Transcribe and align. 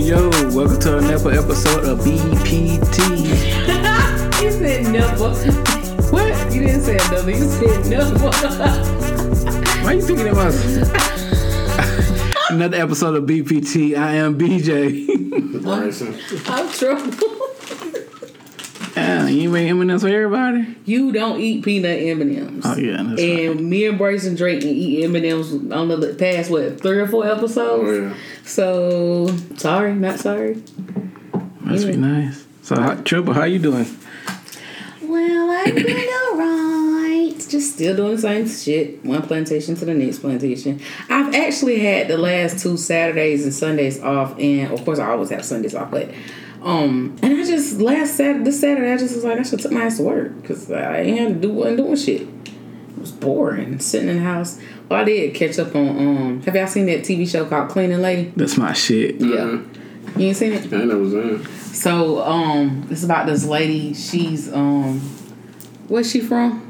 yo, 0.00 0.30
yo. 0.30 0.50
Welcome 0.54 0.78
to 0.80 0.98
another 0.98 1.32
episode 1.32 1.84
of 1.84 2.00
BPT. 2.00 3.18
you 4.42 4.50
said 4.50 4.92
never. 4.92 5.30
What? 6.10 6.54
You 6.54 6.66
didn't 6.66 6.82
say 6.82 6.98
another. 7.08 7.30
You 7.30 7.48
said 7.48 7.86
never. 7.86 8.18
Why 9.84 9.92
you 9.92 10.02
thinking 10.02 10.28
about 10.28 10.52
another 12.50 12.76
episode 12.76 13.14
of 13.14 13.24
BPT? 13.24 13.96
I 13.96 14.14
am 14.16 14.38
BJ. 14.38 15.62
Bryson. 15.62 16.14
I'm 16.46 16.68
trouble. 16.70 17.14
yeah, 18.96 19.26
you 19.28 19.48
make 19.50 19.70
M&M's 19.70 20.02
for 20.02 20.08
everybody? 20.08 20.76
You 20.84 21.12
don't 21.12 21.40
eat 21.40 21.64
peanut 21.64 22.00
M&Ms. 22.00 22.64
Oh, 22.64 22.76
yeah, 22.76 23.02
that's 23.02 23.20
and 23.20 23.54
right. 23.54 23.60
me 23.60 23.86
and 23.86 23.96
Bryson 23.96 24.34
Drake 24.34 24.62
and 24.62 24.72
eat 24.72 25.04
M&Ms 25.04 25.72
on 25.72 25.88
the 25.88 26.14
past 26.18 26.50
what 26.50 26.80
three 26.80 26.98
or 26.98 27.08
four 27.08 27.26
episodes. 27.26 27.88
Oh, 27.88 28.02
yeah. 28.08 28.14
So 28.46 29.26
sorry, 29.56 29.94
not 29.94 30.20
sorry. 30.20 30.62
Must 31.60 31.86
be 31.86 31.96
nice. 31.96 32.46
So, 32.62 32.80
how, 32.80 32.94
Triple, 32.94 33.34
how 33.34 33.44
you 33.44 33.58
doing? 33.58 33.86
Well, 35.02 35.50
I'm 35.50 35.74
doing 35.74 36.08
alright. 36.08 37.46
Just 37.48 37.74
still 37.74 37.96
doing 37.96 38.16
the 38.16 38.22
same 38.22 38.48
shit. 38.48 39.04
One 39.04 39.22
plantation 39.22 39.74
to 39.74 39.84
the 39.84 39.94
next 39.94 40.20
plantation. 40.20 40.80
I've 41.10 41.34
actually 41.34 41.80
had 41.80 42.06
the 42.06 42.18
last 42.18 42.60
two 42.60 42.76
Saturdays 42.76 43.42
and 43.42 43.52
Sundays 43.52 44.00
off, 44.00 44.38
and 44.38 44.72
of 44.72 44.84
course 44.84 45.00
I 45.00 45.10
always 45.10 45.30
have 45.30 45.44
Sundays 45.44 45.74
off, 45.74 45.90
but 45.90 46.08
um, 46.62 47.16
and 47.22 47.40
I 47.40 47.44
just 47.44 47.80
last 47.80 48.16
Saturday, 48.16 48.44
this 48.44 48.60
Saturday, 48.60 48.92
I 48.92 48.96
just 48.96 49.14
was 49.14 49.24
like 49.24 49.38
I 49.38 49.42
should 49.42 49.60
take 49.60 49.72
my 49.72 49.82
ass 49.82 49.96
to 49.98 50.04
work 50.04 50.40
because 50.40 50.70
I 50.70 51.00
ain't 51.00 51.18
had 51.18 51.28
to 51.28 51.34
do 51.34 51.52
wasn't 51.52 51.78
doing 51.78 51.96
shit. 51.96 52.22
It 52.22 52.98
was 52.98 53.12
boring 53.12 53.80
sitting 53.80 54.08
in 54.08 54.16
the 54.16 54.22
house. 54.22 54.60
Well, 54.88 55.00
I 55.00 55.04
did 55.04 55.34
catch 55.34 55.58
up 55.58 55.74
on 55.74 55.88
um. 55.88 56.42
Have 56.42 56.54
y'all 56.54 56.66
seen 56.66 56.86
that 56.86 57.00
TV 57.00 57.28
show 57.28 57.44
called 57.44 57.70
Cleaning 57.70 58.00
Lady? 58.00 58.32
That's 58.36 58.56
my 58.56 58.72
shit. 58.72 59.16
Yeah. 59.20 59.60
You 60.16 60.28
ain't 60.28 60.36
seen 60.36 60.52
it? 60.52 60.72
I 60.72 60.84
never 60.84 60.98
was 60.98 61.12
in. 61.12 61.44
So, 61.74 62.22
um, 62.22 62.86
it's 62.90 63.02
about 63.02 63.26
this 63.26 63.44
lady. 63.44 63.94
She's 63.94 64.52
um, 64.52 65.00
where's 65.88 66.10
she 66.10 66.20
from? 66.20 66.62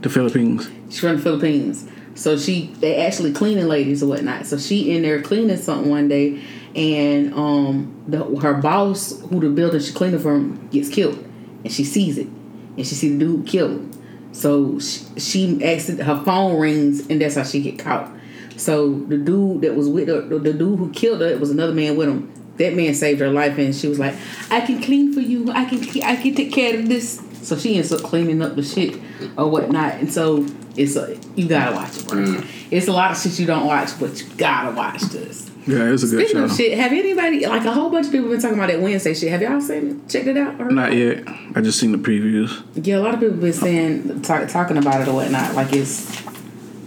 The 0.00 0.10
Philippines. 0.10 0.68
She's 0.90 1.00
from 1.00 1.16
the 1.16 1.22
Philippines. 1.22 1.88
So 2.14 2.36
she, 2.36 2.66
they 2.78 3.04
actually 3.04 3.32
cleaning 3.32 3.66
ladies 3.66 4.02
or 4.02 4.06
whatnot. 4.06 4.46
So 4.46 4.58
she 4.58 4.94
in 4.94 5.02
there 5.02 5.20
cleaning 5.20 5.56
something 5.56 5.90
one 5.90 6.08
day, 6.08 6.42
and 6.76 7.34
um, 7.34 8.04
the, 8.06 8.24
her 8.40 8.54
boss, 8.54 9.20
who 9.22 9.40
the 9.40 9.48
building 9.48 9.80
she 9.80 9.92
cleaning 9.92 10.20
from, 10.20 10.68
gets 10.68 10.88
killed, 10.88 11.18
and 11.64 11.72
she 11.72 11.82
sees 11.82 12.18
it, 12.18 12.28
and 12.76 12.86
she 12.86 12.94
see 12.94 13.08
the 13.16 13.18
dude 13.18 13.46
killed. 13.46 13.96
So 14.34 14.78
she, 14.80 15.04
she 15.18 15.64
accident, 15.64 16.06
her 16.06 16.22
phone 16.24 16.60
rings, 16.60 17.08
and 17.08 17.20
that's 17.20 17.36
how 17.36 17.44
she 17.44 17.62
get 17.62 17.78
caught. 17.78 18.10
So 18.56 18.92
the 18.92 19.16
dude 19.16 19.62
that 19.62 19.74
was 19.74 19.88
with 19.88 20.08
her, 20.08 20.20
the, 20.20 20.38
the 20.38 20.52
dude 20.52 20.78
who 20.78 20.90
killed 20.92 21.20
her, 21.20 21.28
it 21.28 21.40
was 21.40 21.50
another 21.50 21.72
man 21.72 21.96
with 21.96 22.08
him. 22.08 22.32
That 22.56 22.74
man 22.74 22.94
saved 22.94 23.20
her 23.20 23.30
life, 23.30 23.58
and 23.58 23.74
she 23.74 23.88
was 23.88 23.98
like, 23.98 24.14
"I 24.50 24.60
can 24.60 24.80
clean 24.80 25.12
for 25.12 25.20
you. 25.20 25.50
I 25.50 25.64
can, 25.64 25.80
I 26.04 26.14
can 26.16 26.34
take 26.34 26.52
care 26.52 26.78
of 26.78 26.88
this." 26.88 27.20
So 27.42 27.56
she 27.56 27.76
ends 27.76 27.92
up 27.92 28.02
cleaning 28.02 28.42
up 28.42 28.54
the 28.54 28.62
shit 28.62 29.00
or 29.36 29.50
whatnot, 29.50 29.94
and 29.94 30.12
so 30.12 30.46
it's 30.76 30.96
a 30.96 31.18
you 31.34 31.48
gotta 31.48 31.74
watch 31.74 31.96
it. 31.96 32.06
Bro. 32.06 32.18
Mm. 32.18 32.46
It's 32.70 32.86
a 32.86 32.92
lot 32.92 33.10
of 33.10 33.18
shit 33.18 33.38
you 33.38 33.46
don't 33.46 33.66
watch, 33.66 33.98
but 33.98 34.20
you 34.20 34.28
gotta 34.36 34.74
watch 34.76 35.02
this. 35.02 35.50
Yeah, 35.66 35.90
it's 35.92 36.02
a 36.02 36.06
good 36.06 36.26
Speaking 36.26 36.36
show. 36.36 36.44
of 36.44 36.52
shit, 36.52 36.76
have 36.78 36.92
anybody 36.92 37.46
like 37.46 37.64
a 37.64 37.72
whole 37.72 37.88
bunch 37.90 38.06
of 38.06 38.12
people 38.12 38.28
been 38.28 38.40
talking 38.40 38.58
about 38.58 38.68
that 38.70 38.80
Wednesday 38.80 39.14
shit? 39.14 39.30
Have 39.30 39.40
y'all 39.42 39.60
seen 39.60 39.90
it? 40.04 40.08
Checked 40.10 40.26
it 40.26 40.36
out? 40.36 40.60
Or- 40.60 40.70
Not 40.70 40.92
yet. 40.94 41.24
I 41.54 41.60
just 41.62 41.80
seen 41.80 41.92
the 41.92 41.98
previews. 41.98 42.62
Yeah, 42.74 42.98
a 42.98 43.00
lot 43.00 43.14
of 43.14 43.20
people 43.20 43.36
been 43.36 43.52
saying 43.52 44.22
talk, 44.22 44.46
talking 44.48 44.76
about 44.76 45.00
it 45.00 45.08
or 45.08 45.14
whatnot, 45.14 45.54
like 45.54 45.72
it's 45.72 46.22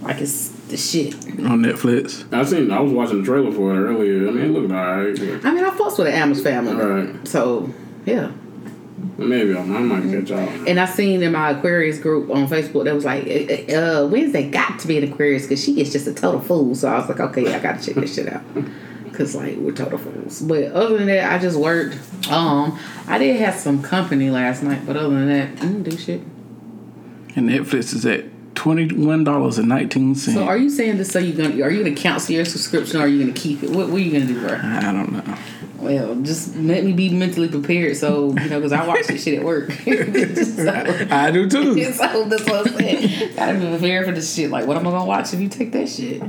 like 0.02 0.20
it's 0.20 0.48
the 0.68 0.76
shit. 0.76 1.14
on 1.14 1.62
Netflix. 1.62 2.32
I 2.32 2.44
seen. 2.44 2.70
I 2.70 2.78
was 2.80 2.92
watching 2.92 3.18
the 3.20 3.24
trailer 3.24 3.50
for 3.50 3.74
it 3.74 3.78
earlier. 3.78 4.28
I 4.28 4.30
mean, 4.30 4.44
it 4.44 4.48
looked 4.50 4.70
alright. 4.72 5.18
I 5.44 5.50
mean, 5.52 5.64
I 5.64 5.70
fucks 5.70 5.98
with 5.98 6.06
the 6.06 6.12
Amos 6.14 6.42
family, 6.42 6.74
Right. 6.74 7.26
so 7.26 7.72
yeah. 8.06 8.30
Maybe 9.18 9.56
I 9.56 9.62
might 9.64 10.04
catch 10.04 10.30
y'all. 10.30 10.68
And 10.68 10.78
I 10.78 10.86
seen 10.86 11.24
in 11.24 11.32
my 11.32 11.50
Aquarius 11.50 11.98
group 11.98 12.30
on 12.30 12.46
Facebook 12.46 12.84
that 12.84 12.94
was 12.94 13.04
like, 13.04 13.26
uh, 13.68 14.06
Wednesday 14.08 14.48
got 14.48 14.78
to 14.78 14.86
be 14.86 14.96
an 14.96 15.12
Aquarius 15.12 15.42
because 15.42 15.62
she 15.62 15.80
is 15.80 15.90
just 15.90 16.06
a 16.06 16.14
total 16.14 16.40
fool. 16.40 16.76
So 16.76 16.88
I 16.88 16.98
was 16.98 17.08
like, 17.08 17.18
okay, 17.18 17.52
I 17.52 17.58
gotta 17.58 17.84
check 17.84 17.96
this 17.96 18.14
shit 18.14 18.32
out. 18.32 18.44
Cause 19.12 19.34
like 19.34 19.56
we're 19.56 19.72
total 19.72 19.98
fools. 19.98 20.40
But 20.42 20.70
other 20.70 20.98
than 20.98 21.08
that, 21.08 21.32
I 21.32 21.38
just 21.38 21.58
worked. 21.58 21.98
Um, 22.30 22.78
I 23.08 23.18
did 23.18 23.40
have 23.40 23.56
some 23.56 23.82
company 23.82 24.30
last 24.30 24.62
night, 24.62 24.86
but 24.86 24.96
other 24.96 25.08
than 25.08 25.26
that, 25.26 25.48
I 25.60 25.66
didn't 25.66 25.82
do 25.82 25.96
shit. 25.96 26.20
And 27.34 27.50
Netflix 27.50 27.92
is 27.92 28.06
at 28.06 28.24
$21.19. 28.58 30.16
So 30.16 30.44
are 30.44 30.56
you 30.56 30.68
saying 30.68 30.98
this 30.98 31.12
so 31.12 31.20
you 31.20 31.32
gonna 31.32 31.62
are 31.62 31.70
you 31.70 31.84
gonna 31.84 31.94
cancel 31.94 32.34
your 32.34 32.44
subscription 32.44 33.00
or 33.00 33.04
are 33.04 33.08
you 33.08 33.20
gonna 33.20 33.38
keep 33.38 33.62
it? 33.62 33.70
What, 33.70 33.88
what 33.88 33.96
are 33.96 33.98
you 34.00 34.12
gonna 34.12 34.26
do, 34.26 34.40
bro? 34.40 34.58
I 34.60 34.92
don't 34.92 35.12
know. 35.12 35.38
Well, 35.78 36.16
just 36.22 36.56
let 36.56 36.84
me 36.84 36.92
be 36.92 37.10
mentally 37.10 37.48
prepared 37.48 37.96
so 37.96 38.34
you 38.36 38.48
know 38.48 38.58
because 38.58 38.72
I 38.72 38.84
watch 38.84 39.06
this 39.06 39.22
shit 39.22 39.38
at 39.38 39.44
work. 39.44 39.70
so, 39.72 41.08
I 41.10 41.30
do 41.30 41.48
too. 41.48 41.80
so 41.92 42.24
that's 42.24 42.44
what 42.44 42.66
I'm 42.66 42.76
saying. 42.76 43.36
Gotta 43.36 43.58
be 43.60 43.68
prepared 43.70 44.06
for 44.06 44.12
this 44.12 44.34
shit. 44.34 44.50
Like, 44.50 44.66
what 44.66 44.76
am 44.76 44.86
I 44.88 44.90
gonna 44.90 45.04
watch 45.04 45.32
if 45.32 45.40
you 45.40 45.48
take 45.48 45.70
that 45.72 45.88
shit? 45.88 46.20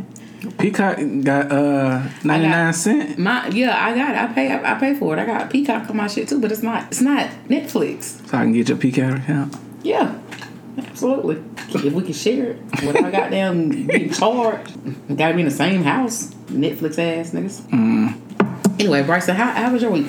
Peacock 0.60 0.98
got 1.24 1.52
uh 1.52 2.08
99 2.24 2.74
cent. 2.74 3.18
My 3.18 3.48
yeah, 3.48 3.76
I 3.84 3.96
got 3.96 4.12
it. 4.12 4.18
I 4.18 4.34
pay. 4.34 4.52
I, 4.52 4.76
I 4.76 4.80
pay 4.80 4.94
for 4.94 5.18
it. 5.18 5.20
I 5.20 5.26
got 5.26 5.50
Peacock 5.50 5.90
on 5.90 5.98
my 5.98 6.08
shit 6.08 6.30
too, 6.30 6.40
but 6.40 6.52
it's 6.52 6.62
not. 6.62 6.88
It's 6.92 7.02
not 7.02 7.28
Netflix. 7.48 8.28
So 8.30 8.38
I 8.38 8.44
can 8.44 8.54
get 8.54 8.70
your 8.70 8.78
Peacock 8.78 9.18
account. 9.18 9.56
Yeah, 9.82 10.20
absolutely. 10.78 11.44
If 11.88 11.94
we 11.94 12.04
can 12.04 12.14
share 12.14 12.52
it, 12.52 12.58
without 12.86 13.12
goddamn 13.12 13.88
getting 13.88 14.12
charged, 14.12 14.76
we 15.08 15.16
gotta 15.16 15.34
be 15.34 15.42
in 15.42 15.46
the 15.48 15.52
same 15.54 15.84
house. 15.84 16.34
Netflix 16.48 16.98
ass 17.00 17.32
niggas. 17.32 17.62
Anyway, 18.80 19.04
Bryson, 19.04 19.36
how, 19.36 19.52
how 19.52 19.72
was 19.72 19.82
your 19.82 19.92
week? 19.92 20.08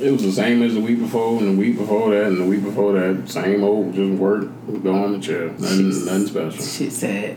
It 0.00 0.10
was 0.10 0.22
the 0.22 0.32
same 0.32 0.62
as 0.62 0.74
the 0.74 0.80
week 0.80 0.98
before, 0.98 1.38
and 1.38 1.56
the 1.56 1.60
week 1.60 1.76
before 1.78 2.10
that, 2.10 2.26
and 2.26 2.38
the 2.40 2.44
week 2.44 2.62
before 2.64 2.92
that. 2.92 3.28
Same 3.28 3.62
old, 3.62 3.94
just 3.94 4.18
work, 4.18 4.48
go 4.82 4.94
on 5.04 5.12
the 5.12 5.20
chair. 5.20 5.48
Nothing, 5.50 5.88
nothing 6.04 6.26
special. 6.26 6.64
Shit 6.64 6.92
sad. 6.92 7.36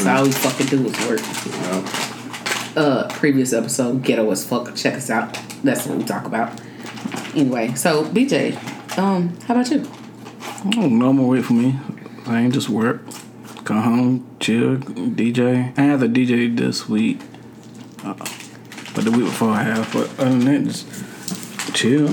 So 0.00 0.10
all 0.10 0.22
we 0.24 0.32
fucking 0.32 0.66
do 0.66 0.86
is 0.86 1.08
work. 1.08 1.20
Yeah. 1.20 2.74
uh 2.76 3.08
previous 3.14 3.52
episode 3.52 4.02
ghetto 4.04 4.30
as 4.30 4.46
fuck 4.46 4.74
check 4.76 4.94
us 4.94 5.10
out 5.10 5.36
that's 5.64 5.86
what 5.86 5.98
we 5.98 6.04
talk 6.04 6.26
about 6.26 6.52
anyway 7.34 7.74
so 7.74 8.04
bj 8.04 8.54
um 8.98 9.36
how 9.46 9.54
about 9.54 9.68
you 9.70 9.84
Oh, 10.76 10.88
no 10.88 11.12
more 11.12 11.28
wait 11.30 11.44
for 11.44 11.54
me. 11.54 11.74
I 12.28 12.42
ain't 12.42 12.54
just 12.54 12.68
work. 12.68 13.02
Come 13.64 13.82
home, 13.82 14.36
chill, 14.40 14.76
DJ. 14.76 15.76
I 15.78 15.82
had 15.82 16.00
the 16.00 16.06
DJ 16.06 16.56
this 16.56 16.88
week. 16.88 17.20
Uh, 18.04 18.14
but 18.94 19.04
the 19.04 19.10
week 19.10 19.24
before 19.26 19.50
I 19.50 19.62
have. 19.62 19.92
But 19.92 20.10
other 20.20 20.30
than 20.30 20.44
that, 20.44 20.64
just 20.64 21.74
chill. 21.74 22.08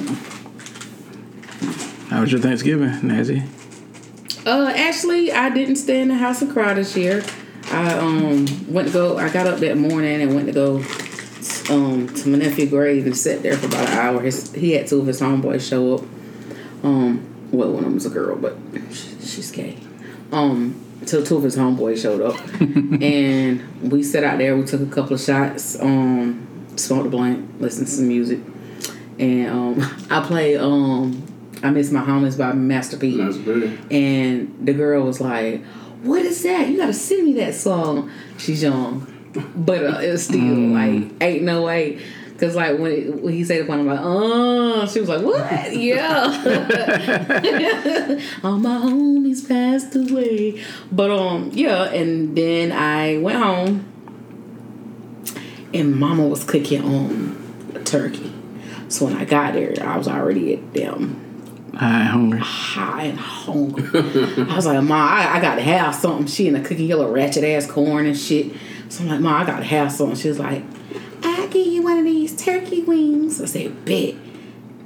How 2.09 2.21
was 2.21 2.31
your 2.31 2.41
Thanksgiving, 2.41 3.07
Nazi? 3.07 3.43
uh 4.45 4.71
actually 4.75 5.31
i 5.31 5.49
didn't 5.49 5.75
stay 5.75 6.01
in 6.01 6.07
the 6.07 6.15
house 6.15 6.41
and 6.41 6.51
cry 6.51 6.73
this 6.73 6.95
year 6.95 7.23
i 7.71 7.93
um 7.93 8.45
went 8.71 8.87
to 8.87 8.93
go 8.93 9.17
i 9.17 9.27
got 9.29 9.47
up 9.47 9.59
that 9.59 9.77
morning 9.77 10.21
and 10.21 10.35
went 10.35 10.45
to 10.45 10.53
go 10.53 10.75
um 11.73 12.07
to 12.13 12.29
my 12.29 12.37
nephew's 12.37 12.69
grave 12.69 13.05
and 13.05 13.17
sat 13.17 13.41
there 13.41 13.57
for 13.57 13.65
about 13.67 13.87
an 13.89 13.97
hour 13.97 14.21
his 14.21 14.53
he 14.53 14.73
had 14.73 14.87
two 14.87 14.99
of 14.99 15.07
his 15.07 15.19
homeboys 15.19 15.67
show 15.67 15.95
up 15.95 16.01
um 16.83 17.25
well 17.51 17.71
one 17.71 17.79
of 17.79 17.85
them 17.85 17.95
was 17.95 18.05
a 18.05 18.09
girl 18.09 18.35
but 18.35 18.55
she, 18.91 19.09
she's 19.25 19.51
gay 19.51 19.77
um 20.35 20.81
till 21.05 21.23
two 21.23 21.37
of 21.37 21.43
his 21.43 21.55
homeboys 21.55 22.01
showed 22.01 22.21
up. 22.21 22.35
And 23.01 23.91
we 23.91 24.03
sat 24.03 24.23
out 24.23 24.37
there 24.37 24.55
we 24.57 24.65
took 24.65 24.81
a 24.81 24.85
couple 24.85 25.13
of 25.15 25.21
shots 25.21 25.79
um 25.79 26.47
smoked 26.75 27.07
a 27.07 27.09
blunt 27.09 27.61
listened 27.61 27.87
to 27.87 27.93
some 27.93 28.07
music. 28.07 28.39
And 29.19 29.49
um 29.49 30.05
i 30.09 30.21
played 30.25 30.57
um 30.57 31.25
i 31.63 31.69
miss 31.69 31.91
my 31.91 32.01
homies 32.01 32.37
by 32.37 32.53
master 32.53 32.97
p. 32.97 33.17
That's 33.17 33.37
big. 33.37 33.79
and 33.91 34.55
the 34.65 34.73
girl 34.73 35.03
was 35.05 35.21
like 35.21 35.63
what 36.03 36.21
is 36.21 36.43
that? 36.43 36.69
You 36.69 36.77
gotta 36.77 36.93
send 36.93 37.25
me 37.25 37.33
that 37.33 37.55
song. 37.55 38.11
She's 38.37 38.61
young 38.61 39.11
but 39.55 39.83
uh, 39.83 39.99
it 39.99 40.11
was 40.11 40.25
still 40.25 40.39
like 40.39 41.11
ain't 41.21 41.43
no 41.43 41.63
way 41.63 42.01
Cause 42.37 42.55
like 42.55 42.77
when, 42.77 42.91
it, 42.91 43.21
when 43.21 43.33
he 43.33 43.45
said 43.45 43.61
it, 43.61 43.69
I'm 43.69 43.87
like, 43.87 43.99
oh, 44.01 44.85
she 44.87 44.99
was 44.99 45.07
like, 45.07 45.21
what? 45.21 45.73
Yeah. 45.73 46.23
All 48.43 48.57
my 48.57 48.75
homies 48.75 49.47
passed 49.47 49.95
away, 49.95 50.61
but 50.91 51.11
um, 51.11 51.49
yeah. 51.53 51.85
And 51.85 52.37
then 52.37 52.73
I 52.73 53.19
went 53.19 53.37
home, 53.37 53.85
and 55.73 55.95
Mama 55.95 56.27
was 56.27 56.43
cooking 56.43 56.83
um 56.83 57.71
a 57.73 57.79
turkey. 57.83 58.33
So 58.89 59.05
when 59.05 59.15
I 59.15 59.23
got 59.23 59.53
there, 59.53 59.73
I 59.81 59.97
was 59.97 60.09
already 60.09 60.55
at 60.55 60.73
them 60.73 61.21
I 61.77 62.01
ain't 62.01 62.09
hungry. 62.09 62.39
high 62.39 63.03
and 63.03 63.19
hungry. 63.19 63.83
I 64.49 64.55
was 64.55 64.65
like, 64.65 64.81
Ma, 64.83 64.95
I, 64.95 65.37
I 65.37 65.41
gotta 65.41 65.61
have 65.61 65.93
something. 65.93 66.25
She 66.27 66.47
in 66.47 66.53
the 66.53 66.61
cooking 66.61 66.87
yellow 66.87 67.11
ratchet 67.11 67.43
ass 67.43 67.69
corn 67.69 68.05
and 68.05 68.17
shit. 68.17 68.53
So 68.89 69.03
I'm 69.03 69.09
like, 69.09 69.19
Ma, 69.19 69.39
I 69.39 69.45
gotta 69.45 69.65
have 69.65 69.91
something. 69.91 70.17
She 70.17 70.29
was 70.29 70.39
like, 70.39 70.63
I'll 71.55 71.61
you 71.61 71.83
one 71.83 71.97
of 71.97 72.03
these 72.03 72.35
turkey 72.35 72.83
wings. 72.83 73.41
I 73.41 73.45
said, 73.45 73.85
bet. 73.85 74.15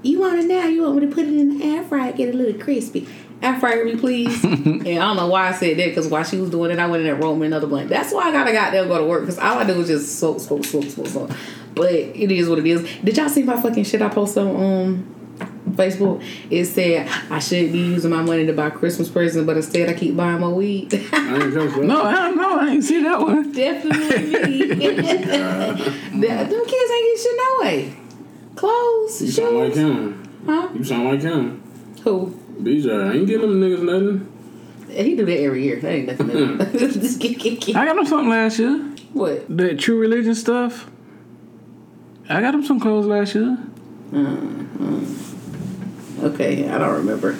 You 0.03 0.19
want 0.19 0.37
it 0.39 0.45
now? 0.45 0.65
You 0.65 0.83
want 0.83 0.97
me 0.97 1.07
to 1.07 1.13
put 1.13 1.25
it 1.25 1.35
in 1.35 1.57
the 1.57 1.65
air 1.65 1.83
fryer, 1.83 2.13
get 2.13 2.29
it 2.29 2.35
a 2.35 2.37
little 2.37 2.61
crispy? 2.61 3.07
Air 3.41 3.59
fryer 3.59 3.85
me, 3.85 3.95
please. 3.95 4.43
and 4.43 4.87
I 4.87 4.95
don't 4.95 5.17
know 5.17 5.27
why 5.27 5.47
I 5.47 5.51
said 5.51 5.77
that 5.77 5.87
because 5.87 6.07
while 6.07 6.23
she 6.23 6.37
was 6.37 6.51
doing 6.51 6.69
it, 6.69 6.77
I 6.77 6.85
went 6.85 7.01
in 7.01 7.07
there 7.07 7.15
rolled 7.15 7.39
me 7.39 7.47
another 7.47 7.65
blunt. 7.65 7.89
That's 7.89 8.13
why 8.13 8.25
I 8.25 8.31
gotta 8.31 8.51
got 8.51 8.71
there 8.71 8.85
go 8.85 8.99
to 8.99 9.03
work 9.03 9.21
because 9.21 9.39
all 9.39 9.57
I 9.57 9.63
do 9.63 9.77
was 9.77 9.87
just 9.87 10.19
smoke, 10.19 10.39
smoke, 10.39 10.63
smoke, 10.63 10.85
smoke, 10.85 11.07
smoke. 11.07 11.31
But 11.73 11.91
it 11.91 12.31
is 12.31 12.47
what 12.47 12.59
it 12.59 12.67
is. 12.67 12.87
Did 13.03 13.17
y'all 13.17 13.29
see 13.29 13.43
my 13.43 13.59
fucking 13.59 13.85
shit 13.85 14.01
I 14.01 14.09
posted 14.09 14.43
on 14.43 14.55
um, 14.55 15.15
Facebook? 15.79 16.23
It 16.51 16.65
said 16.65 17.07
I 17.31 17.39
shouldn't 17.39 17.71
be 17.71 17.79
using 17.79 18.11
my 18.11 18.21
money 18.21 18.45
to 18.45 18.53
buy 18.53 18.69
Christmas 18.69 19.09
presents, 19.09 19.45
but 19.45 19.55
instead 19.55 19.89
I 19.89 19.93
keep 19.93 20.15
buying 20.15 20.41
my 20.41 20.49
weed. 20.49 20.93
I 20.93 20.95
ain't 20.97 21.53
catch 21.53 21.73
that. 21.75 21.83
No, 21.83 22.03
I 22.03 22.13
don't 22.13 22.35
know. 22.37 22.59
I 22.59 22.69
ain't 22.69 22.83
see 22.83 23.01
that 23.03 23.19
one. 23.19 23.51
Definitely 23.51 24.07
me. 24.75 24.75
Them 26.27 26.65
kids 26.65 26.91
ain't 26.91 27.05
get 27.05 27.19
shit 27.19 27.37
no 27.37 27.57
way. 27.61 27.95
Clothes, 28.55 29.21
You 29.21 29.27
shoes. 29.27 29.35
sound 29.35 29.57
like 29.57 29.73
him. 29.75 30.41
Huh? 30.45 30.69
You 30.73 30.83
sound 30.83 31.05
like 31.05 31.21
him. 31.21 31.63
Who? 32.03 32.37
BJ, 32.61 33.09
I 33.09 33.13
ain't 33.15 33.27
getting 33.27 33.41
them 33.49 33.61
niggas 33.61 33.83
nothing. 33.83 34.25
He 34.89 35.15
do 35.15 35.23
that 35.25 35.39
every 35.39 35.63
year. 35.63 35.79
That 35.79 35.91
ain't 35.91 36.07
nothing. 36.07 36.27
new. 36.27 36.57
Just 36.89 37.19
get, 37.19 37.39
get, 37.39 37.61
get. 37.61 37.75
I 37.75 37.85
got 37.85 37.97
him 37.97 38.05
something 38.05 38.29
last 38.29 38.59
year. 38.59 38.75
What? 39.13 39.45
That 39.55 39.79
true 39.79 39.97
religion 39.99 40.35
stuff. 40.35 40.89
I 42.27 42.41
got 42.41 42.53
him 42.53 42.63
some 42.65 42.79
clothes 42.79 43.05
last 43.05 43.33
year. 43.35 43.57
Mm-hmm. 44.11 45.38
Okay, 46.23 46.69
I 46.69 46.77
don't 46.77 46.95
remember. 46.95 47.37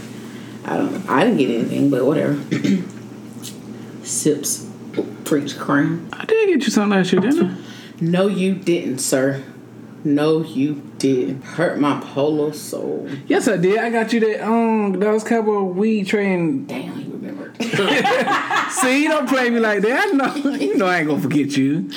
I 0.65 0.77
don't. 0.77 1.09
I 1.09 1.23
didn't 1.23 1.37
get 1.37 1.49
anything, 1.49 1.89
but 1.89 2.05
whatever. 2.05 2.39
Sips, 4.03 4.67
preach 5.25 5.57
crown. 5.57 6.09
I 6.13 6.25
did 6.25 6.47
get 6.49 6.65
you 6.65 6.71
something 6.71 6.97
last 6.97 7.11
year, 7.11 7.21
didn't 7.21 7.51
I? 7.51 7.57
No, 8.01 8.27
you 8.27 8.55
didn't, 8.55 8.99
sir. 8.99 9.43
No, 10.03 10.41
you 10.41 10.81
didn't. 10.97 11.43
Hurt 11.43 11.79
my 11.79 11.99
polo 11.99 12.51
soul. 12.51 13.09
Yes, 13.27 13.47
I 13.47 13.57
did. 13.57 13.77
I 13.79 13.89
got 13.89 14.13
you 14.13 14.19
that 14.21 14.45
um 14.47 14.99
Dallas 14.99 15.23
Cowboy 15.23 15.63
weed 15.63 16.07
train. 16.07 16.65
Damn, 16.65 16.99
you 16.99 17.11
remembered. 17.11 17.55
See, 18.71 19.03
you 19.03 19.09
don't 19.09 19.27
play 19.27 19.49
me 19.49 19.59
like 19.59 19.81
that. 19.81 20.13
No, 20.13 20.33
you 20.55 20.77
know 20.77 20.85
I 20.85 20.99
ain't 20.99 21.07
gonna 21.07 21.21
forget 21.21 21.57
you. 21.57 21.89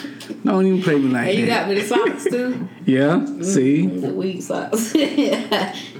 Don't 0.44 0.66
even 0.66 0.82
play 0.82 0.96
me 0.96 1.10
like 1.10 1.26
that. 1.26 1.30
and 1.30 1.38
you 1.38 1.46
got 1.46 1.68
me 1.68 1.74
the 1.76 1.86
socks 1.86 2.24
too. 2.24 2.68
yeah. 2.86 3.24
See. 3.42 3.86
The 3.86 4.08
weed 4.08 4.40
socks. 4.42 4.94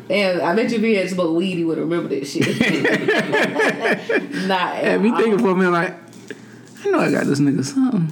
Damn, 0.08 0.44
I 0.44 0.54
bet 0.54 0.70
you 0.70 0.76
if 0.76 0.82
he 0.82 0.94
had 0.94 1.08
smoked 1.08 1.34
weed, 1.34 1.56
he 1.56 1.64
would 1.64 1.78
remember 1.78 2.08
that 2.08 2.26
shit. 2.26 2.46
Not 4.48 4.76
at 4.76 4.84
Have 4.84 5.02
me 5.02 5.10
thinking 5.16 5.38
for 5.38 5.50
a 5.50 5.54
minute 5.54 5.70
like, 5.70 5.94
I 6.84 6.90
know 6.90 7.00
I 7.00 7.10
got 7.10 7.26
this 7.26 7.40
nigga 7.40 7.64
something. 7.64 8.08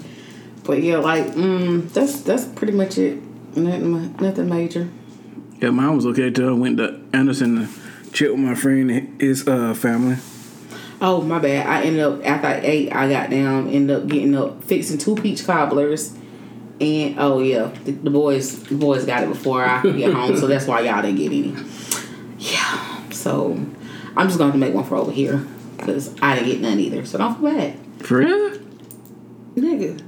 But 0.65 0.83
yeah, 0.83 0.99
like, 0.99 1.27
mm, 1.27 1.91
that's 1.93 2.21
that's 2.23 2.45
pretty 2.45 2.73
much 2.73 2.99
it. 2.99 3.21
Nothing, 3.57 4.17
nothing 4.17 4.49
major. 4.49 4.89
Yeah, 5.61 5.71
mine 5.71 5.97
was 5.97 6.07
okay 6.07 6.31
till 6.31 6.49
I 6.49 6.53
went 6.53 6.79
to 6.79 7.01
Anderson 7.13 7.57
to 7.57 7.69
chill 8.13 8.33
with 8.33 8.41
my 8.41 8.55
friend 8.55 8.91
and 8.91 9.21
his 9.21 9.47
uh, 9.47 9.75
family. 9.75 10.17
Oh 11.01 11.23
my 11.23 11.39
bad. 11.39 11.67
I 11.67 11.83
ended 11.83 12.03
up 12.03 12.25
after 12.25 12.47
I 12.47 12.61
ate, 12.63 12.95
I 12.95 13.09
got 13.09 13.31
down, 13.31 13.69
ended 13.69 13.97
up 13.97 14.07
getting 14.07 14.37
up 14.37 14.63
fixing 14.65 14.99
two 14.99 15.17
peach 15.17 15.47
cobblers, 15.47 16.15
and 16.81 17.19
oh 17.19 17.41
yeah, 17.41 17.71
the, 17.85 17.93
the 17.93 18.11
boys 18.11 18.63
the 18.65 18.75
boys 18.75 19.05
got 19.05 19.23
it 19.23 19.29
before 19.29 19.65
I 19.65 19.83
get 19.83 20.13
home, 20.15 20.37
so 20.37 20.47
that's 20.47 20.67
why 20.67 20.81
y'all 20.81 21.03
didn't 21.03 21.19
get 21.19 21.33
any. 21.33 21.55
Yeah, 22.39 23.09
so 23.11 23.53
I'm 24.17 24.27
just 24.29 24.39
going 24.39 24.53
to 24.53 24.59
make 24.59 24.73
one 24.75 24.85
for 24.85 24.97
over 24.97 25.13
here 25.13 25.47
because 25.77 26.15
I 26.23 26.35
didn't 26.35 26.51
get 26.51 26.61
none 26.61 26.79
either. 26.81 27.05
So 27.05 27.19
don't 27.19 27.35
feel 27.41 27.51
bad, 27.53 27.79
For 27.99 28.19
real? 28.19 28.59
nigga. 29.57 30.03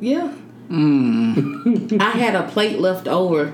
Yeah. 0.00 0.34
Mm. 0.68 2.00
I 2.00 2.10
had 2.10 2.34
a 2.34 2.48
plate 2.48 2.78
left 2.78 3.06
over. 3.06 3.52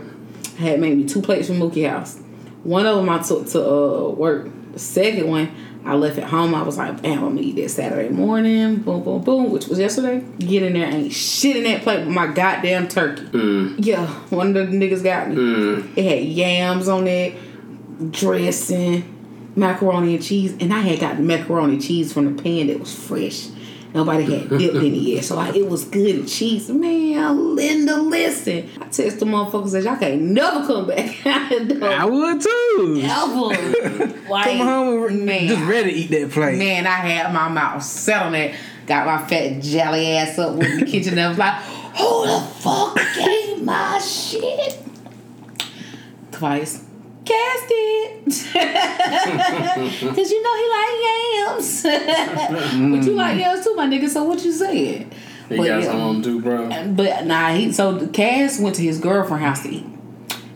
I 0.59 0.63
had 0.63 0.81
maybe 0.81 1.05
two 1.05 1.21
plates 1.21 1.49
from 1.49 1.59
Mookie 1.59 1.89
House. 1.89 2.21
One 2.65 2.87
of 2.87 2.97
them 2.97 3.09
I 3.09 3.19
took 3.23 3.47
to 3.51 3.65
uh, 3.65 4.09
work. 4.11 4.49
The 4.73 4.79
second 4.79 5.29
one 5.29 5.51
I 5.85 5.95
left 5.95 6.19
at 6.19 6.25
home. 6.25 6.55
I 6.55 6.63
was 6.63 6.77
like, 6.77 7.01
damn, 7.03 7.25
I'm 7.25 7.37
gonna 7.37 7.41
eat 7.41 7.57
that 7.57 7.71
Saturday 7.71 8.11
morning. 8.11 8.77
Boom, 8.77 9.03
boom, 9.03 9.23
boom, 9.23 9.51
which 9.51 9.69
was 9.69 9.79
yesterday. 9.79 10.23
Get 10.39 10.63
in 10.63 10.75
there, 10.75 10.87
ain't 10.87 11.13
shit 11.13 11.57
in 11.57 11.65
that 11.65 11.83
plate 11.83 12.05
but 12.05 12.11
my 12.11 12.27
goddamn 12.27 12.89
turkey. 12.89 13.27
Yeah, 13.79 14.07
one 14.31 14.55
of 14.57 14.71
the 14.71 14.77
niggas 14.77 15.03
got 15.03 15.31
me. 15.31 15.37
It 15.97 16.05
had 16.05 16.25
yams 16.25 16.89
on 16.89 17.07
it, 17.07 17.35
dressing, 18.13 19.15
macaroni 19.57 20.17
and 20.17 20.23
cheese, 20.25 20.55
and 20.61 20.73
I 20.75 20.81
had 20.81 21.01
got 21.01 21.17
the 21.17 21.23
macaroni 21.23 21.75
and 21.75 21.83
cheese 21.83 22.13
from 22.13 22.37
the 22.37 22.43
pan 22.43 22.67
that 22.67 22.81
was 22.81 22.95
fresh. 22.95 23.49
Nobody 23.99 24.23
had 24.23 24.49
dipped 24.49 24.77
in 24.77 24.95
it 24.95 24.99
yet, 24.99 25.25
so 25.25 25.35
like 25.35 25.57
it 25.57 25.69
was 25.69 25.85
good 25.85 26.15
and 26.15 26.29
cheese. 26.29 26.69
Man, 26.71 27.57
Linda, 27.57 27.97
listen. 27.97 28.69
I 28.81 28.85
text 28.85 29.19
the 29.19 29.27
motherfuckers 29.27 29.73
that 29.73 29.83
y'all 29.83 29.97
can't 29.97 30.23
never 30.23 30.65
come 30.65 30.87
back. 30.87 31.17
I 31.27 32.05
would 32.05 32.41
too. 32.41 33.01
Ever. 33.03 34.15
Like, 34.29 34.45
Come 34.45 34.59
home 34.59 35.07
and 35.07 35.25
man, 35.25 35.49
just 35.49 35.63
ready 35.63 35.91
to 35.91 35.97
eat 35.97 36.11
that 36.11 36.31
plate. 36.31 36.59
man, 36.59 36.87
I 36.87 36.91
had 36.91 37.33
my 37.33 37.49
mouth 37.49 37.83
set 37.83 38.23
on 38.23 38.33
that. 38.33 38.55
Got 38.87 39.07
my 39.07 39.27
fat 39.27 39.63
jelly 39.63 40.07
ass 40.19 40.39
up 40.39 40.53
in 40.63 40.81
the 40.81 40.85
kitchen 40.85 41.13
and 41.15 41.21
I 41.23 41.29
was 41.31 41.39
like, 41.39 41.55
who 41.55 42.27
the 42.27 42.41
fuck 42.61 42.95
gave 43.17 43.63
my 43.63 43.99
shit? 43.99 44.79
Twice. 46.31 46.85
Cass 47.29 47.69
did. 47.69 48.25
Cause 50.15 50.31
you 50.31 50.43
know 50.43 50.57
he 50.57 50.67
like 50.77 50.95
yams. 51.05 51.83
but 52.93 53.05
you 53.05 53.13
like 53.13 53.37
mm. 53.37 53.41
yams 53.41 53.65
too, 53.65 53.75
my 53.75 53.87
nigga. 53.87 54.09
So 54.09 54.25
what 54.25 54.43
you 54.45 54.53
saying? 54.53 55.11
He 55.49 55.57
But 55.57 55.67
got 55.67 55.83
yeah. 55.83 55.83
some 55.83 56.01
of 56.01 56.15
them 56.15 56.23
too, 56.23 56.41
bro. 56.41 56.93
But 56.93 57.27
nah, 57.27 57.53
he 57.53 57.73
so 57.73 58.07
Cass 58.09 58.59
went 58.61 58.77
to 58.77 58.83
his 58.83 58.99
girlfriend 58.99 59.45
house 59.45 59.63
to 59.65 59.69
eat, 59.69 59.87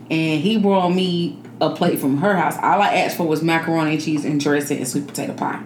and 0.09 0.41
he 0.41 0.57
brought 0.57 0.89
me 0.89 1.39
a 1.61 1.69
plate 1.75 1.99
from 1.99 2.17
her 2.17 2.35
house. 2.35 2.55
All 2.57 2.81
I 2.81 2.95
asked 2.95 3.17
for 3.17 3.27
was 3.27 3.43
macaroni 3.43 3.93
and 3.93 4.01
cheese 4.01 4.25
and 4.25 4.39
dressing 4.39 4.79
and 4.79 4.87
sweet 4.87 5.07
potato 5.07 5.33
pie. 5.33 5.63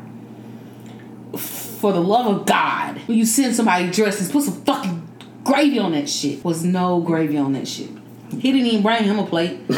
For 1.38 1.94
the 1.94 2.02
love 2.02 2.26
of 2.42 2.46
God, 2.46 2.98
when 3.08 3.18
you 3.18 3.26
send 3.26 3.56
somebody 3.56 3.90
dressing, 3.92 4.30
put 4.32 4.44
some 4.44 4.62
fucking 4.64 5.08
gravy 5.44 5.80
on 5.80 5.94
that 5.94 6.10
shit. 6.10 6.44
Was 6.44 6.64
no 6.64 7.00
gravy 7.00 7.38
on 7.38 7.54
that 7.54 7.68
shit. 7.68 7.90
He 8.32 8.52
didn't 8.52 8.68
even 8.68 8.82
bring 8.82 9.04
him 9.04 9.20
a 9.20 9.26
plate. 9.26 9.60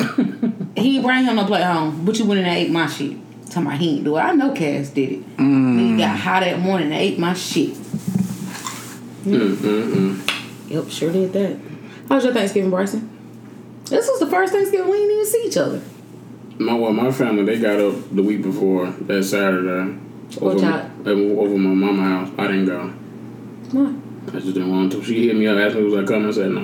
he 0.75 0.93
didn't 0.93 1.05
bring 1.05 1.25
him 1.25 1.35
no 1.35 1.45
plate 1.45 1.63
home. 1.63 2.05
But 2.05 2.17
you 2.19 2.25
went 2.25 2.39
in 2.39 2.45
and 2.45 2.55
ate 2.55 2.71
my 2.71 2.87
shit. 2.87 3.17
Talking 3.47 3.63
about 3.63 3.79
he 3.79 3.95
ain't 3.95 4.03
do 4.03 4.17
it. 4.17 4.21
I 4.21 4.33
know 4.33 4.53
Cass 4.53 4.89
did 4.89 5.11
it. 5.11 5.23
He 5.37 5.43
mm. 5.43 5.97
got 5.97 6.17
high 6.17 6.39
that 6.41 6.59
morning 6.59 6.91
and 6.91 7.01
ate 7.01 7.17
my 7.17 7.33
shit. 7.33 7.73
Mm, 9.23 9.55
mm, 9.55 10.69
yep, 10.69 10.89
sure 10.89 11.11
did 11.11 11.33
that. 11.33 11.59
How 12.07 12.15
was 12.15 12.23
your 12.23 12.33
Thanksgiving, 12.33 12.69
Bryson? 12.69 13.09
This 13.85 14.07
was 14.07 14.19
the 14.19 14.27
first 14.27 14.53
Thanksgiving 14.53 14.89
we 14.89 14.97
didn't 14.97 15.11
even 15.11 15.25
see 15.25 15.43
each 15.47 15.57
other. 15.57 15.81
My 16.57 16.73
well, 16.73 16.93
my 16.93 17.11
family 17.11 17.43
they 17.43 17.59
got 17.59 17.79
up 17.79 18.15
the 18.15 18.21
week 18.23 18.43
before 18.43 18.87
that 18.91 19.23
Saturday 19.23 19.97
over, 20.41 20.59
y'all- 20.59 21.39
over 21.39 21.57
my 21.57 21.73
mama 21.73 22.03
house. 22.03 22.29
I 22.37 22.47
didn't 22.47 22.65
go. 22.65 22.87
What? 23.71 24.35
I 24.35 24.39
just 24.39 24.53
didn't 24.53 24.71
want 24.71 24.91
to. 24.91 25.03
She 25.03 25.27
hit 25.27 25.35
me 25.35 25.47
up, 25.47 25.57
asked 25.57 25.75
me 25.75 25.83
was 25.83 25.95
I 25.95 26.03
coming. 26.05 26.29
I 26.29 26.31
said 26.31 26.51
no. 26.51 26.61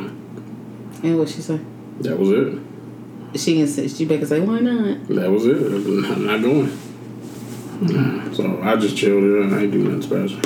And 1.03 1.19
what 1.19 1.29
she 1.29 1.41
say? 1.41 1.59
That 2.01 2.19
was 2.19 2.29
it. 2.31 2.59
She 3.37 3.59
insist. 3.59 3.97
She 3.97 4.05
back 4.05 4.19
and 4.19 4.27
say, 4.27 4.39
why 4.39 4.59
not? 4.59 5.07
That 5.09 5.29
was 5.29 5.45
it. 5.45 5.57
I'm 5.57 6.25
not 6.25 6.41
going. 6.41 6.79
Nah. 7.81 8.33
So 8.33 8.61
I 8.61 8.75
just 8.77 8.95
chilled 8.95 9.23
it. 9.23 9.53
I 9.53 9.61
ain't 9.61 9.71
do 9.71 9.79
nothing 9.79 10.01
special. 10.01 10.39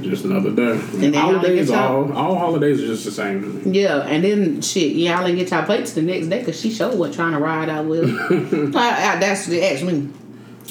Just 0.00 0.24
another 0.24 0.50
day. 0.50 1.10
holidays, 1.12 1.70
all 1.70 2.12
all 2.14 2.34
holidays 2.34 2.82
are 2.82 2.86
just 2.86 3.04
the 3.04 3.10
same. 3.10 3.72
Yeah, 3.72 3.98
and 3.98 4.24
then 4.24 4.62
shit, 4.62 4.96
y'all 4.96 5.26
ain't 5.26 5.36
get 5.36 5.50
y'all 5.50 5.66
plates 5.66 5.92
the 5.92 6.00
next 6.00 6.28
day 6.28 6.38
because 6.38 6.58
she 6.58 6.72
showed 6.72 6.98
what 6.98 7.12
trying 7.12 7.32
to 7.32 7.38
ride 7.38 7.68
out 7.68 7.84
with. 7.84 8.08
I, 8.76 9.12
I, 9.12 9.18
that's 9.18 9.50
asked 9.50 9.82
me. 9.82 10.08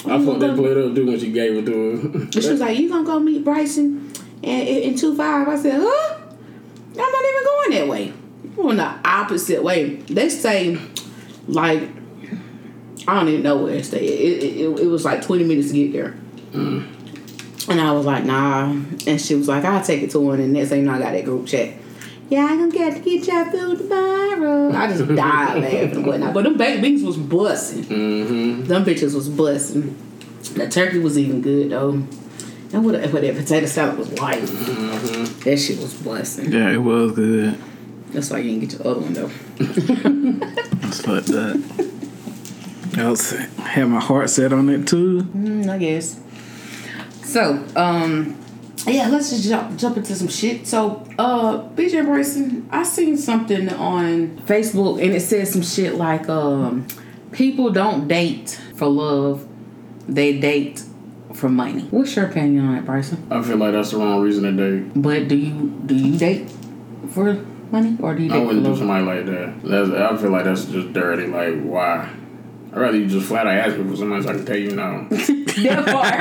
I 0.06 0.26
fucked 0.26 0.40
that 0.40 0.56
plate 0.56 0.78
up 0.78 0.96
too 0.96 1.06
when 1.06 1.20
she 1.20 1.32
gave 1.32 1.58
it 1.58 1.66
to 1.66 1.98
her. 1.98 2.32
She 2.32 2.50
was 2.50 2.60
like, 2.60 2.78
"You 2.80 2.90
gonna 2.90 3.06
go 3.06 3.20
meet 3.20 3.44
Bryson 3.44 4.12
in, 4.42 4.62
in, 4.62 4.84
in 4.84 4.98
two 4.98 5.16
five? 5.16 5.48
I 5.48 5.58
said, 5.58 5.80
"Huh? 5.80 6.18
I'm 6.92 6.98
not 6.98 7.26
even 7.26 7.44
going 7.44 7.72
that 7.72 7.88
way. 7.88 8.14
I'm 8.68 8.78
the 8.78 9.08
opposite 9.08 9.64
way." 9.64 9.96
They 9.96 10.30
say, 10.30 10.78
like, 11.48 11.84
I 13.08 13.16
don't 13.16 13.30
even 13.30 13.44
know 13.44 13.58
where 13.58 13.76
it 13.76 13.86
stay. 13.86 14.06
It, 14.06 14.44
it, 14.44 14.58
it, 14.58 14.80
it 14.82 14.88
was 14.88 15.06
like 15.06 15.22
20 15.22 15.44
minutes 15.46 15.70
to 15.70 15.74
get 15.74 15.94
there. 15.94 16.16
And 16.54 17.80
I 17.80 17.92
was 17.92 18.06
like, 18.06 18.26
nah. 18.26 18.72
And 19.08 19.22
she 19.22 19.36
was 19.36 19.48
like, 19.48 19.64
I'll 19.64 19.84
take 19.84 20.02
it 20.02 20.12
to 20.12 20.20
one. 20.20 20.40
And 20.40 20.54
next 20.54 20.70
thing 20.70 20.82
you 20.82 20.86
know, 20.86 20.94
I 20.94 21.00
got 21.00 21.12
that 21.14 21.26
group 21.26 21.46
chat. 21.48 21.74
Yeah, 22.30 22.46
I'm 22.46 22.60
gonna 22.60 22.72
get 22.72 22.94
to 22.96 23.00
get 23.00 23.28
your 23.28 23.46
food 23.46 23.78
tomorrow. 23.80 24.72
I 24.72 24.88
just 24.88 25.08
died 25.08 25.64
laughing 25.64 25.92
and 25.96 26.06
whatnot. 26.06 26.34
But 26.34 26.44
them 26.44 26.58
baked 26.58 26.82
beans 26.82 27.04
was 27.04 27.18
busting. 27.18 27.84
mm-hmm. 27.86 28.66
Them 28.66 28.86
bitches 28.86 29.16
was 29.16 29.30
busting. 29.30 29.96
The 30.54 30.70
turkey 30.70 31.00
was 31.00 31.18
even 31.18 31.42
good 31.42 31.72
though. 31.72 31.92
And 32.72 32.86
what, 32.86 33.02
what 33.12 33.22
that 33.24 33.36
potato 33.36 33.66
salad 33.66 33.98
was 33.98 34.12
like. 34.20 34.42
That 34.42 35.58
shit 35.58 35.80
was 35.80 35.96
busting. 35.96 36.52
Yeah, 36.52 36.70
it 36.72 36.78
was 36.78 37.14
good. 37.14 37.58
That's 38.12 38.30
why 38.30 38.40
you 38.40 38.60
didn't 38.60 38.70
get 38.70 38.80
your 38.80 38.88
other 38.88 39.02
one 39.02 39.14
though. 39.14 40.56
It's 40.90 41.06
like 41.06 41.26
that. 41.26 41.90
I 42.98 43.10
was 43.10 43.30
had 43.32 43.86
my 43.86 44.00
heart 44.00 44.30
set 44.32 44.52
on 44.52 44.70
it 44.70 44.88
too. 44.88 45.22
Mm, 45.22 45.70
I 45.70 45.78
guess. 45.78 46.20
So, 47.22 47.64
um, 47.76 48.36
yeah, 48.88 49.08
let's 49.08 49.30
just 49.30 49.48
jump 49.48 49.78
jump 49.78 49.98
into 49.98 50.16
some 50.16 50.30
shit. 50.30 50.66
So, 50.66 51.06
uh, 51.20 51.62
BJ 51.76 52.04
Bryson, 52.04 52.68
I 52.72 52.84
seen 52.84 53.18
something 53.18 53.70
on 53.70 54.38
Facebook 54.40 55.00
and 55.04 55.14
it 55.14 55.22
says 55.22 55.54
some 55.54 55.62
shit 55.62 55.94
like, 55.96 56.28
um, 56.28 56.88
people 57.32 57.70
don't 57.70 58.08
date 58.08 58.60
for 58.76 58.88
love, 58.88 59.48
they 60.08 60.40
date 60.40 60.84
for 61.34 61.50
money. 61.50 61.84
What's 61.92 62.16
your 62.16 62.26
opinion 62.26 62.66
on 62.66 62.76
that, 62.76 62.86
Bryson? 62.86 63.28
I 63.30 63.44
feel 63.44 63.58
like 63.58 63.74
that's 63.74 63.92
the 63.92 63.98
wrong 63.98 64.22
reason 64.22 64.44
to 64.44 64.80
date. 64.80 64.92
But 64.96 65.28
do 65.28 65.36
you 65.36 65.82
do 65.86 65.96
you 65.96 66.18
date 66.18 66.50
for 67.12 67.46
money 67.72 67.98
or 68.02 68.16
do 68.16 68.24
you 68.24 68.32
I 68.32 68.34
date 68.34 68.40
for 68.40 68.46
wouldn't 68.48 68.66
do 68.66 68.76
somebody 68.76 69.06
like 69.06 69.26
that. 69.26 69.62
That's, 69.64 69.90
I 69.92 70.18
feel 70.18 70.32
like 70.32 70.46
that's 70.46 70.66
just 70.66 70.94
dirty. 70.94 71.28
Like, 71.28 71.62
why? 71.62 72.10
I'd 72.72 72.78
rather 72.78 72.98
you 72.98 73.08
just 73.08 73.28
flat 73.28 73.48
out 73.48 73.56
ask 73.56 73.78
me 73.78 73.90
for 73.90 73.96
somebody 73.96 74.24
so 74.24 74.30
I 74.30 74.34
can 74.34 74.46
tell 74.46 74.58
you 74.58 74.76
no. 74.76 75.08
that 75.10 75.86
part. 75.88 76.14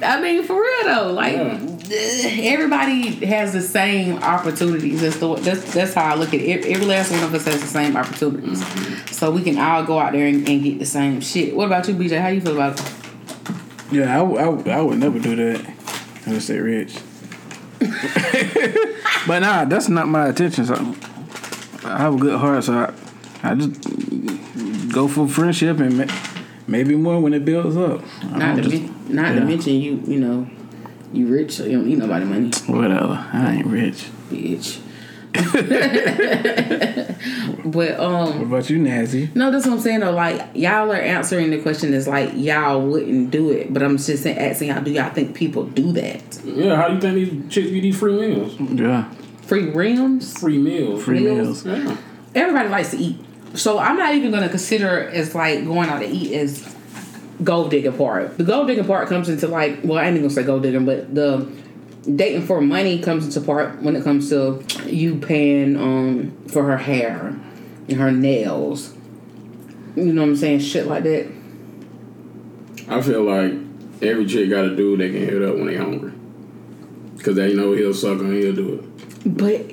I 0.02 0.20
mean, 0.20 0.42
for 0.42 0.60
real 0.60 0.84
though, 0.84 1.12
like 1.12 1.34
Yeah. 1.34 1.74
Eh, 1.90 2.52
everybody 2.52 3.10
has 3.26 3.52
the 3.52 3.60
same 3.60 4.18
opportunities. 4.18 5.02
That's 5.02 5.18
the 5.18 5.34
that's 5.36 5.74
that's 5.74 5.94
how 5.94 6.14
I 6.14 6.14
look 6.14 6.28
at 6.28 6.40
it. 6.40 6.58
Every, 6.58 6.74
every 6.74 6.86
last 6.86 7.12
one 7.12 7.22
of 7.22 7.34
us 7.34 7.44
has 7.44 7.60
the 7.60 7.66
same 7.66 7.96
opportunities, 7.96 8.62
mm-hmm. 8.62 9.06
so 9.12 9.30
we 9.30 9.42
can 9.42 9.58
all 9.58 9.84
go 9.84 9.98
out 9.98 10.12
there 10.12 10.26
and, 10.26 10.48
and 10.48 10.62
get 10.62 10.78
the 10.78 10.86
same 10.86 11.20
shit. 11.20 11.54
What 11.54 11.66
about 11.66 11.86
you, 11.86 11.94
BJ? 11.94 12.20
How 12.20 12.28
you 12.28 12.40
feel 12.40 12.54
about 12.54 12.80
it? 12.80 12.92
Yeah, 13.92 14.18
I 14.18 14.80
would 14.80 14.98
never 14.98 15.18
do 15.18 15.36
that 15.36 15.74
I 16.26 16.30
would 16.30 16.40
they 16.40 16.58
rich. 16.58 16.96
but 19.26 19.40
nah, 19.40 19.64
that's 19.64 19.88
not 19.88 20.08
my 20.08 20.28
intention. 20.28 20.64
So 20.66 20.74
I 21.84 21.98
have 21.98 22.14
a 22.14 22.18
good 22.18 22.38
heart, 22.38 22.64
so 22.64 22.72
I, 22.74 23.50
I 23.50 23.54
just 23.54 24.92
go 24.92 25.08
for 25.08 25.26
friendship 25.28 25.78
and 25.80 25.98
ma- 25.98 26.14
maybe 26.66 26.94
more 26.96 27.20
when 27.20 27.34
it 27.34 27.44
builds 27.44 27.76
up. 27.76 28.02
Not 28.30 28.56
to 28.56 28.62
just- 28.62 28.92
not 29.08 29.32
to 29.34 29.40
mention 29.42 29.74
you 29.74 30.02
you 30.06 30.18
know 30.20 30.48
you 31.12 31.26
rich, 31.28 31.52
so 31.52 31.64
you 31.64 31.72
don't 31.78 31.86
need 31.86 31.98
nobody 31.98 32.24
money, 32.24 32.50
Whatever. 32.66 33.24
I 33.32 33.56
ain't 33.56 33.66
rich. 33.66 34.08
bitch. 34.30 34.80
but 37.64 37.98
um. 38.00 38.38
What 38.38 38.46
about 38.46 38.70
you, 38.70 38.78
Nazi? 38.78 39.30
No, 39.34 39.50
that's 39.50 39.66
what 39.66 39.74
I'm 39.74 39.80
saying 39.80 40.00
though. 40.00 40.12
Like 40.12 40.40
y'all 40.54 40.90
are 40.92 40.96
answering 40.96 41.50
the 41.50 41.60
question 41.60 41.92
is 41.94 42.06
like 42.06 42.30
y'all 42.34 42.80
wouldn't 42.80 43.30
do 43.30 43.50
it, 43.50 43.72
but 43.72 43.82
I'm 43.82 43.96
just 43.98 44.22
saying, 44.22 44.38
asking 44.38 44.68
y'all, 44.68 44.82
do 44.82 44.90
y'all 44.92 45.12
think 45.12 45.34
people 45.34 45.64
do 45.64 45.92
that? 45.92 46.40
Yeah, 46.44 46.76
how 46.76 46.88
do 46.88 46.94
you 46.94 47.00
think 47.00 47.14
these 47.14 47.52
chicks 47.52 47.70
get 47.70 47.80
these 47.82 47.98
free 47.98 48.18
meals? 48.18 48.54
Yeah, 48.60 49.10
Free 49.42 49.70
rims. 49.70 50.38
Free 50.38 50.58
meals. 50.58 51.04
free 51.04 51.20
Meals. 51.20 51.64
meals. 51.64 51.84
Yeah. 51.84 51.96
Everybody 52.34 52.68
likes 52.68 52.90
to 52.92 52.96
eat, 52.98 53.18
so 53.54 53.78
I'm 53.78 53.96
not 53.96 54.14
even 54.14 54.30
gonna 54.30 54.48
consider 54.48 55.08
as 55.10 55.34
like 55.34 55.64
going 55.64 55.88
out 55.88 56.00
to 56.00 56.06
eat 56.08 56.32
as 56.34 56.74
gold 57.42 57.70
digging 57.70 57.92
part. 57.96 58.38
The 58.38 58.44
gold 58.44 58.68
digging 58.68 58.84
part 58.84 59.08
comes 59.08 59.28
into 59.28 59.48
like 59.48 59.80
well, 59.84 59.98
I 59.98 60.04
ain't 60.06 60.16
even 60.16 60.22
gonna 60.22 60.34
say 60.34 60.42
gold 60.44 60.62
digging, 60.62 60.84
but 60.86 61.14
the 61.14 61.50
dating 62.04 62.46
for 62.46 62.60
money 62.60 63.00
comes 63.00 63.24
into 63.24 63.40
part 63.40 63.82
when 63.82 63.96
it 63.96 64.04
comes 64.04 64.28
to 64.30 64.62
you 64.86 65.16
paying 65.18 65.76
um 65.76 66.36
for 66.48 66.64
her 66.64 66.76
hair 66.76 67.36
and 67.88 67.92
her 67.92 68.12
nails. 68.12 68.94
You 69.96 70.12
know 70.12 70.22
what 70.22 70.28
I'm 70.28 70.36
saying? 70.36 70.60
Shit 70.60 70.86
like 70.86 71.04
that. 71.04 71.30
I 72.88 73.00
feel 73.00 73.22
like 73.22 73.52
every 74.02 74.26
chick 74.26 74.50
got 74.50 74.64
a 74.64 74.76
dude 74.76 75.00
they 75.00 75.10
can 75.10 75.20
hit 75.20 75.42
up 75.42 75.54
when 75.56 75.66
they 75.66 75.76
hungry. 75.76 76.12
Cause 77.22 77.36
they 77.36 77.54
know 77.54 77.72
he'll 77.72 77.94
suck 77.94 78.20
and 78.20 78.34
he'll 78.34 78.54
do 78.54 78.74
it. 78.74 79.36
But 79.36 79.70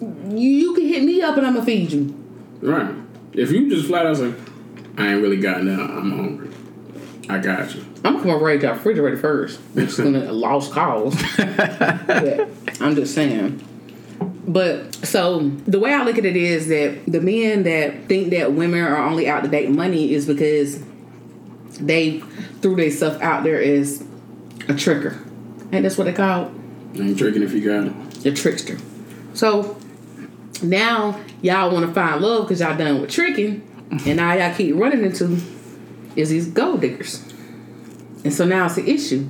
you, 0.00 0.48
you 0.48 0.74
can 0.74 0.86
hit 0.86 1.02
me 1.02 1.20
up 1.20 1.36
and 1.36 1.46
I'm 1.46 1.54
gonna 1.54 1.66
feed 1.66 1.90
you. 1.90 2.14
Right. 2.60 2.94
If 3.32 3.50
you 3.50 3.68
just 3.68 3.88
flat 3.88 4.06
out 4.06 4.18
say, 4.18 4.32
I 4.96 5.08
ain't 5.08 5.22
really 5.22 5.38
got 5.38 5.64
nothing, 5.64 5.96
I'm 5.96 6.10
hungry. 6.12 6.51
I 7.28 7.38
got 7.38 7.74
you. 7.74 7.84
I'm 8.04 8.14
gonna 8.18 8.22
come 8.22 8.42
right 8.42 8.60
to 8.60 8.68
our 8.68 8.74
refrigerator 8.74 9.16
first. 9.16 9.60
It's 9.76 9.96
gonna 9.98 10.32
lost 10.32 10.72
cause. 10.72 11.14
I'm 12.80 12.94
just 12.96 13.14
saying. 13.14 13.62
But 14.46 14.94
so 14.96 15.40
the 15.66 15.78
way 15.78 15.94
I 15.94 16.02
look 16.02 16.18
at 16.18 16.24
it 16.24 16.36
is 16.36 16.66
that 16.68 17.06
the 17.06 17.20
men 17.20 17.62
that 17.62 18.06
think 18.08 18.30
that 18.30 18.52
women 18.52 18.80
are 18.80 18.96
only 18.96 19.28
out 19.28 19.44
to 19.44 19.48
date 19.48 19.70
money 19.70 20.12
is 20.12 20.26
because 20.26 20.82
they 21.80 22.20
threw 22.60 22.74
their 22.76 22.90
stuff 22.90 23.20
out 23.22 23.44
there 23.44 23.62
as 23.62 24.00
a 24.68 24.74
tricker. 24.74 25.24
And 25.70 25.84
that's 25.84 25.96
what 25.96 26.04
they 26.04 26.12
call 26.12 26.52
Ain't 26.94 27.16
tricking 27.18 27.42
if 27.42 27.52
you 27.52 27.64
got 27.64 27.86
it. 27.86 28.26
a 28.26 28.32
trickster. 28.32 28.78
So 29.32 29.76
now 30.62 31.18
y'all 31.40 31.72
want 31.72 31.86
to 31.86 31.92
find 31.94 32.20
love 32.20 32.44
because 32.44 32.60
y'all 32.60 32.76
done 32.76 33.00
with 33.00 33.10
tricking, 33.10 33.62
and 34.04 34.16
now 34.16 34.34
y'all 34.34 34.54
keep 34.54 34.74
running 34.76 35.04
into 35.04 35.36
is 36.16 36.30
these 36.30 36.48
gold 36.48 36.80
diggers. 36.80 37.22
And 38.24 38.32
so 38.32 38.44
now 38.44 38.66
it's 38.66 38.76
an 38.76 38.86
issue. 38.86 39.24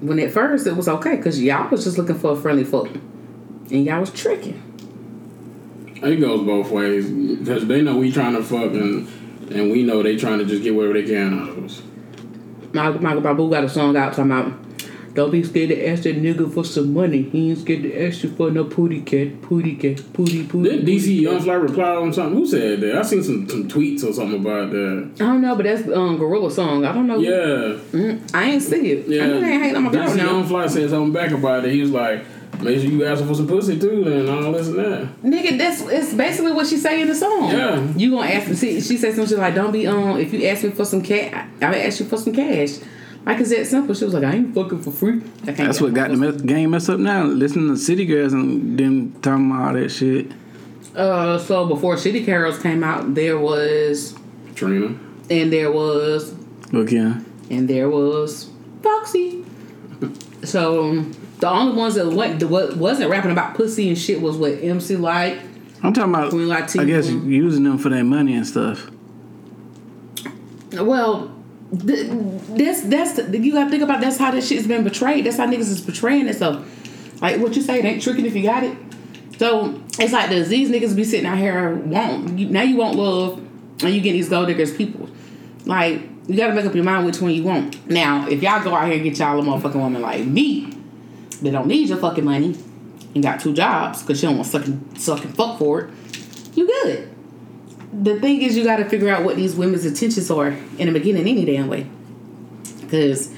When 0.00 0.18
at 0.18 0.30
first 0.30 0.66
it 0.66 0.76
was 0.76 0.88
okay 0.88 1.16
because 1.16 1.42
y'all 1.42 1.68
was 1.70 1.84
just 1.84 1.98
looking 1.98 2.18
for 2.18 2.32
a 2.32 2.36
friendly 2.36 2.64
fuck, 2.64 2.88
and 2.88 3.84
y'all 3.84 4.00
was 4.00 4.10
tricking. 4.10 4.62
It 6.02 6.16
goes 6.16 6.46
both 6.46 6.70
ways. 6.70 7.10
Because 7.10 7.66
they 7.66 7.82
know 7.82 7.98
we 7.98 8.10
trying 8.10 8.34
to 8.34 8.42
fuck 8.42 8.72
and 8.72 9.06
and 9.50 9.70
we 9.70 9.82
know 9.82 10.02
they 10.02 10.16
trying 10.16 10.38
to 10.38 10.44
just 10.44 10.62
get 10.62 10.74
whatever 10.74 10.94
they 10.94 11.02
can 11.02 11.38
out 11.38 11.48
of 11.50 11.64
us. 11.64 11.82
Michael, 12.72 13.02
Michael 13.02 13.20
Babu 13.20 13.50
got 13.50 13.64
a 13.64 13.68
song 13.68 13.96
out 13.96 14.12
talking 14.14 14.30
about. 14.30 14.69
Don't 15.14 15.30
be 15.32 15.42
scared 15.42 15.70
to 15.70 15.88
ask 15.88 16.04
that 16.04 16.22
nigga 16.22 16.52
for 16.52 16.64
some 16.64 16.94
money. 16.94 17.22
He 17.22 17.50
ain't 17.50 17.58
scared 17.58 17.82
to 17.82 18.06
ask 18.06 18.22
you 18.22 18.30
for 18.30 18.50
no 18.50 18.64
pooty 18.64 19.00
cat, 19.00 19.42
pooty 19.42 19.74
cat, 19.74 19.96
pooty 20.12 20.44
pooty. 20.44 20.70
Did 20.70 20.86
DC 20.86 21.20
Young 21.20 21.40
Fly 21.40 21.54
reply 21.54 21.96
on 21.96 22.12
something? 22.12 22.38
Who 22.38 22.46
said 22.46 22.80
that? 22.80 22.96
I 22.96 23.02
seen 23.02 23.22
some, 23.24 23.48
some 23.48 23.68
tweets 23.68 24.04
or 24.04 24.12
something 24.12 24.40
about 24.40 24.70
that. 24.70 25.10
I 25.16 25.24
don't 25.24 25.40
know, 25.40 25.56
but 25.56 25.64
that's 25.64 25.88
um 25.88 26.16
Gorilla 26.16 26.50
song. 26.50 26.84
I 26.84 26.92
don't 26.92 27.08
know. 27.08 27.18
Yeah. 27.18 27.78
Mm, 27.90 28.30
I 28.34 28.50
ain't 28.50 28.62
see 28.62 28.92
it. 28.92 29.08
Yeah. 29.08 29.24
I 29.24 29.26
ain't 29.26 29.62
hating 29.62 29.76
on 29.76 29.82
my 29.84 29.92
girl 29.92 30.08
DC 30.08 30.16
now. 30.16 30.30
Young 30.30 30.46
Fly 30.46 30.66
said 30.68 30.90
something 30.90 31.12
back 31.12 31.32
about 31.32 31.64
it. 31.64 31.72
He 31.72 31.80
was 31.80 31.90
like, 31.90 32.24
make 32.60 32.80
sure 32.80 32.90
you 32.90 33.04
ask 33.04 33.20
her 33.20 33.26
for 33.26 33.34
some 33.34 33.48
pussy 33.48 33.80
too 33.80 34.06
and 34.06 34.28
all 34.28 34.52
this 34.52 34.68
and 34.68 34.78
that. 34.78 35.22
Nigga, 35.22 35.58
that's 35.58 35.80
it's 35.80 36.14
basically 36.14 36.52
what 36.52 36.68
she 36.68 36.76
say 36.76 37.00
in 37.00 37.08
the 37.08 37.16
song. 37.16 37.50
Yeah. 37.50 37.84
You 37.96 38.12
gonna 38.12 38.30
ask 38.30 38.48
me? 38.48 38.54
See, 38.54 38.80
she 38.80 38.96
said 38.96 39.14
something 39.14 39.38
like, 39.38 39.56
"Don't 39.56 39.72
be 39.72 39.88
um. 39.88 40.20
If 40.20 40.32
you 40.32 40.46
ask 40.46 40.62
me 40.62 40.70
for 40.70 40.84
some 40.84 41.02
cash, 41.02 41.48
I 41.60 41.68
will 41.68 41.74
ask 41.74 41.98
you 41.98 42.06
for 42.06 42.16
some 42.16 42.32
cash." 42.32 42.78
Like 43.26 43.38
it's 43.40 43.50
that 43.50 43.66
simple. 43.66 43.94
She 43.94 44.04
was 44.04 44.14
like, 44.14 44.24
"I 44.24 44.32
ain't 44.36 44.54
fucking 44.54 44.82
for 44.82 44.90
free." 44.90 45.18
That's 45.44 45.80
what 45.80 45.92
got 45.94 46.10
the 46.10 46.16
my 46.16 46.30
mess- 46.30 46.40
game 46.42 46.70
messed 46.70 46.88
up 46.90 46.98
now. 46.98 47.24
Listening 47.24 47.68
to 47.68 47.76
City 47.76 48.04
Girls 48.06 48.32
and 48.32 48.78
them 48.78 49.12
talking 49.20 49.50
about 49.50 49.68
all 49.68 49.74
that 49.74 49.90
shit. 49.90 50.32
Uh, 50.96 51.38
so 51.38 51.66
before 51.66 51.96
City 51.96 52.24
Girls 52.24 52.58
came 52.60 52.82
out, 52.82 53.14
there 53.14 53.38
was, 53.38 54.14
Trina. 54.56 54.98
and 55.30 55.52
there 55.52 55.70
was, 55.70 56.34
Again. 56.72 57.24
and 57.50 57.68
there 57.68 57.88
was 57.88 58.50
Foxy. 58.82 59.44
so 60.42 61.02
the 61.38 61.48
only 61.48 61.76
ones 61.76 61.94
that 61.94 62.08
went, 62.08 62.42
what 62.42 62.76
wasn't 62.76 63.08
rapping 63.10 63.30
about 63.30 63.54
pussy 63.54 63.88
and 63.88 63.96
shit 63.98 64.20
was 64.20 64.36
what 64.36 64.52
MC 64.62 64.96
Lyte. 64.96 65.38
I'm 65.82 65.92
talking 65.92 66.12
about, 66.12 66.30
Queen 66.30 66.48
Latifah. 66.48 66.80
I 66.80 66.84
guess, 66.84 67.08
using 67.08 67.62
them 67.64 67.78
for 67.78 67.88
their 67.90 68.02
money 68.04 68.34
and 68.34 68.46
stuff. 68.46 68.90
Well, 70.72 71.18
th- 71.28 71.30
that's 71.72 72.82
that's 72.82 73.18
you 73.32 73.52
got 73.52 73.64
to 73.64 73.70
think 73.70 73.82
about 73.82 74.00
that's 74.00 74.16
how 74.16 74.30
this 74.30 74.48
shit's 74.48 74.66
been 74.66 74.82
betrayed. 74.82 75.24
That's 75.24 75.36
how 75.36 75.46
niggas 75.46 75.70
is 75.70 75.80
betraying 75.80 76.26
itself. 76.26 76.66
Like 77.22 77.40
what 77.40 77.54
you 77.54 77.62
say, 77.62 77.78
it 77.78 77.84
ain't 77.84 78.02
tricking 78.02 78.26
if 78.26 78.34
you 78.34 78.42
got 78.42 78.64
it. 78.64 78.76
So 79.38 79.80
it's 79.98 80.12
like 80.12 80.30
this: 80.30 80.48
these 80.48 80.68
niggas 80.70 80.96
be 80.96 81.04
sitting 81.04 81.26
out 81.26 81.38
here 81.38 81.76
want 81.76 82.38
you, 82.38 82.48
now 82.48 82.62
you 82.62 82.76
want 82.76 82.96
love, 82.96 83.38
and 83.82 83.94
you 83.94 84.00
get 84.00 84.12
these 84.12 84.28
gold 84.28 84.48
diggers 84.48 84.74
people. 84.74 85.08
Like 85.64 86.02
you 86.26 86.36
got 86.36 86.48
to 86.48 86.54
make 86.54 86.64
up 86.64 86.74
your 86.74 86.84
mind 86.84 87.06
which 87.06 87.20
one 87.20 87.30
you 87.30 87.44
want. 87.44 87.88
Now, 87.88 88.28
if 88.28 88.42
y'all 88.42 88.62
go 88.62 88.74
out 88.74 88.86
here 88.86 88.94
and 88.94 89.04
get 89.04 89.18
y'all 89.18 89.38
a 89.38 89.42
motherfucking 89.42 89.74
woman 89.74 90.02
like 90.02 90.24
me, 90.24 90.72
that 91.42 91.52
don't 91.52 91.68
need 91.68 91.88
your 91.88 91.98
fucking 91.98 92.24
money, 92.24 92.56
and 93.14 93.22
got 93.22 93.38
two 93.38 93.54
jobs 93.54 94.02
because 94.02 94.18
she 94.18 94.26
don't 94.26 94.36
want 94.36 94.48
sucking 94.48 94.96
sucking 94.96 95.32
fuck 95.32 95.58
for 95.58 95.82
it, 95.82 95.94
you 96.56 96.66
good 96.66 97.10
the 97.92 98.18
thing 98.20 98.42
is 98.42 98.56
you 98.56 98.64
got 98.64 98.76
to 98.76 98.84
figure 98.88 99.08
out 99.08 99.24
what 99.24 99.36
these 99.36 99.54
women's 99.56 99.84
intentions 99.84 100.30
are 100.30 100.48
in 100.78 100.86
the 100.86 100.92
beginning 100.92 101.26
any 101.26 101.44
damn 101.44 101.68
way 101.68 101.86
because 102.82 103.30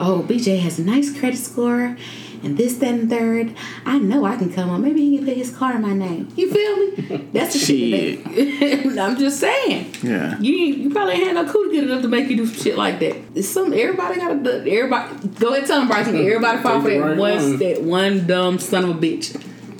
oh 0.00 0.24
bj 0.28 0.58
has 0.60 0.78
a 0.78 0.82
nice 0.82 1.16
credit 1.18 1.36
score 1.36 1.96
and 2.42 2.56
this 2.56 2.76
that 2.76 2.94
and 2.94 3.10
third 3.10 3.54
i 3.84 3.98
know 3.98 4.24
i 4.24 4.36
can 4.36 4.52
come 4.52 4.70
on 4.70 4.80
maybe 4.80 5.00
he 5.10 5.16
can 5.18 5.26
put 5.26 5.36
his 5.36 5.54
car 5.54 5.74
in 5.74 5.82
my 5.82 5.92
name 5.92 6.28
you 6.36 6.50
feel 6.52 6.76
me 7.16 7.26
that's 7.32 7.52
the 7.52 7.58
shit 7.58 8.24
that- 8.24 8.98
i'm 9.02 9.16
just 9.18 9.40
saying 9.40 9.92
Yeah. 10.02 10.38
you 10.38 10.52
you 10.54 10.90
probably 10.90 11.14
ain't 11.14 11.26
had 11.26 11.34
no 11.34 11.50
cootie 11.52 11.76
good 11.76 11.84
enough 11.90 12.02
to 12.02 12.08
make 12.08 12.28
you 12.30 12.36
do 12.36 12.46
some 12.46 12.62
shit 12.62 12.76
like 12.78 13.00
that. 13.00 13.16
It's 13.34 13.48
some 13.48 13.72
everybody 13.72 14.16
got 14.20 14.42
to 14.44 14.70
everybody 14.70 15.28
go 15.40 15.52
ahead 15.54 15.66
tell 15.66 15.80
them 15.80 15.88
Bryson. 15.88 16.16
Everybody 16.16 16.62
fall 16.62 16.80
for 16.80 16.88
Take 16.88 17.00
that 17.00 17.06
right 17.06 17.18
one 17.18 17.36
one. 17.50 17.58
that 17.58 17.82
one 17.82 18.26
dumb 18.26 18.58
son 18.58 18.84
of 18.84 18.90
a 18.90 18.94
bitch. 18.94 19.34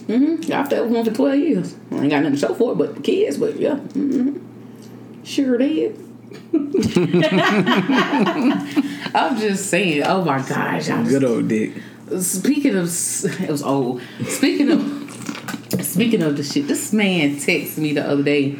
Mm-hmm. 0.08 0.52
I've 0.52 0.70
that 0.70 0.86
one 0.86 1.04
for 1.04 1.12
twelve 1.12 1.36
years. 1.36 1.76
I 1.92 1.96
ain't 1.96 2.10
got 2.10 2.22
nothing 2.22 2.32
to 2.32 2.38
show 2.38 2.54
for 2.54 2.72
it, 2.72 2.76
but 2.76 2.94
the 2.94 3.02
kids. 3.02 3.36
But 3.36 3.56
yeah, 3.56 3.74
mm-hmm. 3.74 5.22
sure 5.22 5.58
did. 5.58 6.02
I'm 9.14 9.38
just 9.38 9.66
saying. 9.66 10.02
Oh 10.04 10.24
my 10.24 10.40
gosh! 10.40 10.88
I'm 10.88 11.06
Good 11.06 11.24
old 11.24 11.48
dick. 11.48 11.74
Speaking 12.20 12.76
of, 12.76 12.86
it 12.86 13.50
was 13.50 13.62
old. 13.62 14.00
Speaking 14.24 14.70
of, 14.70 15.84
speaking 15.84 16.22
of 16.22 16.38
the 16.38 16.42
shit, 16.42 16.68
this 16.68 16.94
man 16.94 17.36
texted 17.36 17.78
me 17.78 17.92
the 17.92 18.08
other 18.08 18.22
day, 18.22 18.58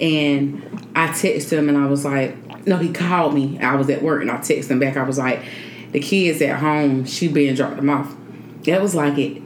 and 0.00 0.90
I 0.96 1.08
texted 1.08 1.58
him, 1.58 1.68
and 1.68 1.78
I 1.78 1.86
was 1.86 2.04
like, 2.04 2.66
no, 2.66 2.76
he 2.76 2.92
called 2.92 3.34
me. 3.34 3.60
I 3.60 3.76
was 3.76 3.88
at 3.88 4.02
work, 4.02 4.22
and 4.22 4.30
I 4.30 4.38
texted 4.38 4.70
him 4.70 4.80
back. 4.80 4.96
I 4.96 5.04
was 5.04 5.18
like, 5.18 5.44
the 5.92 6.00
kids 6.00 6.42
at 6.42 6.58
home. 6.58 7.04
She 7.04 7.28
been 7.28 7.54
dropped 7.54 7.76
them 7.76 7.90
off. 7.90 8.16
That 8.64 8.82
was 8.82 8.96
like 8.96 9.16
at 9.18 9.42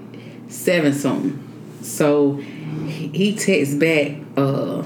seven 0.53 0.93
something. 0.93 1.39
So 1.83 2.37
he 2.37 3.35
texts 3.35 3.75
back, 3.75 4.19
uh, 4.37 4.85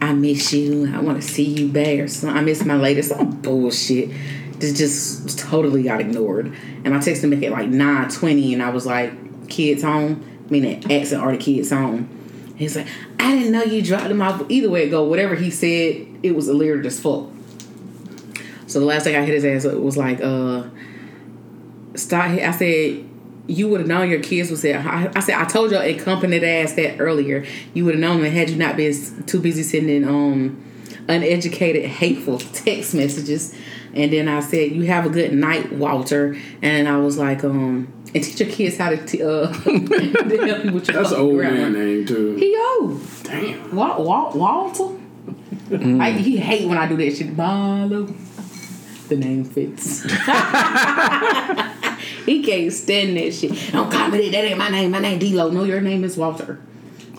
I 0.00 0.12
miss 0.12 0.52
you. 0.52 0.92
I 0.92 1.00
want 1.00 1.22
to 1.22 1.26
see 1.26 1.44
you 1.44 1.68
back 1.68 1.98
or 1.98 2.08
something. 2.08 2.36
I 2.36 2.40
miss 2.40 2.64
my 2.64 2.76
lady. 2.76 3.02
Some 3.02 3.40
bullshit. 3.42 4.10
Just, 4.58 4.76
just 4.76 5.38
totally 5.38 5.82
got 5.84 6.00
ignored. 6.00 6.54
And 6.84 6.94
I 6.94 6.98
texted 6.98 7.24
him 7.24 7.30
back 7.30 7.42
at 7.44 7.52
like 7.52 7.68
9.20 7.68 8.52
and 8.54 8.62
I 8.62 8.70
was 8.70 8.86
like, 8.86 9.48
kids 9.48 9.82
home? 9.82 10.26
Meaning 10.50 10.90
asking 10.90 11.18
are 11.18 11.32
the 11.32 11.38
kids 11.38 11.70
home? 11.70 12.08
He's 12.56 12.76
like, 12.76 12.88
I 13.18 13.36
didn't 13.36 13.52
know 13.52 13.62
you 13.62 13.82
dropped 13.82 14.08
them 14.08 14.20
off. 14.20 14.42
Either 14.50 14.68
way 14.68 14.84
it 14.84 14.90
go, 14.90 15.04
whatever 15.04 15.34
he 15.34 15.50
said, 15.50 16.06
it 16.22 16.34
was 16.34 16.48
illiterate 16.48 16.84
as 16.84 17.00
fuck. 17.00 17.26
So 18.66 18.80
the 18.80 18.86
last 18.86 19.04
thing 19.04 19.16
I 19.16 19.24
hit 19.24 19.42
his 19.42 19.44
ass 19.44 19.72
was 19.72 19.96
like, 19.96 20.20
uh, 20.20 20.64
stop. 21.94 22.24
I 22.26 22.50
said, 22.50 23.09
you 23.50 23.68
would 23.68 23.80
have 23.80 23.88
known 23.88 24.08
your 24.10 24.20
kids 24.20 24.50
was 24.50 24.62
there. 24.62 24.78
I, 24.78 25.10
I 25.14 25.20
said, 25.20 25.34
I 25.34 25.44
told 25.44 25.70
your 25.72 25.82
incompetent 25.82 26.42
ass 26.44 26.72
that 26.74 26.86
asked 26.90 26.96
that 26.98 27.00
earlier. 27.02 27.44
You 27.74 27.84
would 27.84 27.94
have 27.94 28.00
known 28.00 28.22
them 28.22 28.32
had 28.32 28.48
you 28.50 28.56
not 28.56 28.76
been 28.76 28.94
too 29.26 29.40
busy 29.40 29.62
sending 29.62 30.06
um 30.06 30.64
uneducated, 31.08 31.84
hateful 31.86 32.38
text 32.38 32.94
messages. 32.94 33.54
And 33.94 34.12
then 34.12 34.28
I 34.28 34.38
said, 34.40 34.70
you 34.70 34.82
have 34.82 35.04
a 35.04 35.08
good 35.08 35.32
night, 35.34 35.72
Walter. 35.72 36.36
And 36.62 36.86
I 36.88 36.98
was 36.98 37.18
like, 37.18 37.42
um, 37.42 37.92
and 38.14 38.22
teach 38.22 38.38
your 38.38 38.48
kids 38.48 38.76
how 38.78 38.90
to, 38.90 38.96
t- 39.04 39.20
uh, 39.22 39.48
to 39.52 40.46
help 40.46 40.64
you 40.64 40.72
with 40.72 40.86
your 40.88 40.96
That's 41.02 41.10
an 41.12 41.18
old 41.20 41.34
grammar. 41.36 41.56
man 41.56 41.72
name 41.72 42.06
too. 42.06 42.36
He 42.36 42.56
old. 42.78 43.00
Damn. 43.24 43.74
Wal- 43.74 44.04
Wal- 44.04 44.32
Walter? 44.34 44.96
Like, 45.70 46.14
he 46.16 46.36
hate 46.36 46.68
when 46.68 46.78
I 46.78 46.86
do 46.88 46.96
that 46.98 47.16
shit. 47.16 47.36
Barlow. 47.36 48.06
The 49.08 49.16
name 49.16 49.44
fits. 49.44 50.02
he 52.26 52.42
can't 52.42 52.72
stand 52.72 53.16
that 53.16 53.32
shit. 53.32 53.52
Don't 53.72 53.90
call 53.90 54.08
me 54.08 54.22
that. 54.22 54.32
That 54.32 54.44
ain't 54.44 54.58
my 54.58 54.68
name. 54.70 54.90
My 54.90 54.98
name 54.98 55.18
D-Lo. 55.18 55.50
No, 55.50 55.64
your 55.64 55.80
name 55.80 56.04
is 56.04 56.16
Walter. 56.16 56.60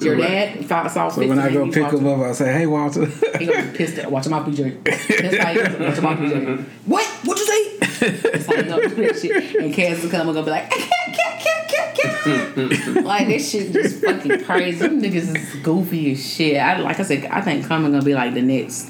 Your 0.02 0.18
dad 0.18 0.66
thought 0.66 0.90
saw 0.92 1.10
So 1.10 1.28
when 1.28 1.38
I 1.38 1.54
go 1.54 1.70
pick 1.72 1.94
him 1.94 2.08
up, 2.08 2.20
I 2.22 2.32
say, 2.32 2.52
"Hey, 2.52 2.66
Walter." 2.66 3.06
he 3.38 3.46
gonna 3.46 3.72
be 3.72 3.78
pissed 3.78 4.00
at 4.00 4.12
watch 4.12 4.26
him 4.26 4.34
out, 4.34 4.48
PJ. 4.48 4.84
That's 4.84 5.38
how 5.38 5.54
he 5.54 5.60
goes, 5.60 5.80
watch 5.80 5.98
him 5.98 6.06
out, 6.06 6.18
PJ. 6.18 6.66
What? 6.86 7.06
What 7.24 7.38
you 7.38 7.46
say? 7.46 7.78
That's 8.32 8.46
how 8.48 8.56
he 8.56 8.64
gonna 8.64 8.90
do 8.90 8.96
that 8.96 9.20
shit. 9.22 9.56
And 9.58 9.72
Cass 9.74 10.02
will 10.02 10.10
come 10.10 10.28
and 10.28 10.36
gonna 10.36 10.46
be 10.46 10.52
like, 10.52 10.72
like 13.04 13.28
this 13.28 13.52
shit 13.52 13.72
just 13.74 14.04
fucking 14.04 14.44
crazy. 14.44 14.80
Them 14.80 15.02
niggas 15.02 15.36
is 15.36 15.56
goofy 15.64 16.14
as 16.14 16.34
shit. 16.34 16.58
I 16.58 16.80
like 16.80 17.00
I 17.00 17.04
said, 17.04 17.26
I 17.26 17.42
think 17.42 17.68
Common 17.68 17.92
gonna 17.92 18.04
be 18.04 18.16
like 18.16 18.34
the 18.34 18.42
next 18.42 18.90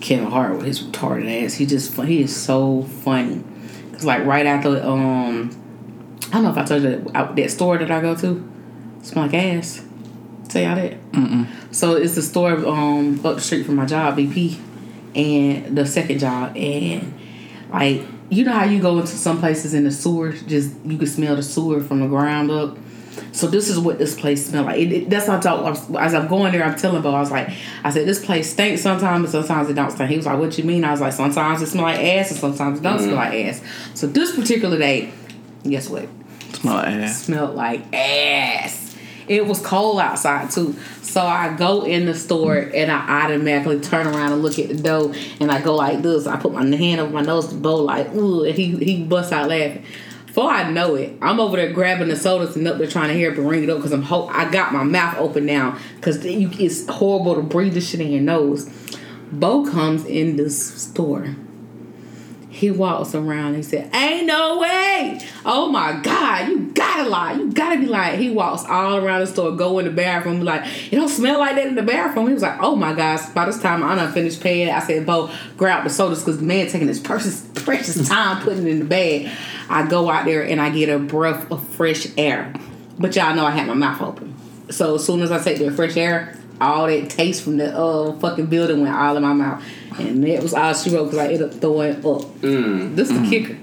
Kevin 0.00 0.26
Hart 0.26 0.56
with 0.56 0.66
his 0.66 0.82
retarded 0.82 1.44
ass. 1.44 1.54
He 1.54 1.66
just 1.66 1.94
he 2.02 2.22
is 2.22 2.34
so 2.34 2.82
funny. 2.82 3.44
Like 4.02 4.24
right 4.24 4.46
after 4.46 4.82
um, 4.82 5.50
I 6.28 6.32
don't 6.32 6.44
know 6.44 6.50
if 6.50 6.58
I 6.58 6.64
told 6.64 6.82
you 6.82 7.10
that, 7.12 7.36
that 7.36 7.50
store 7.50 7.78
that 7.78 7.90
I 7.90 8.00
go 8.00 8.14
to, 8.16 8.50
smell 9.02 9.26
like 9.26 9.34
ass. 9.34 9.84
Tell 10.48 10.62
y'all 10.62 10.76
that. 10.76 10.94
So 11.70 11.96
it's 11.96 12.14
the 12.14 12.22
store 12.22 12.52
um 12.66 13.24
up 13.24 13.36
the 13.36 13.40
street 13.40 13.64
from 13.66 13.76
my 13.76 13.86
job, 13.86 14.16
BP, 14.16 14.58
and 15.14 15.76
the 15.76 15.86
second 15.86 16.18
job, 16.18 16.56
and 16.56 17.14
like 17.70 18.02
you 18.30 18.44
know 18.44 18.52
how 18.52 18.64
you 18.64 18.80
go 18.80 18.98
into 18.98 19.08
some 19.08 19.38
places 19.38 19.74
in 19.74 19.84
the 19.84 19.90
sewer, 19.90 20.32
just 20.32 20.74
you 20.84 20.96
can 20.98 21.06
smell 21.06 21.36
the 21.36 21.42
sewer 21.42 21.80
from 21.80 22.00
the 22.00 22.06
ground 22.06 22.50
up. 22.50 22.78
So 23.32 23.46
this 23.46 23.68
is 23.68 23.78
what 23.78 23.98
this 23.98 24.18
place 24.18 24.46
smell 24.46 24.64
like. 24.64 24.78
It, 24.80 24.92
it- 24.92 25.10
that's 25.10 25.26
how 25.26 25.38
I 25.38 25.40
talk. 25.40 25.78
As 25.98 26.14
I'm 26.14 26.28
going 26.28 26.52
there, 26.52 26.64
I'm 26.64 26.76
telling 26.76 27.02
Bo, 27.02 27.14
I 27.14 27.20
was 27.20 27.30
like, 27.30 27.50
I 27.82 27.90
said 27.90 28.06
this 28.06 28.24
place 28.24 28.50
stinks 28.50 28.82
sometimes, 28.82 29.34
and 29.34 29.44
sometimes 29.44 29.68
it 29.70 29.74
don't 29.74 29.90
stink. 29.90 30.10
He 30.10 30.16
was 30.16 30.26
like, 30.26 30.38
"What 30.38 30.56
you 30.58 30.64
mean?" 30.64 30.84
I 30.84 30.90
was 30.90 31.00
like, 31.00 31.12
"Sometimes 31.12 31.62
it 31.62 31.66
smell 31.66 31.84
like 31.84 32.00
ass, 32.00 32.30
and 32.30 32.40
sometimes 32.40 32.80
it 32.80 32.82
don't 32.82 32.98
smell 32.98 33.14
like 33.16 33.34
ass." 33.46 33.60
So 33.94 34.06
this 34.06 34.34
particular 34.34 34.78
day, 34.78 35.12
guess 35.68 35.88
what? 35.88 36.08
Smell 36.54 36.74
like 36.76 36.86
ass. 36.86 37.22
smelled 37.24 37.54
like 37.54 37.94
ass. 37.94 38.96
It 39.26 39.46
was 39.46 39.60
cold 39.60 40.00
outside 40.00 40.50
too. 40.50 40.74
So 41.00 41.20
I 41.22 41.54
go 41.56 41.82
in 41.84 42.04
the 42.06 42.14
store 42.14 42.56
and 42.58 42.90
I 42.90 43.24
automatically 43.24 43.80
turn 43.80 44.06
around 44.06 44.32
and 44.32 44.42
look 44.42 44.58
at 44.58 44.68
the 44.68 44.74
dough 44.74 45.14
and 45.40 45.50
I 45.50 45.62
go 45.62 45.76
like 45.76 46.02
this. 46.02 46.26
I 46.26 46.36
put 46.36 46.52
my 46.52 46.64
hand 46.76 47.00
over 47.00 47.10
my 47.12 47.22
nose 47.22 47.48
to 47.48 47.54
bowl 47.54 47.84
like, 47.84 48.12
ooh, 48.14 48.44
and 48.44 48.54
he, 48.54 48.76
he 48.84 49.02
busts 49.04 49.32
out 49.32 49.48
laughing. 49.48 49.84
Before 50.34 50.50
I 50.50 50.68
know 50.68 50.96
it, 50.96 51.16
I'm 51.22 51.38
over 51.38 51.56
there 51.56 51.72
grabbing 51.72 52.08
the 52.08 52.16
sodas 52.16 52.56
and 52.56 52.66
up 52.66 52.78
there 52.78 52.88
trying 52.88 53.06
to 53.06 53.14
hear 53.14 53.32
it 53.32 53.38
ring 53.38 53.62
it 53.62 53.70
up 53.70 53.76
because 53.76 53.92
I'm 53.92 54.02
ho- 54.02 54.26
I 54.26 54.50
got 54.50 54.72
my 54.72 54.82
mouth 54.82 55.16
open 55.18 55.46
now 55.46 55.78
because 55.94 56.24
it's 56.24 56.88
horrible 56.88 57.36
to 57.36 57.42
breathe 57.42 57.74
this 57.74 57.88
shit 57.88 58.00
in 58.00 58.10
your 58.10 58.20
nose. 58.20 58.68
Bo 59.30 59.64
comes 59.64 60.04
in 60.04 60.34
the 60.34 60.50
store. 60.50 61.36
He 62.54 62.70
walks 62.70 63.16
around. 63.16 63.46
And 63.48 63.56
he 63.56 63.62
said, 63.64 63.90
"Ain't 63.92 64.26
no 64.26 64.60
way! 64.60 65.20
Oh 65.44 65.68
my 65.70 66.00
God! 66.02 66.48
You 66.48 66.70
gotta 66.72 67.08
lie! 67.08 67.32
You 67.32 67.50
gotta 67.50 67.80
be 67.80 67.86
lying!" 67.86 68.20
He 68.20 68.30
walks 68.30 68.64
all 68.64 68.96
around 68.96 69.22
the 69.22 69.26
store, 69.26 69.50
go 69.56 69.80
in 69.80 69.86
the 69.86 69.90
bathroom, 69.90 70.38
be 70.38 70.44
like, 70.44 70.62
"It 70.92 70.94
don't 70.94 71.08
smell 71.08 71.40
like 71.40 71.56
that 71.56 71.66
in 71.66 71.74
the 71.74 71.82
bathroom." 71.82 72.28
He 72.28 72.32
was 72.32 72.44
like, 72.44 72.62
"Oh 72.62 72.76
my 72.76 72.94
gosh!" 72.94 73.26
By 73.30 73.46
this 73.46 73.60
time, 73.60 73.82
I 73.82 73.96
done 73.96 74.12
finished 74.12 74.40
paying. 74.40 74.70
I 74.70 74.78
said, 74.78 75.04
"Bo, 75.04 75.30
grab 75.56 75.82
the 75.82 75.90
sodas," 75.90 76.20
because 76.20 76.38
the 76.38 76.44
man 76.44 76.68
taking 76.68 76.86
his 76.86 77.00
precious 77.00 77.44
precious 77.56 78.08
time 78.08 78.40
putting 78.44 78.68
it 78.68 78.70
in 78.70 78.78
the 78.78 78.84
bag. 78.84 79.30
I 79.68 79.88
go 79.88 80.08
out 80.08 80.24
there 80.24 80.46
and 80.46 80.60
I 80.60 80.70
get 80.70 80.88
a 80.88 81.00
breath 81.00 81.50
of 81.50 81.66
fresh 81.70 82.06
air, 82.16 82.54
but 83.00 83.16
y'all 83.16 83.34
know 83.34 83.44
I 83.44 83.50
had 83.50 83.66
my 83.66 83.74
mouth 83.74 84.00
open. 84.00 84.32
So 84.70 84.94
as 84.94 85.04
soon 85.04 85.22
as 85.22 85.32
I 85.32 85.42
take 85.42 85.58
the 85.58 85.72
fresh 85.72 85.96
air, 85.96 86.38
all 86.60 86.86
that 86.86 87.10
taste 87.10 87.42
from 87.42 87.56
the 87.56 87.76
uh 87.76 88.12
fucking 88.18 88.46
building 88.46 88.82
went 88.82 88.94
all 88.94 89.16
in 89.16 89.22
my 89.22 89.32
mouth, 89.32 89.62
and 89.98 90.22
that 90.24 90.42
was 90.42 90.54
all 90.54 90.74
she 90.74 90.90
wrote 90.90 91.04
because 91.06 91.18
I 91.18 91.24
ended 91.26 91.42
up 91.42 91.54
throwing 91.54 91.96
up. 92.04 92.40
This 92.40 93.10
is 93.10 93.20
the 93.20 93.28
kicker. 93.28 93.58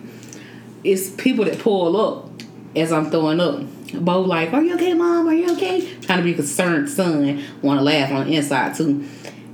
It's 0.83 1.09
people 1.11 1.45
that 1.45 1.59
pull 1.59 1.95
up 1.99 2.29
as 2.75 2.91
I'm 2.91 3.09
throwing 3.11 3.39
up. 3.39 3.61
Bo 3.93 4.21
like, 4.21 4.53
"Are 4.53 4.61
you 4.61 4.75
okay, 4.75 4.93
mom? 4.93 5.27
Are 5.27 5.33
you 5.33 5.51
okay?" 5.53 5.81
Trying 6.01 6.19
to 6.19 6.23
be 6.23 6.31
a 6.31 6.35
concerned 6.35 6.89
son, 6.89 7.43
want 7.61 7.79
to 7.79 7.83
laugh 7.83 8.11
on 8.11 8.27
the 8.27 8.35
inside 8.35 8.75
too. 8.75 9.05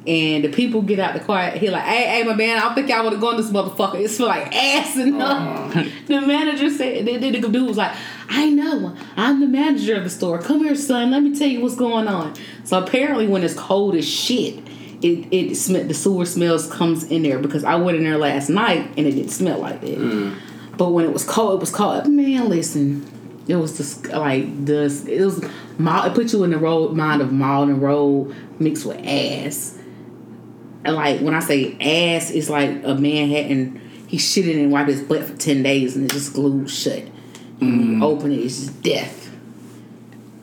And 0.05 0.45
the 0.45 0.49
people 0.49 0.81
get 0.83 0.99
out 0.99 1.13
the 1.15 1.19
car. 1.19 1.49
He 1.51 1.69
like, 1.69 1.83
"Hey, 1.83 2.03
hey, 2.07 2.23
my 2.23 2.33
man, 2.33 2.57
I 2.57 2.61
don't 2.61 2.75
think 2.75 2.87
y'all 2.89 3.03
want 3.03 3.15
to 3.15 3.19
go 3.19 3.31
in 3.31 3.37
this 3.37 3.51
motherfucker. 3.51 3.99
It 3.99 4.09
smell 4.09 4.29
like 4.29 4.55
ass 4.55 4.95
and 4.95 5.13
The 6.07 6.21
manager 6.21 6.69
said, 6.69 7.05
the, 7.05 7.17
the, 7.17 7.39
the 7.39 7.49
dude 7.49 7.67
was 7.67 7.75
like, 7.77 7.93
"I 8.29 8.49
know, 8.49 8.95
I'm 9.15 9.39
the 9.39 9.47
manager 9.47 9.95
of 9.95 10.03
the 10.03 10.09
store. 10.09 10.39
Come 10.39 10.63
here, 10.63 10.75
son. 10.75 11.11
Let 11.11 11.23
me 11.23 11.37
tell 11.37 11.47
you 11.47 11.61
what's 11.61 11.75
going 11.75 12.07
on." 12.07 12.35
So 12.63 12.81
apparently, 12.81 13.27
when 13.27 13.43
it's 13.43 13.53
cold 13.53 13.95
as 13.95 14.07
shit, 14.07 14.59
it 15.01 15.27
it 15.31 15.55
sm- 15.55 15.87
the 15.87 15.93
sewer 15.93 16.25
smells 16.25 16.71
comes 16.71 17.03
in 17.05 17.23
there 17.23 17.39
because 17.39 17.63
I 17.63 17.75
went 17.75 17.97
in 17.97 18.03
there 18.03 18.17
last 18.17 18.49
night 18.49 18.89
and 18.97 19.05
it 19.05 19.11
didn't 19.11 19.31
smell 19.31 19.59
like 19.59 19.81
that. 19.81 19.97
Mm. 19.97 20.35
But 20.77 20.89
when 20.89 21.05
it 21.05 21.13
was 21.13 21.23
cold, 21.23 21.55
it 21.55 21.59
was 21.59 21.71
cold. 21.71 22.07
Man, 22.07 22.49
listen, 22.49 23.05
it 23.47 23.55
was 23.55 23.77
just 23.77 24.07
like 24.07 24.65
this. 24.65 25.05
It 25.05 25.23
was 25.23 25.43
mild. 25.77 26.11
It 26.11 26.15
put 26.15 26.33
you 26.33 26.43
in 26.43 26.51
the 26.51 26.57
road 26.57 26.93
mind 26.93 27.21
of 27.21 27.31
mild 27.31 27.69
and 27.69 27.81
road 27.81 28.35
mixed 28.59 28.85
with 28.85 28.97
ass. 29.05 29.77
And 30.83 30.95
like 30.95 31.21
when 31.21 31.33
I 31.33 31.39
say 31.39 31.77
ass, 32.15 32.31
it's 32.31 32.49
like 32.49 32.83
a 32.83 32.95
man 32.95 33.29
hadn't 33.29 33.81
he 34.07 34.17
shitted 34.17 34.55
and 34.55 34.71
wiped 34.71 34.89
his 34.89 35.01
butt 35.01 35.25
for 35.25 35.35
ten 35.35 35.63
days 35.63 35.95
and 35.95 36.05
it 36.05 36.11
just 36.11 36.33
glued 36.33 36.69
shut. 36.69 37.03
When 37.59 37.79
you 37.79 37.97
mm. 37.97 38.03
open 38.03 38.31
it, 38.31 38.37
it's 38.37 38.67
death. 38.67 39.31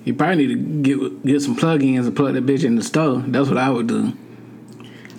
You 0.05 0.15
probably 0.15 0.47
need 0.47 0.55
to 0.55 0.83
get 0.83 1.27
get 1.27 1.43
some 1.43 1.57
plug-ins 1.57 2.07
and 2.07 2.17
plug 2.17 2.35
that 2.35 2.45
bitch 2.45 2.65
in 2.65 2.77
the 2.77 2.83
stove. 2.83 3.31
That's 3.33 3.49
what 3.49 3.59
I 3.59 3.71
would 3.71 3.87
do. 3.87 4.13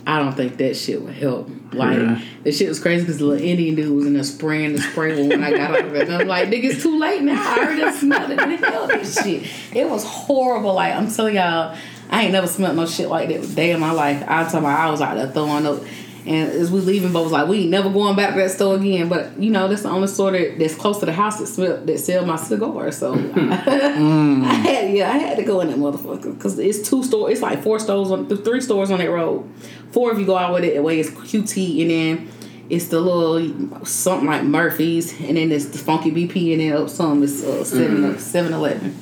I 0.08 0.19
don't 0.19 0.34
think 0.34 0.58
that 0.58 0.75
shit 0.75 1.01
would 1.01 1.15
help. 1.15 1.49
Like 1.73 1.97
Yeah. 1.97 2.21
the 2.43 2.51
shit 2.51 2.69
was 2.69 2.79
crazy 2.79 3.03
because 3.03 3.17
the 3.17 3.25
little 3.25 3.43
Indian 3.43 3.73
dude 3.75 3.95
was 3.95 4.05
in 4.05 4.13
there 4.13 4.23
spraying 4.23 4.73
the 4.73 4.81
spray 4.81 5.27
when 5.27 5.43
I 5.43 5.49
got 5.49 5.71
out 5.71 5.86
of 5.86 5.95
it. 5.95 6.10
I'm 6.10 6.27
like, 6.27 6.49
nigga, 6.49 6.65
it's 6.65 6.84
too 6.84 6.99
late 6.99 7.23
now. 7.23 7.41
I 7.41 7.65
already 7.65 7.97
smelled 7.97 8.31
it. 8.31 8.38
Nigga, 8.38 8.69
hell 8.69 8.88
this 8.88 9.19
shit. 9.21 9.47
It 9.73 9.89
was 9.89 10.03
horrible. 10.03 10.75
Like 10.75 10.93
I'm 10.93 11.10
telling 11.10 11.36
y'all, 11.36 11.75
I 12.12 12.23
ain't 12.23 12.31
never 12.31 12.45
smelled 12.45 12.75
no 12.75 12.86
shit 12.86 13.10
like 13.10 13.29
that 13.29 13.55
day 13.55 13.71
in 13.71 13.79
my 13.79 13.91
life. 13.91 14.23
I'm 14.27 14.45
talking 14.45 14.60
about 14.60 14.79
I 14.79 14.91
was 14.91 15.01
out 15.01 15.15
there 15.15 15.31
throwing 15.31 15.65
up. 15.65 15.81
And 16.27 16.51
as 16.51 16.71
we 16.71 16.79
leaving, 16.79 17.13
but 17.13 17.21
was 17.21 17.31
like, 17.31 17.47
we 17.47 17.61
ain't 17.61 17.69
never 17.69 17.89
going 17.89 18.15
back 18.15 18.33
to 18.33 18.39
that 18.39 18.49
store 18.49 18.75
again. 18.75 19.09
But 19.09 19.38
you 19.39 19.51
know, 19.51 19.67
that's 19.67 19.83
the 19.83 19.89
only 19.89 20.07
store 20.07 20.31
that, 20.31 20.57
that's 20.57 20.73
close 20.73 20.99
to 20.99 21.05
the 21.05 21.13
house 21.13 21.38
that 21.39 21.45
smell 21.45 21.77
that 21.85 21.99
sell 21.99 22.25
my 22.25 22.35
cigar. 22.35 22.91
So 22.91 23.13
I 23.35 24.53
had 24.53 24.91
yeah, 24.91 25.11
I 25.11 25.17
had 25.17 25.38
to 25.38 25.43
go 25.43 25.61
in 25.61 25.67
that 25.67 25.77
motherfucker 25.77 26.33
because 26.33 26.57
it's 26.57 26.88
two 26.88 27.03
stores. 27.03 27.33
It's 27.33 27.41
like 27.41 27.61
four 27.61 27.77
stores 27.77 28.09
on 28.09 28.27
three 28.27 28.61
stores 28.61 28.89
on 28.89 28.99
that 28.99 29.09
road. 29.09 29.47
Four 29.91 30.11
if 30.13 30.19
you 30.19 30.25
go 30.25 30.35
out 30.35 30.53
with 30.53 30.63
it 30.63 30.77
away. 30.77 30.99
It's 30.99 31.11
QT 31.11 31.81
and 31.81 31.91
then 31.91 32.31
it's 32.69 32.88
the 32.88 32.99
little 32.99 33.85
something 33.85 34.27
like 34.27 34.43
Murphy's 34.43 35.19
and 35.21 35.38
then 35.38 35.51
it's 35.51 35.65
the 35.65 35.77
Funky 35.77 36.11
BP 36.11 36.53
and 36.53 36.61
then 36.61 36.81
up 36.81 36.89
some 36.89 37.21
it's 37.21 37.43
uh, 37.43 37.63
7 37.63 38.17
7 38.17 38.53
Eleven. 38.53 38.97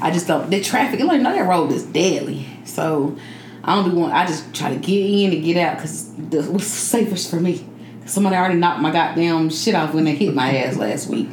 I 0.00 0.10
just 0.10 0.26
don't 0.26 0.48
the 0.48 0.62
traffic. 0.62 1.00
Like 1.00 1.20
no, 1.20 1.32
that 1.32 1.46
road 1.46 1.70
is 1.72 1.84
deadly. 1.84 2.46
So 2.64 3.16
I 3.66 3.74
don't 3.74 3.90
be 3.90 3.96
want. 3.96 4.14
I 4.14 4.26
just 4.26 4.54
try 4.54 4.70
to 4.70 4.76
get 4.76 5.04
in 5.04 5.32
and 5.32 5.44
get 5.44 5.56
out 5.56 5.76
because 5.76 6.12
was 6.48 6.66
safest 6.66 7.28
for 7.28 7.40
me. 7.40 7.66
Somebody 8.06 8.36
already 8.36 8.54
knocked 8.54 8.80
my 8.80 8.92
goddamn 8.92 9.50
shit 9.50 9.74
off 9.74 9.92
when 9.92 10.04
they 10.04 10.14
hit 10.14 10.32
my 10.32 10.56
ass 10.56 10.76
last 10.76 11.08
week. 11.08 11.28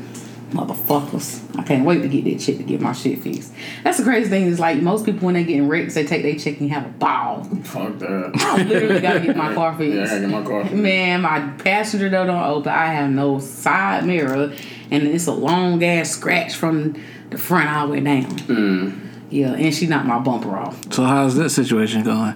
Motherfuckers. 0.50 1.42
I 1.58 1.64
can't 1.64 1.86
wait 1.86 2.02
to 2.02 2.08
get 2.08 2.26
that 2.26 2.42
shit 2.42 2.58
to 2.58 2.64
get 2.64 2.82
my 2.82 2.94
shit 2.94 3.20
fixed. 3.20 3.54
That's 3.84 3.98
the 3.98 4.04
crazy 4.04 4.30
thing 4.30 4.48
is 4.48 4.60
like 4.60 4.82
most 4.82 5.06
people 5.06 5.26
when 5.26 5.36
they 5.36 5.44
getting 5.44 5.68
wrecked, 5.68 5.94
they 5.94 6.06
take 6.06 6.24
their 6.24 6.36
check 6.36 6.60
and 6.60 6.72
have 6.72 6.86
a 6.86 6.90
ball. 6.90 7.44
Fuck 7.64 8.00
that. 8.00 8.32
I 8.36 8.64
literally 8.64 9.00
gotta 9.00 9.20
get 9.20 9.36
my 9.38 9.54
car 9.54 9.78
fixed. 9.78 9.94
Yeah, 9.96 10.04
I 10.04 10.08
gotta 10.08 10.22
get 10.22 10.30
my 10.30 10.44
car. 10.44 10.64
Man, 10.72 11.22
my 11.22 11.48
passenger 11.64 12.10
door 12.10 12.26
don't 12.26 12.44
open. 12.44 12.72
I 12.72 12.88
have 12.88 13.12
no 13.12 13.40
side 13.40 14.06
mirror, 14.06 14.54
and 14.90 15.04
it's 15.08 15.28
a 15.28 15.32
long 15.32 15.84
ass 15.84 16.10
scratch 16.12 16.56
from 16.56 17.00
the 17.30 17.38
front 17.38 17.70
all 17.70 17.88
the 17.88 17.94
way 17.94 18.00
down. 18.00 18.26
Mm. 18.26 19.00
Yeah, 19.34 19.54
and 19.54 19.74
she 19.74 19.88
knocked 19.88 20.06
my 20.06 20.20
bumper 20.20 20.56
off. 20.56 20.94
So 20.94 21.04
how's 21.04 21.34
that 21.36 21.50
situation 21.50 22.04
going? 22.04 22.36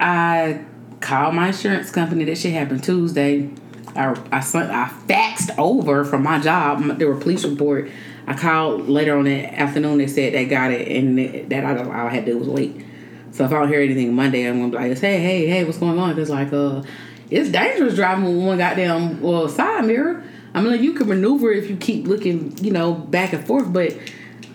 I 0.00 0.64
called 1.00 1.34
my 1.34 1.48
insurance 1.48 1.90
company. 1.90 2.24
That 2.24 2.38
shit 2.38 2.54
happened 2.54 2.82
Tuesday. 2.82 3.50
I 3.94 4.18
I 4.32 4.40
sent 4.40 4.70
I 4.70 4.88
faxed 5.06 5.56
over 5.58 6.02
from 6.02 6.22
my 6.22 6.38
job. 6.38 6.98
There 6.98 7.08
were 7.08 7.20
police 7.20 7.44
report. 7.44 7.90
I 8.26 8.32
called 8.32 8.88
later 8.88 9.18
on 9.18 9.24
that 9.24 9.52
afternoon. 9.60 9.98
They 9.98 10.06
said 10.06 10.32
they 10.32 10.46
got 10.46 10.70
it, 10.70 10.88
and 10.88 11.50
that 11.50 11.62
I, 11.62 11.76
all 11.76 11.90
I 11.90 12.08
had 12.08 12.24
to 12.24 12.32
do 12.32 12.38
was 12.38 12.48
wait. 12.48 12.86
So 13.32 13.44
if 13.44 13.52
I 13.52 13.58
don't 13.58 13.68
hear 13.68 13.82
anything 13.82 14.14
Monday, 14.14 14.46
I'm 14.46 14.60
gonna 14.60 14.70
be 14.70 14.88
like, 14.88 14.98
"Hey, 14.98 15.18
hey, 15.18 15.46
hey, 15.46 15.64
what's 15.64 15.76
going 15.76 15.98
on?" 15.98 16.14
Because 16.14 16.30
like, 16.30 16.54
uh, 16.54 16.82
it's 17.28 17.50
dangerous 17.50 17.96
driving 17.96 18.24
with 18.24 18.46
one 18.46 18.56
goddamn 18.56 19.20
well 19.20 19.46
side 19.46 19.84
mirror. 19.84 20.24
I 20.54 20.62
mean, 20.62 20.72
like, 20.72 20.80
you 20.80 20.94
can 20.94 21.06
maneuver 21.06 21.52
if 21.52 21.68
you 21.68 21.76
keep 21.76 22.06
looking, 22.06 22.56
you 22.64 22.72
know, 22.72 22.94
back 22.94 23.34
and 23.34 23.46
forth. 23.46 23.72
But 23.72 23.94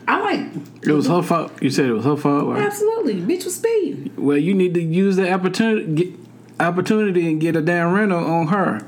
I 0.08 0.22
like 0.22 0.40
It 0.84 0.92
was 0.92 1.08
her 1.08 1.22
fault. 1.22 1.52
You 1.64 1.70
said 1.70 1.86
it 1.86 1.94
was 1.94 2.06
her 2.06 2.16
fault. 2.16 2.44
Or? 2.46 2.58
absolutely, 2.58 3.16
bitch 3.16 3.46
was 3.46 3.56
speeding. 3.56 4.12
Well, 4.18 4.38
you 4.38 4.54
need 4.54 4.74
to 4.76 4.82
use 4.82 5.16
the 5.16 5.32
opportunity, 5.32 5.94
get, 5.94 6.14
opportunity, 6.60 7.28
and 7.32 7.42
get 7.42 7.56
a 7.56 7.62
damn 7.62 7.92
rental 7.94 8.24
on 8.24 8.48
her. 8.48 8.82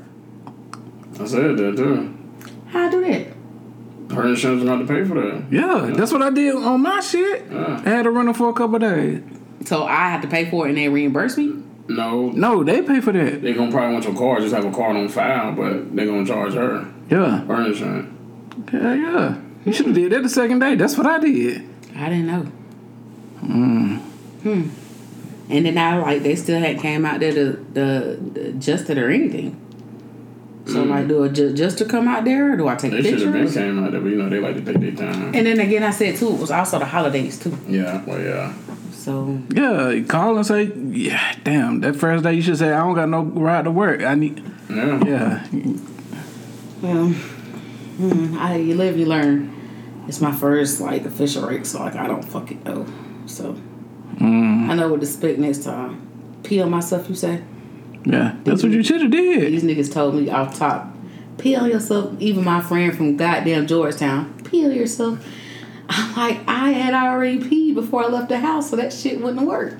I 1.20 1.24
said 1.26 1.56
that 1.56 1.76
too. 1.76 2.16
How 2.68 2.86
I 2.86 2.90
do 2.90 3.00
that? 3.04 4.14
Her 4.14 4.28
insurance 4.28 4.62
got 4.64 4.78
to 4.78 4.86
pay 4.86 5.04
for 5.04 5.14
that. 5.14 5.44
Yeah, 5.50 5.90
that's 5.94 6.12
what 6.12 6.22
I 6.22 6.30
did 6.30 6.54
on 6.54 6.80
my 6.82 7.00
shit. 7.00 7.44
Yeah. 7.50 7.82
I 7.84 7.88
had 7.88 8.06
a 8.06 8.10
rental 8.10 8.34
for 8.34 8.48
a 8.50 8.52
couple 8.52 8.78
days. 8.78 9.20
So 9.64 9.84
I 9.84 10.08
had 10.10 10.22
to 10.22 10.28
pay 10.28 10.48
for 10.48 10.66
it 10.66 10.70
and 10.70 10.78
they 10.78 10.88
reimburse 10.88 11.36
me. 11.36 11.62
No, 11.88 12.30
No, 12.30 12.62
they 12.62 12.82
pay 12.82 13.00
for 13.00 13.12
that. 13.12 13.42
they 13.42 13.52
gonna 13.54 13.70
probably 13.72 13.92
want 13.94 14.04
your 14.04 14.14
car. 14.14 14.40
Just 14.40 14.54
have 14.54 14.64
a 14.64 14.70
card 14.70 14.96
on 14.96 15.08
file, 15.08 15.52
but 15.52 15.94
they 15.96 16.06
gonna 16.06 16.24
charge 16.24 16.54
her 16.54 16.86
Yeah, 17.10 17.40
her 17.46 17.66
insurance. 17.66 18.08
yeah, 18.72 18.94
yeah. 18.94 19.34
You 19.64 19.72
should 19.72 19.86
have 19.86 19.94
did 19.94 20.12
that 20.12 20.22
the 20.22 20.28
second 20.28 20.60
day. 20.60 20.74
That's 20.76 20.96
what 20.96 21.06
I 21.06 21.18
did. 21.18 21.68
I 21.96 22.08
didn't 22.08 22.26
know. 22.26 22.42
Hmm. 23.40 23.98
And 25.50 25.64
then 25.66 25.78
I 25.78 25.98
like 25.98 26.22
they 26.22 26.36
still 26.36 26.58
had 26.60 26.78
came 26.78 27.04
out 27.06 27.20
there 27.20 27.32
to 27.32 27.52
the, 27.72 28.18
the 28.34 28.48
adjusted 28.50 28.98
or 28.98 29.10
anything. 29.10 29.56
So 30.66 30.82
like, 30.84 31.08
do 31.08 31.22
a 31.22 31.30
ju- 31.30 31.54
to 31.56 31.84
come 31.86 32.06
out 32.08 32.24
there 32.26 32.52
or 32.52 32.56
do 32.58 32.68
I 32.68 32.74
take 32.76 32.90
They 32.92 33.02
should 33.02 33.20
have 33.22 33.32
been 33.32 33.44
pictures? 33.46 33.54
came 33.54 33.82
out 33.82 33.90
there, 33.92 34.00
but 34.02 34.08
you 34.10 34.16
know 34.16 34.28
they 34.28 34.38
like 34.38 34.56
to 34.56 34.60
take 34.60 34.78
their 34.80 34.92
time. 35.12 35.34
And 35.34 35.46
then 35.46 35.58
again, 35.60 35.82
I 35.82 35.90
said 35.90 36.16
too, 36.16 36.28
it 36.34 36.38
was 36.40 36.50
also 36.50 36.78
the 36.78 36.84
holidays 36.84 37.38
too. 37.38 37.56
Yeah, 37.66 38.04
well, 38.04 38.20
yeah. 38.20 38.52
So 38.92 39.40
Yeah, 39.50 39.98
call 40.06 40.36
and 40.36 40.46
say, 40.46 40.64
yeah, 40.90 41.34
damn. 41.42 41.80
That 41.80 41.96
first 41.96 42.22
day 42.22 42.34
you 42.34 42.42
should 42.42 42.58
say, 42.58 42.70
I 42.70 42.84
don't 42.84 42.94
got 42.94 43.08
no 43.08 43.22
ride 43.22 43.64
to 43.64 43.70
work. 43.70 44.02
I 44.02 44.14
need. 44.14 44.42
Yeah. 44.68 45.02
Yeah, 45.06 45.46
well, 46.82 47.14
hmm, 47.98 48.36
I 48.38 48.56
you 48.56 48.74
live, 48.74 48.98
you 48.98 49.06
learn. 49.06 49.54
It's 50.08 50.20
my 50.20 50.32
first 50.32 50.80
like 50.80 51.04
official 51.04 51.46
rate, 51.46 51.66
so 51.66 51.80
like 51.80 51.96
I 51.96 52.06
don't 52.06 52.22
fucking 52.24 52.62
know. 52.64 52.86
So 53.26 53.56
I 54.20 54.74
know 54.74 54.88
what 54.88 55.00
to 55.00 55.06
expect 55.06 55.38
next 55.38 55.64
time. 55.64 56.40
Pee 56.42 56.60
on 56.62 56.70
myself, 56.70 57.08
you 57.08 57.14
say? 57.14 57.42
yeah. 58.04 58.36
That's 58.44 58.62
what 58.62 58.72
you 58.72 58.82
should 58.82 59.02
have 59.02 59.10
did. 59.10 59.52
These 59.52 59.64
niggas 59.64 59.92
told 59.92 60.14
me 60.14 60.30
off 60.30 60.56
top, 60.58 60.94
pee 61.36 61.56
on 61.56 61.68
yourself. 61.68 62.14
Even 62.20 62.44
my 62.44 62.60
friend 62.60 62.96
from 62.96 63.16
goddamn 63.16 63.66
Georgetown, 63.66 64.40
pee 64.44 64.64
on 64.64 64.72
yourself. 64.72 65.24
I'm 65.90 66.14
like, 66.16 66.40
I 66.46 66.70
had 66.70 66.94
already 66.94 67.38
peed 67.38 67.74
before 67.74 68.04
I 68.04 68.08
left 68.08 68.28
the 68.28 68.38
house, 68.38 68.70
so 68.70 68.76
that 68.76 68.92
shit 68.92 69.20
wouldn't 69.20 69.46
work. 69.46 69.74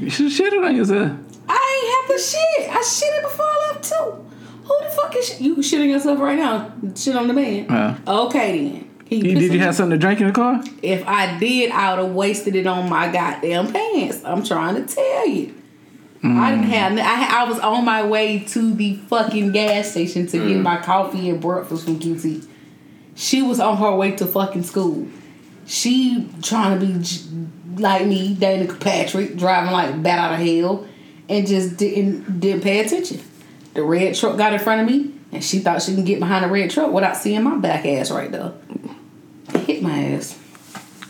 You 0.00 0.10
should 0.10 0.30
have 0.30 0.52
shitted 0.52 0.64
on 0.64 0.74
yourself. 0.76 1.12
I 1.48 2.06
ain't 2.06 2.08
have 2.10 2.16
to 2.16 2.22
shit. 2.22 2.70
I 2.70 2.80
shitted 2.82 3.22
before 3.22 3.46
I 3.46 3.72
left 3.72 3.84
too. 3.88 4.24
Who 4.64 4.78
the 4.82 4.90
fuck 4.90 5.14
is 5.16 5.28
shit? 5.28 5.40
You 5.40 5.56
shitting 5.56 5.90
yourself 5.90 6.18
right 6.18 6.38
now? 6.38 6.72
Shit 6.96 7.14
on 7.16 7.28
the 7.28 7.34
man. 7.34 7.66
Yeah. 7.66 7.98
Okay 8.06 8.68
then. 8.68 8.90
You, 9.10 9.34
did 9.38 9.52
you 9.52 9.60
have 9.60 9.74
something 9.74 9.90
to 9.90 9.98
drink 9.98 10.20
in 10.20 10.26
the 10.26 10.32
car? 10.32 10.64
If 10.82 11.06
I 11.06 11.38
did, 11.38 11.70
I 11.70 11.94
would 11.94 12.04
have 12.04 12.14
wasted 12.14 12.56
it 12.56 12.66
on 12.66 12.88
my 12.88 13.12
goddamn 13.12 13.72
pants. 13.72 14.24
I'm 14.24 14.42
trying 14.42 14.74
to 14.76 14.94
tell 14.94 15.28
you. 15.28 15.54
Mm. 16.22 16.38
I 16.38 16.50
didn't 16.52 16.66
have. 16.66 16.98
I, 16.98 17.42
I 17.42 17.48
was 17.48 17.58
on 17.60 17.84
my 17.84 18.06
way 18.06 18.38
to 18.40 18.74
the 18.74 18.96
fucking 18.96 19.52
gas 19.52 19.90
station 19.90 20.26
to 20.28 20.38
get 20.38 20.56
mm. 20.56 20.62
my 20.62 20.78
coffee 20.78 21.28
and 21.28 21.40
breakfast 21.40 21.84
from 21.84 22.00
QT. 22.00 22.48
She 23.14 23.42
was 23.42 23.60
on 23.60 23.76
her 23.76 23.94
way 23.94 24.12
to 24.12 24.26
fucking 24.26 24.62
school. 24.62 25.06
She 25.66 26.28
trying 26.42 26.80
to 26.80 26.86
be 26.86 27.82
like 27.82 28.06
me, 28.06 28.34
Danica 28.34 28.80
Patrick, 28.80 29.36
driving 29.36 29.72
like 29.72 30.02
bat 30.02 30.18
out 30.18 30.32
of 30.32 30.46
hell, 30.46 30.88
and 31.28 31.46
just 31.46 31.76
didn't 31.76 32.40
didn't 32.40 32.62
pay 32.62 32.80
attention. 32.80 33.20
The 33.74 33.82
red 33.82 34.14
truck 34.14 34.38
got 34.38 34.52
in 34.52 34.60
front 34.60 34.82
of 34.82 34.86
me, 34.86 35.12
and 35.32 35.42
she 35.42 35.58
thought 35.58 35.82
she 35.82 35.94
can 35.94 36.04
get 36.04 36.20
behind 36.20 36.44
the 36.44 36.48
red 36.48 36.70
truck 36.70 36.92
without 36.92 37.16
seeing 37.16 37.42
my 37.42 37.56
back 37.56 37.84
ass 37.84 38.10
right 38.10 38.30
there. 38.30 38.52
Hit 39.66 39.82
my 39.82 40.14
ass. 40.14 40.38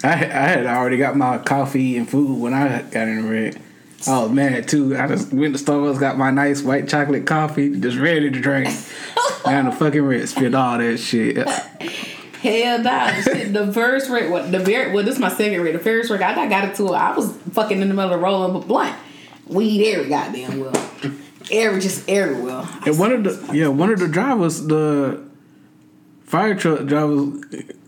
I 0.02 0.12
I 0.12 0.12
had 0.14 0.66
already 0.66 0.96
got 0.96 1.16
my 1.16 1.38
coffee 1.38 1.96
and 1.96 2.08
food 2.08 2.40
when 2.40 2.54
I 2.54 2.82
got 2.82 3.08
in 3.08 3.22
the 3.22 3.30
red. 3.30 3.60
Oh, 4.06 4.20
I 4.20 4.22
was 4.24 4.32
mad 4.32 4.68
too. 4.68 4.96
I 4.96 5.06
just 5.08 5.32
went 5.32 5.56
to 5.56 5.62
Starbucks, 5.62 5.98
got 5.98 6.18
my 6.18 6.30
nice 6.30 6.62
white 6.62 6.88
chocolate 6.88 7.26
coffee, 7.26 7.78
just 7.80 7.96
ready 7.96 8.30
to 8.30 8.40
drink. 8.40 8.68
and 9.46 9.68
the 9.68 9.72
fucking 9.72 10.02
red 10.02 10.28
spit 10.28 10.54
all 10.54 10.78
that 10.78 10.98
shit. 10.98 11.36
Hell 11.36 12.82
nah. 12.82 13.12
The, 13.22 13.70
first 13.72 14.10
red, 14.10 14.30
what 14.30 14.52
the 14.52 14.58
very 14.58 14.92
well, 14.92 15.04
this 15.04 15.14
is 15.14 15.20
my 15.20 15.30
second 15.30 15.62
red. 15.62 15.74
The 15.74 15.78
first 15.78 16.10
red, 16.10 16.20
I, 16.20 16.42
I 16.42 16.48
got 16.48 16.68
it 16.68 16.74
to. 16.76 16.92
I 16.92 17.16
was 17.16 17.34
fucking 17.52 17.80
in 17.80 17.88
the 17.88 17.94
middle 17.94 18.12
of 18.12 18.20
rolling 18.20 18.54
a 18.54 18.58
blunt. 18.58 18.94
Weed 19.46 19.92
every 19.92 20.08
goddamn 20.08 20.60
well. 20.60 21.20
Every 21.54 21.80
just 21.80 22.08
everywhere. 22.08 22.66
And 22.86 22.98
one 22.98 23.12
of 23.12 23.24
the 23.24 23.54
yeah, 23.56 23.68
one 23.68 23.90
of 23.90 23.98
the 24.00 24.08
drivers, 24.08 24.66
the 24.66 25.22
fire 26.24 26.54
truck 26.54 26.86
driver, 26.86 27.26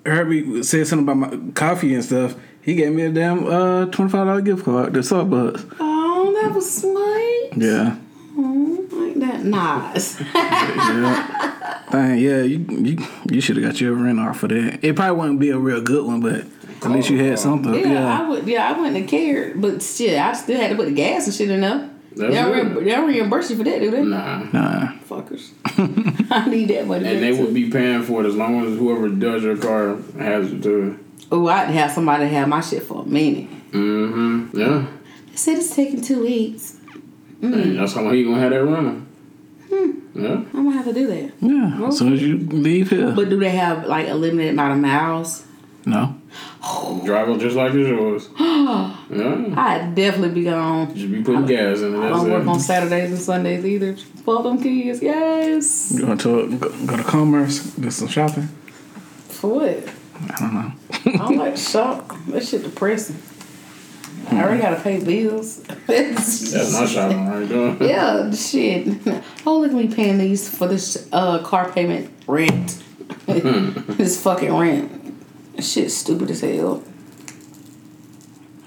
heard 0.04 0.28
me 0.28 0.62
say 0.62 0.84
something 0.84 1.08
about 1.08 1.32
my 1.40 1.52
coffee 1.52 1.94
and 1.94 2.04
stuff. 2.04 2.34
He 2.62 2.74
gave 2.74 2.92
me 2.92 3.02
a 3.04 3.10
damn 3.10 3.46
uh 3.46 3.86
twenty 3.86 4.10
five 4.10 4.26
dollar 4.26 4.40
gift 4.40 4.64
card 4.64 4.94
to 4.94 5.00
Starbucks. 5.00 5.76
Oh, 5.80 6.38
that 6.42 6.52
was 6.54 6.80
sweet. 6.80 7.50
Yeah. 7.56 7.96
Oh, 8.38 8.86
like 8.92 9.14
that 9.16 9.44
nice. 9.44 10.20
Yeah. 10.76 11.82
Dang, 11.90 12.18
yeah, 12.18 12.42
you 12.42 12.58
you 12.68 12.98
you 13.30 13.40
should 13.40 13.56
have 13.56 13.64
got 13.64 13.80
your 13.80 13.94
rent 13.94 14.18
off 14.20 14.40
for 14.40 14.48
that. 14.48 14.80
It 14.84 14.96
probably 14.96 15.16
wouldn't 15.16 15.40
be 15.40 15.50
a 15.50 15.58
real 15.58 15.80
good 15.80 16.04
one, 16.04 16.20
but 16.20 16.44
at 16.84 16.90
least 16.90 17.08
you 17.10 17.18
had 17.24 17.38
something. 17.38 17.72
yeah, 17.74 17.92
Yeah. 17.92 18.20
I 18.20 18.28
would. 18.28 18.46
Yeah, 18.46 18.68
I 18.68 18.72
wouldn't 18.78 18.96
have 18.96 19.08
cared. 19.08 19.60
But 19.60 19.82
shit, 19.82 20.18
I 20.18 20.32
still 20.32 20.60
had 20.60 20.70
to 20.70 20.76
put 20.76 20.86
the 20.86 20.92
gas 20.94 21.26
and 21.26 21.34
shit 21.34 21.48
in 21.50 21.60
there. 21.60 21.88
That's 22.16 22.34
They 22.34 22.40
don't, 22.40 22.52
good. 22.52 22.66
reimb- 22.78 22.84
they 22.84 22.90
don't 22.92 23.08
reimburse 23.08 23.50
you 23.50 23.56
for 23.58 23.64
that, 23.64 23.78
do 23.80 23.90
they? 23.90 24.02
Nah. 24.02 24.38
Nah. 24.52 24.92
Fuckers. 25.08 25.50
I 26.32 26.48
need 26.48 26.68
that 26.68 26.86
money. 26.86 27.06
And 27.06 27.22
they 27.22 27.32
would 27.32 27.52
be 27.52 27.70
paying 27.70 28.02
for 28.04 28.24
it 28.24 28.26
as 28.26 28.34
long 28.34 28.64
as 28.66 28.78
whoever 28.78 29.08
does 29.08 29.42
your 29.44 29.56
car 29.58 29.96
has 30.18 30.50
it 30.52 30.62
too. 30.62 30.98
Oh, 31.30 31.46
I'd 31.46 31.68
have 31.70 31.90
somebody 31.90 32.26
have 32.28 32.48
my 32.48 32.60
shit 32.62 32.84
for 32.84 33.02
a 33.02 33.06
minute. 33.06 33.50
Mm-hmm. 33.72 34.58
Yeah. 34.58 34.86
They 35.30 35.36
said 35.36 35.58
it's 35.58 35.74
taking 35.76 36.00
two 36.00 36.22
weeks. 36.22 36.78
And 37.42 37.78
that's 37.78 37.92
how 37.92 38.00
long 38.02 38.14
you 38.14 38.24
gonna 38.28 38.40
have 38.40 38.50
that 38.50 38.64
running. 38.64 39.06
Yeah. 40.14 40.28
I'm 40.54 40.64
gonna 40.64 40.72
have 40.72 40.86
to 40.86 40.94
do 40.94 41.06
that. 41.08 41.32
Yeah. 41.40 41.86
As 41.88 41.98
soon 41.98 42.14
as 42.14 42.22
you 42.22 42.38
leave 42.38 42.88
here. 42.88 43.12
But 43.12 43.28
do 43.28 43.38
they 43.38 43.50
have 43.50 43.84
like 43.86 44.08
a 44.08 44.14
limited 44.14 44.52
amount 44.52 44.72
of 44.72 44.78
miles? 44.78 45.44
No. 45.84 46.16
Drive 47.04 47.28
it 47.28 47.40
just 47.40 47.56
like 47.56 47.72
it's 47.74 47.88
yours. 47.88 48.28
yeah. 48.38 49.54
I'd 49.56 49.94
definitely 49.94 50.40
be 50.40 50.44
gone. 50.44 50.94
Just 50.94 51.12
be 51.12 51.22
putting 51.22 51.46
gas 51.46 51.80
in 51.80 51.94
it. 51.94 51.98
I 51.98 52.08
don't 52.08 52.30
work 52.30 52.46
on. 52.46 52.58
Saturdays 52.58 53.10
and 53.10 53.20
Sundays 53.20 53.64
either. 53.64 53.96
Fuck 53.96 54.42
them 54.42 54.60
kids, 54.60 55.02
yes. 55.02 55.92
You 55.92 56.06
going 56.06 56.18
to 56.18 56.58
go, 56.58 56.70
go 56.86 56.96
to 56.96 57.04
Commerce, 57.04 57.62
do 57.74 57.90
some 57.90 58.08
shopping? 58.08 58.48
For 59.28 59.54
what? 59.54 59.88
I 60.30 60.40
don't 60.40 60.54
know. 60.54 60.72
I 60.90 61.28
don't 61.28 61.36
like 61.38 61.54
to 61.54 61.60
shop. 61.60 62.12
That 62.28 62.44
shit 62.44 62.64
depressing. 62.64 63.22
I 64.30 64.42
already 64.42 64.60
gotta 64.60 64.80
pay 64.80 65.02
bills. 65.02 65.62
That's 65.86 66.72
my 66.72 66.86
shopping 66.86 67.28
right 67.28 67.48
there. 67.48 67.76
yeah, 67.80 68.30
shit. 68.32 68.88
Oh, 69.46 69.60
look 69.60 69.70
at 69.70 69.76
me 69.76 69.94
paying 69.94 70.18
these 70.18 70.48
for 70.48 70.66
this 70.66 71.08
uh 71.12 71.42
car 71.42 71.70
payment 71.70 72.10
rent. 72.26 72.82
this 73.26 74.20
fucking 74.22 74.52
rent. 74.52 75.05
Shit 75.60 75.90
stupid 75.90 76.30
as 76.30 76.40
hell. 76.40 76.82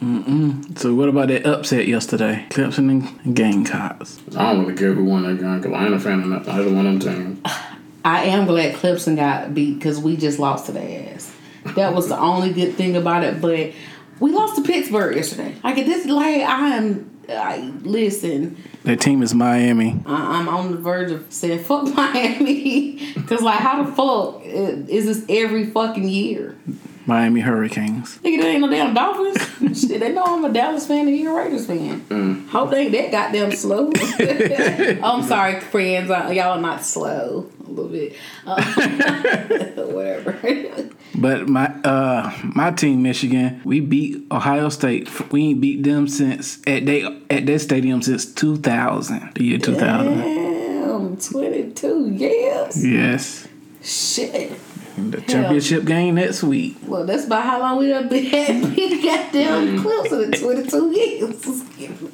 Mm-mm. 0.02 0.78
So 0.80 0.96
what 0.96 1.10
about 1.10 1.28
that 1.28 1.46
upset 1.46 1.88
yesterday? 1.88 2.46
Clemson 2.50 2.90
and 2.90 3.36
Gamecocks. 3.36 4.20
I 4.36 4.54
don't 4.54 4.62
really 4.62 4.78
care 4.78 4.94
who 4.94 5.04
won 5.04 5.24
that 5.24 5.42
game 5.42 5.60
because 5.60 5.74
I 5.74 5.86
ain't 5.86 5.94
a 5.94 6.00
fan 6.00 6.22
of 6.22 6.28
nothing. 6.28 6.54
I 6.54 6.64
just 6.64 6.74
want 6.74 7.02
them 7.02 7.16
team. 7.16 7.44
I 8.06 8.24
am 8.26 8.46
glad 8.46 8.76
Clemson 8.76 9.18
got 9.18 9.54
beat 9.54 9.74
because 9.78 10.00
we 10.00 10.16
just 10.16 10.40
lost 10.40 10.68
to 10.68 10.72
their 10.72 11.14
ass. 11.14 11.34
That 11.76 11.94
was 11.94 12.08
the 12.08 12.18
only 12.20 12.54
good 12.54 12.76
thing 12.76 12.96
about 12.96 13.24
it. 13.24 13.42
But 13.42 13.74
we 14.22 14.32
lost 14.32 14.56
to 14.56 14.62
Pittsburgh 14.64 15.16
yesterday. 15.16 15.56
Like 15.64 15.76
this, 15.76 16.06
like 16.06 16.42
I 16.42 16.76
am. 16.78 17.19
I 17.32 17.58
listen. 17.82 18.58
That 18.84 19.00
team 19.02 19.22
is 19.22 19.34
Miami. 19.34 20.02
I, 20.06 20.40
I'm 20.40 20.50
on 20.50 20.72
the 20.72 20.78
verge 20.78 21.12
of 21.12 21.32
saying 21.32 21.64
fuck 21.64 21.84
Miami 21.96 23.14
because 23.14 23.42
like 23.42 23.60
how 23.60 23.84
the 23.84 23.92
fuck 23.92 24.42
is 24.44 25.06
this 25.06 25.26
every 25.30 25.66
fucking 25.66 26.08
year? 26.08 26.58
Miami 27.06 27.42
Hurricanes. 27.42 28.20
Nigga, 28.20 28.42
there 28.42 28.52
ain't 28.52 28.62
no 28.62 28.70
damn 28.70 28.94
Dolphins. 28.94 29.82
Shit, 29.82 30.00
they 30.00 30.12
know 30.14 30.24
I'm 30.26 30.46
a 30.46 30.54
Dallas 30.54 30.86
fan 30.86 31.08
and 31.08 31.18
you're 31.18 31.40
a 31.40 31.44
Raiders 31.44 31.66
fan. 31.66 32.48
Hope 32.52 32.70
they 32.70 32.82
ain't 32.84 32.92
that 32.92 33.12
goddamn 33.12 33.52
slow. 33.52 33.92
I'm 35.04 35.24
sorry, 35.24 35.60
friends. 35.60 36.12
Uh, 36.12 36.30
y'all 36.32 36.58
are 36.58 36.62
not 36.62 36.86
slow. 36.86 37.50
A 37.70 37.72
little 37.72 37.92
bit. 37.92 38.16
Uh, 38.46 38.62
whatever. 39.86 40.90
But 41.16 41.50
my 41.50 41.66
uh 41.84 42.32
my 42.44 42.72
team 42.72 43.02
Michigan, 43.02 43.62
we 43.66 43.82
beat 43.82 44.26
Ohio 44.32 44.70
State. 44.70 45.10
We 45.34 45.48
ain't 45.50 45.60
beat 45.60 45.84
them 45.84 46.08
since 46.08 46.60
at 46.66 46.86
they 46.86 47.04
at 47.30 47.46
their 47.46 47.60
stadium 47.60 48.02
since 48.02 48.26
2000, 48.34 49.34
the 49.34 49.44
year 49.44 49.58
2000. 49.58 50.18
Damn, 50.18 51.18
22 51.18 52.10
years. 52.12 52.86
Yes. 52.86 53.48
Shit. 53.82 54.52
The 54.98 55.22
championship 55.22 55.86
game 55.86 56.16
next 56.16 56.44
week. 56.44 56.78
Well, 56.86 57.06
that's 57.06 57.26
about 57.26 57.44
how 57.44 57.60
long 57.60 57.80
we 57.80 57.90
done 57.90 58.08
been 58.08 58.26
had 58.26 58.76
been 58.76 59.02
goddamn 59.02 59.82
closer 59.82 60.26
than 60.26 60.32
22 60.32 60.92
years. 60.92 61.44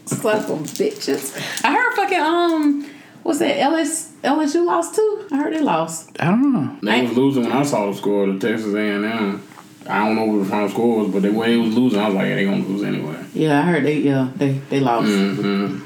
Son 0.05 0.37
of 0.37 0.59
bitches. 0.71 1.35
I 1.63 1.73
heard 1.73 1.93
fucking, 1.95 2.19
um, 2.19 2.89
what's 3.25 3.39
that, 3.39 3.59
LS, 3.59 4.11
LSU 4.23 4.63
lost 4.65 4.95
too? 4.95 5.27
I 5.31 5.37
heard 5.37 5.53
they 5.53 5.59
lost. 5.61 6.11
I 6.19 6.25
don't 6.25 6.53
know. 6.53 6.77
They 6.83 7.01
was 7.07 7.17
losing 7.17 7.43
when 7.43 7.51
I 7.51 7.63
saw 7.63 7.89
the 7.89 7.97
score. 7.97 8.27
The 8.31 8.39
Texas 8.39 8.73
A&M. 8.73 9.41
I 9.87 10.05
don't 10.05 10.15
know 10.15 10.25
what 10.25 10.43
the 10.43 10.49
final 10.49 10.69
score 10.69 10.99
was, 11.03 11.11
but 11.11 11.21
the 11.23 11.31
way 11.31 11.51
they 11.51 11.57
was 11.57 11.75
losing, 11.75 11.99
I 11.99 12.05
was 12.07 12.15
like, 12.15 12.27
yeah, 12.27 12.35
they 12.35 12.45
gonna 12.45 12.63
lose 12.67 12.83
anyway. 12.83 13.23
Yeah, 13.33 13.59
I 13.59 13.61
heard 13.63 13.83
they, 13.83 13.97
yeah, 13.99 14.31
they, 14.35 14.51
they 14.69 14.79
lost. 14.79 15.07
Mm-hmm. 15.07 15.81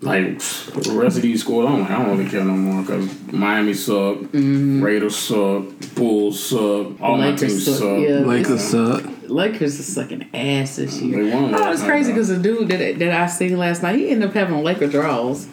Like 0.00 0.38
the 0.38 0.92
rest 0.94 1.16
of 1.16 1.22
these 1.22 1.40
scores, 1.40 1.66
I'm 1.68 1.80
like, 1.80 1.90
I 1.90 1.98
don't 2.04 2.16
really 2.16 2.30
care 2.30 2.44
no 2.44 2.52
more 2.52 2.82
because 2.82 3.32
Miami 3.32 3.74
suck, 3.74 4.18
Raiders 4.32 5.16
suck, 5.16 5.64
Bulls 5.96 6.42
suck, 6.50 7.00
all 7.00 7.16
my 7.18 7.32
teams 7.34 7.64
suck, 7.64 7.78
suck. 7.78 7.98
yeah. 8.00 8.20
Lakers 8.20 8.62
suck. 8.62 9.02
Lakers 9.26 9.80
are 9.80 9.82
sucking 9.82 10.30
ass 10.32 10.76
this 10.76 11.00
year. 11.02 11.24
They 11.24 11.34
won 11.34 11.46
Oh, 11.54 11.58
last 11.58 11.72
it's 11.72 11.80
night, 11.82 11.88
crazy 11.88 12.12
because 12.12 12.28
the 12.28 12.38
dude 12.38 12.68
that, 12.68 12.98
that 13.00 13.12
I 13.12 13.26
seen 13.26 13.58
last 13.58 13.82
night, 13.82 13.96
he 13.98 14.08
ended 14.10 14.28
up 14.28 14.34
having 14.34 14.62
Laker 14.62 14.86
draws. 14.86 15.48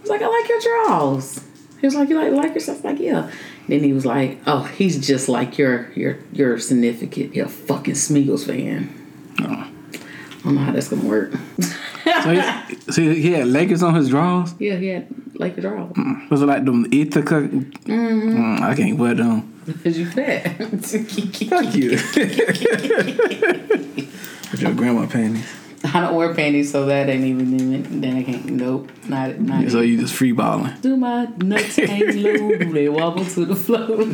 I 0.00 0.02
was 0.02 0.10
like, 0.10 0.22
I 0.22 0.26
like 0.26 0.48
your 0.48 0.60
draws. 0.60 1.44
He 1.80 1.86
was 1.86 1.94
like, 1.94 2.08
you 2.08 2.16
like 2.18 2.32
Lakers? 2.32 2.68
I 2.68 2.72
was 2.72 2.84
like, 2.84 2.98
yeah. 2.98 3.30
Then 3.68 3.84
he 3.84 3.92
was 3.92 4.04
like, 4.04 4.38
oh, 4.46 4.64
he's 4.64 5.06
just 5.06 5.28
like 5.28 5.58
your 5.58 5.90
your 5.92 6.18
your 6.32 6.58
significant, 6.58 7.34
your 7.34 7.48
fucking 7.48 7.94
Smeagol's 7.94 8.44
fan. 8.44 8.90
Oh. 9.40 9.44
I 9.44 10.42
don't 10.44 10.54
know 10.54 10.60
how 10.62 10.72
that's 10.72 10.88
gonna 10.88 11.06
work. 11.06 11.32
So 11.60 12.30
he, 12.34 12.40
so 12.92 13.02
he 13.02 13.32
had 13.32 13.46
Lakers 13.46 13.82
on 13.82 13.94
his 13.94 14.08
draws. 14.08 14.54
yeah, 14.58 14.76
he 14.76 14.88
had 14.88 15.06
Laker 15.38 15.60
draws. 15.60 15.94
Was 16.30 16.42
it 16.42 16.46
like 16.46 16.64
them 16.64 16.86
Ithaca? 16.90 17.42
Mm, 17.48 18.60
I 18.60 18.74
can't 18.74 18.98
wear 18.98 19.14
them. 19.14 19.46
Cause 19.82 19.96
you 19.96 20.06
fat. 20.06 20.56
Fuck 20.58 21.74
you. 21.74 21.90
With 24.50 24.60
your 24.62 24.74
grandma 24.74 25.06
panties. 25.06 25.46
I 25.84 26.00
don't 26.00 26.14
wear 26.14 26.34
panties, 26.34 26.70
so 26.70 26.86
that 26.86 27.08
ain't 27.08 27.24
even 27.24 27.58
in 27.58 27.72
it. 27.72 28.00
Then 28.02 28.16
I 28.16 28.22
can't. 28.22 28.44
Nope, 28.46 28.90
not 29.08 29.40
not. 29.40 29.70
So 29.70 29.80
you 29.80 29.98
just 29.98 30.14
free 30.14 30.32
balling. 30.32 30.74
Do 30.82 30.96
my 30.96 31.26
nuts 31.38 31.76
hang 31.76 32.22
low? 32.22 32.58
Do 32.58 32.72
they 32.72 32.88
wobble 32.88 33.24
to 33.24 33.46
the 33.46 33.56
floor? 33.56 34.06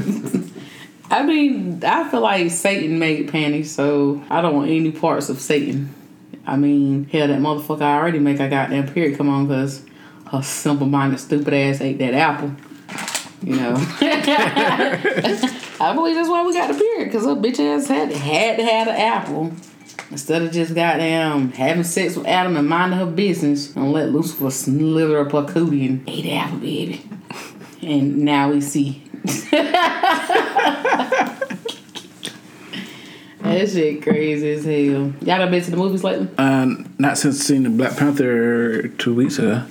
I 1.16 1.24
mean, 1.24 1.82
I 1.84 2.08
feel 2.08 2.20
like 2.20 2.50
Satan 2.50 2.98
made 2.98 3.30
panties, 3.30 3.74
so 3.74 4.22
I 4.30 4.42
don't 4.42 4.54
want 4.54 4.70
any 4.70 4.92
parts 4.92 5.28
of 5.28 5.40
Satan. 5.40 5.92
I 6.46 6.56
mean, 6.56 7.06
hell, 7.06 7.26
that 7.26 7.40
motherfucker 7.40 7.82
I 7.82 7.96
already 7.96 8.20
make 8.20 8.38
a 8.38 8.48
goddamn 8.48 8.88
period 8.88 9.18
come 9.18 9.28
on 9.28 9.48
because 9.48 9.84
her 10.30 10.42
simple 10.42 10.86
minded, 10.86 11.18
stupid 11.18 11.52
ass 11.52 11.80
ate 11.80 11.98
that 11.98 12.14
apple. 12.14 12.52
You 13.42 13.56
know, 13.56 13.74
I 13.78 15.92
believe 15.94 16.14
that's 16.14 16.28
why 16.28 16.44
we 16.44 16.54
got 16.54 16.72
the 16.72 16.78
period 16.78 17.06
because 17.06 17.24
her 17.24 17.34
bitch 17.34 17.60
ass 17.60 17.88
had 17.88 18.12
had 18.12 18.56
to 18.56 18.64
have 18.64 18.88
an 18.88 18.94
apple. 18.94 19.52
Instead 20.10 20.42
of 20.42 20.52
just 20.52 20.74
goddamn 20.74 21.50
having 21.52 21.82
sex 21.82 22.16
with 22.16 22.26
Adam 22.26 22.56
and 22.56 22.68
minding 22.68 22.98
her 22.98 23.06
business 23.06 23.74
and 23.74 23.92
let 23.92 24.10
Lucifer 24.10 24.50
slither 24.50 25.20
up 25.20 25.32
her 25.32 25.52
cootie 25.52 25.86
and 25.86 26.08
eat 26.08 26.30
apple, 26.32 26.58
baby. 26.58 27.02
And 27.82 28.18
now 28.18 28.50
we 28.50 28.60
see. 28.60 29.02
that 33.40 33.68
shit 33.68 34.02
crazy 34.02 34.52
as 34.52 34.64
hell. 34.64 35.12
Y'all 35.20 35.38
done 35.38 35.50
been 35.50 35.62
to 35.62 35.70
the 35.70 35.76
movies 35.76 36.04
lately? 36.04 36.28
Um, 36.38 36.94
not 36.98 37.18
since 37.18 37.40
seeing 37.40 37.64
the 37.64 37.70
Black 37.70 37.96
Panther 37.96 38.88
two 38.88 39.14
weeks 39.14 39.38
ago. 39.38 39.64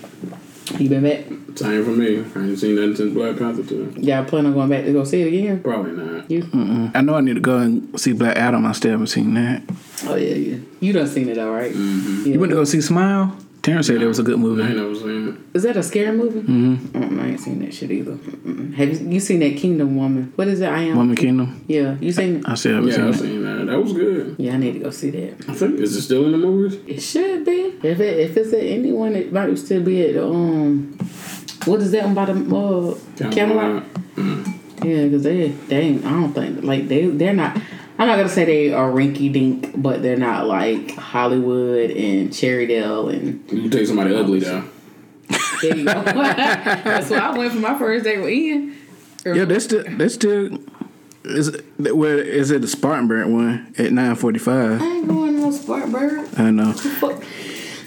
You 0.77 0.89
been 0.89 1.03
back? 1.03 1.44
Same 1.55 1.83
for 1.85 1.91
me. 1.91 2.17
I 2.35 2.39
ain't 2.47 2.59
seen 2.59 2.75
nothing 2.75 2.95
since 2.95 3.13
Black 3.13 3.37
Panther 3.37 3.63
2. 3.63 3.95
Y'all 3.97 4.25
plan 4.25 4.45
on 4.45 4.53
going 4.53 4.69
back 4.69 4.83
to 4.85 4.91
go 4.91 5.03
see 5.05 5.21
it 5.21 5.27
again? 5.27 5.61
Probably 5.63 5.91
not. 5.91 6.29
You? 6.29 6.43
Mm. 6.43 6.91
I 6.93 7.01
know 7.01 7.15
I 7.15 7.21
need 7.21 7.35
to 7.35 7.39
go 7.41 7.57
and 7.59 7.97
see 7.99 8.11
Black 8.13 8.35
Adam. 8.35 8.65
I 8.65 8.73
still 8.73 8.91
haven't 8.91 9.07
seen 9.07 9.33
that. 9.35 9.63
Oh 10.05 10.15
yeah, 10.15 10.35
yeah. 10.35 10.57
You 10.81 10.91
done 10.93 11.07
seen 11.07 11.29
it 11.29 11.37
all 11.37 11.51
right? 11.51 11.71
Mm-hmm. 11.71 12.31
You 12.33 12.39
went 12.39 12.49
to 12.51 12.55
go 12.57 12.63
see 12.65 12.81
Smile? 12.81 13.37
Terrence 13.63 13.87
said 13.87 13.99
it 13.99 14.05
was 14.05 14.19
a 14.19 14.23
good 14.23 14.37
movie. 14.37 14.61
I 14.61 14.67
ain't 14.67 14.77
never 14.77 14.93
seen 14.93 15.27
it. 15.29 15.35
Is 15.57 15.63
that 15.63 15.75
a 15.75 15.81
scary 15.81 16.15
movie? 16.15 16.41
Mm-hmm. 16.41 16.75
Mm, 16.99 17.19
I 17.19 17.27
ain't 17.29 17.39
seen 17.39 17.59
that 17.65 17.73
shit 17.73 17.89
either. 17.89 18.11
Mm-mm. 18.11 18.75
Have 18.75 19.01
you, 19.01 19.09
you 19.09 19.19
seen 19.19 19.39
that 19.39 19.57
Kingdom 19.57 19.95
Woman? 19.97 20.31
What 20.35 20.47
is 20.49 20.61
it? 20.61 20.67
I 20.67 20.81
am. 20.83 20.97
Woman 20.97 21.15
Kingdom. 21.15 21.65
Yeah, 21.67 21.97
you 21.99 22.11
seen? 22.11 22.45
I 22.45 22.53
still 22.53 22.75
haven't 22.75 22.89
Yeah, 22.91 23.07
I 23.07 23.11
seen 23.11 23.25
it. 23.25 23.29
seen 23.29 23.43
that. 23.43 23.65
That 23.71 23.79
was 23.81 23.93
good. 23.93 24.35
Yeah, 24.37 24.53
I 24.53 24.57
need 24.57 24.73
to 24.73 24.79
go 24.81 24.91
see 24.91 25.09
that. 25.09 25.49
I 25.49 25.53
think 25.55 25.79
is 25.79 25.95
it 25.95 26.01
still 26.03 26.25
in 26.25 26.33
the 26.33 26.37
movies? 26.37 26.79
It 26.85 26.99
should 27.01 27.43
be. 27.43 27.73
If 27.81 27.99
it 27.99 28.19
if 28.19 28.37
it's 28.37 28.53
at 28.53 28.59
anyone, 28.59 29.15
it 29.15 29.33
might 29.33 29.57
still 29.57 29.81
be 29.81 30.05
at 30.09 30.13
the 30.13 30.27
um. 30.27 30.95
What 31.65 31.81
is 31.81 31.91
that 31.91 32.05
one 32.05 32.13
by 32.13 32.25
the 32.25 32.31
uh, 33.25 33.31
Camelot? 33.31 33.83
Yeah, 34.83 35.05
because 35.05 35.23
they 35.23 35.47
they 35.49 35.79
ain't, 35.81 36.05
I 36.05 36.09
don't 36.11 36.33
think 36.33 36.63
like 36.63 36.87
they 36.87 37.07
they're 37.07 37.33
not. 37.33 37.55
I'm 37.97 38.07
not 38.07 38.17
gonna 38.17 38.29
say 38.29 38.43
they 38.45 38.73
are 38.73 38.89
rinky 38.91 39.31
dink, 39.31 39.71
but 39.81 40.01
they're 40.01 40.17
not 40.17 40.47
like 40.47 40.91
Hollywood 40.95 41.91
and 41.91 42.29
Cherrydale 42.29 43.13
and 43.13 43.49
You 43.51 43.61
can 43.63 43.71
take 43.71 43.87
somebody 43.87 44.13
ugly 44.13 44.41
though. 44.41 44.63
there 45.61 45.77
you 45.77 45.85
go. 45.85 46.03
That's 46.03 47.09
why 47.09 47.17
I 47.17 47.37
went 47.37 47.53
for 47.53 47.59
my 47.59 47.77
first 47.79 48.03
date 48.03 48.19
with 48.19 48.29
Ian. 48.29 48.75
Yeah, 49.25 49.45
that's 49.45 49.63
still 49.65 49.83
that's 49.87 50.13
still 50.13 50.59
is 51.23 51.57
where 51.79 52.19
is 52.19 52.51
it 52.51 52.61
the 52.61 52.67
Spartanburg 52.67 53.27
one 53.27 53.73
at 53.77 53.91
nine 53.91 54.15
forty 54.15 54.37
five? 54.39 54.81
I 54.81 54.85
ain't 54.85 55.07
going 55.07 55.33
to 55.33 55.39
no 55.39 55.51
Spartanburg. 55.51 56.27
I 56.37 56.51
know. 56.51 56.73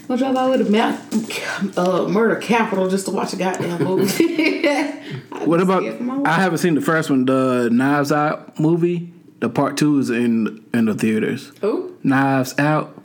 Fuck. 0.09 0.11
I'll 0.11 0.33
drive 0.33 0.37
out 0.37 0.51
with 0.59 1.77
a 1.79 1.81
uh, 1.81 2.09
murder 2.09 2.37
capital 2.37 2.89
just 2.89 3.05
to 3.07 3.13
watch 3.13 3.33
a 3.33 3.37
goddamn 3.37 3.83
movie. 3.85 4.69
I'd 4.69 5.47
What 5.47 5.61
about? 5.61 5.83
scared 5.83 5.99
for 5.99 6.03
my 6.05 6.17
life. 6.17 6.27
I 6.27 6.33
haven't 6.41 6.59
seen 6.59 6.75
the 6.75 6.81
first 6.81 7.11
one, 7.11 7.25
the 7.27 7.69
Knives 7.71 8.11
Out 8.13 8.59
movie. 8.59 9.13
The 9.41 9.49
part 9.49 9.77
two 9.77 9.99
is 9.99 10.11
in 10.11 10.65
in 10.75 10.87
the 10.87 10.95
theaters. 10.95 11.53
Oh, 11.63 11.93
Knives 12.03 12.59
Out. 12.59 13.01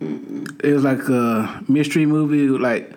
It 0.00 0.72
was 0.72 0.84
like 0.84 1.08
a 1.08 1.64
mystery 1.68 2.06
movie, 2.06 2.46
like 2.48 2.92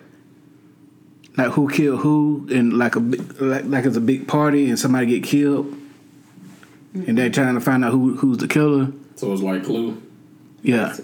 like 1.36 1.50
who 1.52 1.68
killed 1.68 2.00
who, 2.00 2.46
and 2.52 2.72
like 2.78 2.94
a 2.96 3.00
big- 3.00 3.40
like 3.40 3.64
like 3.64 3.84
it's 3.86 3.96
a 3.96 4.00
big 4.00 4.28
party 4.28 4.68
and 4.68 4.78
somebody 4.78 5.06
get 5.06 5.24
killed, 5.24 5.74
and 6.94 7.18
they're 7.18 7.28
trying 7.30 7.54
to 7.56 7.60
find 7.60 7.84
out 7.84 7.90
who 7.92 8.14
who's 8.16 8.38
the 8.38 8.46
killer. 8.48 8.92
So 9.16 9.32
it's 9.32 9.42
like 9.42 9.64
Clue. 9.64 10.00
Yeah. 10.62 10.96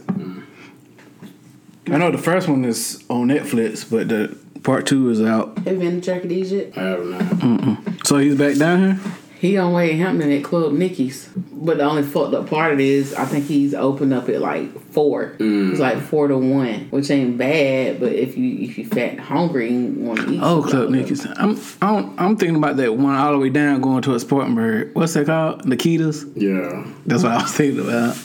I 1.87 1.97
know 1.99 2.11
the 2.11 2.19
first 2.19 2.49
one 2.49 2.65
is 2.65 3.03
on 3.09 3.29
Netflix, 3.29 3.89
but 3.89 4.09
the 4.09 4.37
part 4.63 4.87
two 4.87 5.11
is 5.11 5.21
out. 5.21 5.59
Have 5.59 5.75
you 5.75 5.79
been 5.79 6.01
to 6.01 6.01
Jerky 6.01 6.29
D's 6.29 6.53
yet? 6.53 6.77
I 6.77 6.83
have 6.83 7.05
not. 7.05 8.07
So 8.07 8.19
he's 8.19 8.37
back 8.37 8.57
down 8.57 8.97
here. 8.97 9.13
He 9.41 9.57
on 9.57 9.73
Wade 9.73 9.97
Hampton 9.97 10.31
at 10.31 10.45
Club 10.45 10.73
Nicky's. 10.75 11.31
But 11.35 11.79
the 11.79 11.85
only 11.85 12.03
fucked 12.03 12.35
up 12.35 12.51
part 12.51 12.75
of 12.75 12.81
it 12.81 12.85
is 12.85 13.15
I 13.15 13.25
think 13.25 13.47
he's 13.47 13.73
opened 13.75 14.13
up 14.13 14.29
at 14.29 14.43
like 14.43 14.79
four. 14.93 15.33
It's 15.33 15.41
mm. 15.43 15.79
like 15.79 15.99
four 15.99 16.29
to 16.29 16.37
one, 16.37 16.89
which 16.91 17.11
ain't 17.11 17.39
bad. 17.39 18.01
But 18.01 18.13
if 18.13 18.37
you 18.37 18.69
if 18.69 18.77
you 18.77 18.85
fat 18.85 19.13
and 19.13 19.21
hungry 19.21 19.69
and 19.69 20.07
want 20.07 20.21
to 20.21 20.31
eat, 20.31 20.41
Oh, 20.43 20.61
some 20.61 20.71
Club 20.71 20.83
stuff, 20.83 20.91
Nicky's. 20.91 21.27
I'm 21.37 21.59
I'm 21.81 22.19
I'm 22.19 22.37
thinking 22.37 22.57
about 22.57 22.77
that 22.77 22.95
one 22.97 23.15
all 23.15 23.33
the 23.33 23.39
way 23.39 23.49
down 23.49 23.81
going 23.81 24.03
to 24.03 24.15
a 24.15 24.21
Spartanburg. 24.21 24.95
What's 24.95 25.15
that 25.15 25.25
called? 25.25 25.65
Nikita's. 25.65 26.27
Yeah. 26.35 26.87
That's 27.07 27.23
what 27.23 27.33
I 27.33 27.43
was 27.43 27.53
thinking 27.53 27.81
about. 27.81 28.19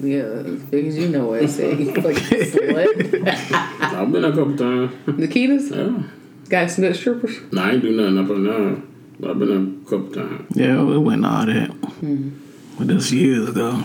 Yeah, 0.00 0.42
because 0.42 0.96
you 0.96 1.08
know 1.08 1.26
what 1.26 1.42
I 1.42 1.46
say. 1.46 1.74
You 1.74 1.94
fucking 1.94 2.12
slut. 2.12 3.26
I've 3.80 4.12
been 4.12 4.24
a 4.24 4.30
couple 4.30 4.56
times. 4.56 5.18
Nikita's 5.18 5.70
yeah. 5.70 6.02
got 6.48 6.70
some 6.70 6.84
good 6.84 6.96
strippers. 6.96 7.36
No, 7.52 7.62
I 7.62 7.72
ain't 7.72 7.82
do 7.82 7.90
nothing 7.90 8.18
up 8.18 8.30
and 8.30 8.46
down. 8.46 9.16
But 9.20 9.30
I've 9.30 9.38
been 9.38 9.82
a 9.84 9.90
couple 9.90 10.12
times. 10.12 10.46
Yeah, 10.54 10.80
it 10.80 10.98
wasn't 10.98 11.26
all 11.26 11.46
that. 11.46 11.70
Hmm. 11.70 12.30
But 12.78 12.88
this 12.88 13.10
years 13.10 13.48
ago. 13.48 13.84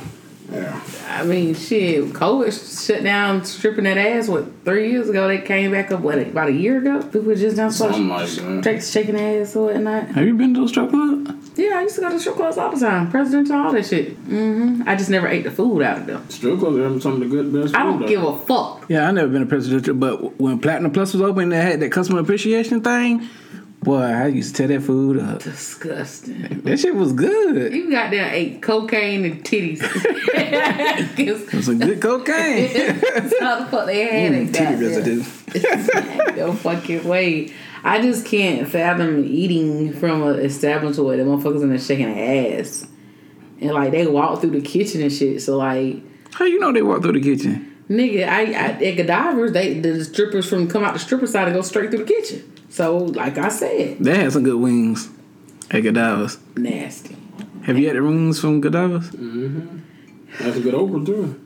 Yeah. 0.54 0.80
I 1.08 1.24
mean, 1.24 1.56
shit, 1.56 2.04
COVID 2.06 2.86
shut 2.88 3.04
down 3.04 3.44
stripping 3.46 3.86
that 3.86 3.98
ass, 3.98 4.28
what, 4.28 4.46
three 4.66 4.92
years 4.92 5.10
ago? 5.10 5.28
They 5.28 5.40
came 5.42 5.72
back 5.72 5.92
up, 5.92 6.02
what, 6.02 6.18
about 6.20 6.50
a 6.50 6.54
year 6.54 6.78
ago? 6.80 7.02
People 7.04 7.34
just 7.36 7.58
down 7.58 7.72
so 7.72 7.86
Something 7.92 8.08
like 8.10 8.30
that. 8.30 8.62
straight 8.62 8.84
shaking 8.84 9.20
ass 9.20 9.56
or 9.56 9.74
whatnot. 9.74 10.10
Have 10.10 10.26
you 10.28 10.36
been 10.36 10.54
to 10.56 10.64
a 10.64 10.68
strip 10.68 10.90
club? 10.90 11.40
Yeah, 11.56 11.78
I 11.78 11.82
used 11.84 11.96
to 11.96 12.02
go 12.02 12.10
to 12.10 12.20
strip 12.20 12.36
clubs 12.36 12.58
all 12.58 12.72
the 12.72 12.80
time. 12.80 13.10
Presidential, 13.12 13.56
all 13.56 13.72
that 13.72 13.86
shit. 13.86 14.14
hmm 14.18 14.84
I 14.86 14.96
just 14.96 15.10
never 15.10 15.28
ate 15.28 15.44
the 15.44 15.52
food 15.52 15.82
out 15.82 16.00
of 16.00 16.06
them. 16.08 16.30
Strip 16.30 16.60
clubs 16.60 16.78
are 16.78 16.84
having 16.84 17.00
some 17.02 17.14
of 17.14 17.20
the 17.20 17.26
good 17.28 17.54
best. 17.54 17.76
I 17.76 17.84
don't 17.84 18.00
food, 18.00 18.08
give 18.10 18.24
a 18.24 18.38
fuck. 18.38 18.86
Yeah, 18.90 19.08
I 19.08 19.12
never 19.12 19.28
been 19.30 19.42
to 19.42 19.48
presidential, 19.48 19.94
but 19.96 20.40
when 20.40 20.60
Platinum 20.60 20.92
Plus 20.92 21.14
was 21.14 21.22
open, 21.22 21.50
they 21.50 21.58
had 21.58 21.80
that 21.82 21.92
customer 21.92 22.20
appreciation 22.20 22.82
thing. 22.82 23.28
Boy, 23.84 24.02
I 24.02 24.28
used 24.28 24.56
to 24.56 24.68
tear 24.68 24.80
that 24.80 24.86
food 24.86 25.20
up. 25.20 25.44
Disgusting. 25.44 26.62
That 26.62 26.80
shit 26.80 26.96
was 26.96 27.12
good. 27.12 27.74
You 27.74 27.92
got 27.92 28.12
there 28.12 28.34
ate 28.34 28.62
cocaine 28.62 29.26
and 29.26 29.44
titties. 29.44 29.82
It 31.18 31.54
was 31.54 31.68
a 31.68 31.76
good 31.76 32.02
cocaine. 32.02 32.74
That's 33.02 33.40
how 33.40 33.60
the 33.60 33.66
fuck 33.66 33.86
they 33.88 34.06
had 34.06 34.32
mm, 34.32 34.50
it. 34.50 34.54
Titty 34.54 34.76
residue. 34.76 36.36
no 36.38 36.54
fucking 36.54 37.04
way. 37.04 37.54
I 37.84 38.02
just 38.02 38.26
can't 38.26 38.68
fathom 38.70 39.26
eating 39.26 39.92
from 39.92 40.24
an 40.24 40.40
establishment 40.40 41.06
where 41.06 41.18
the 41.18 41.24
motherfuckers 41.24 41.62
in 41.64 41.70
there 41.70 41.78
shaking 41.78 42.14
their 42.14 42.60
ass. 42.60 42.88
And 43.60 43.72
like 43.72 43.92
they 43.92 44.08
walk 44.08 44.40
through 44.40 44.52
the 44.52 44.62
kitchen 44.62 45.02
and 45.02 45.12
shit. 45.12 45.42
So 45.42 45.58
like 45.58 45.98
How 46.34 46.46
you 46.46 46.60
know 46.60 46.72
they 46.72 46.82
walk 46.82 47.02
through 47.02 47.20
the 47.20 47.22
kitchen? 47.22 47.70
nigga, 47.90 48.28
I, 48.28 48.42
I 48.42 48.84
at 48.84 48.98
Godiva's, 48.98 49.52
they 49.52 49.80
the 49.80 50.04
strippers 50.04 50.48
from 50.48 50.68
come 50.68 50.84
out 50.84 50.94
the 50.94 51.00
stripper 51.00 51.28
side 51.28 51.48
and 51.48 51.56
go 51.56 51.62
straight 51.62 51.90
through 51.90 52.06
the 52.06 52.14
kitchen. 52.14 52.53
So 52.74 52.98
like 52.98 53.38
I 53.38 53.50
said, 53.50 54.00
They 54.00 54.16
had 54.18 54.32
some 54.34 54.42
good 54.44 54.60
wings 54.60 55.08
at 55.70 55.82
Godiva's. 55.84 56.40
nasty. 56.58 57.16
Have 57.66 57.78
you 57.78 57.86
had 57.88 57.96
the 57.96 58.02
wings 58.04 58.40
from 58.40 58.62
Godiva's? 58.62 59.12
Mm-hmm. 59.12 59.78
That's 60.40 60.58
a 60.58 60.60
good 60.60 60.74
okra 60.74 61.06
too. 61.06 61.40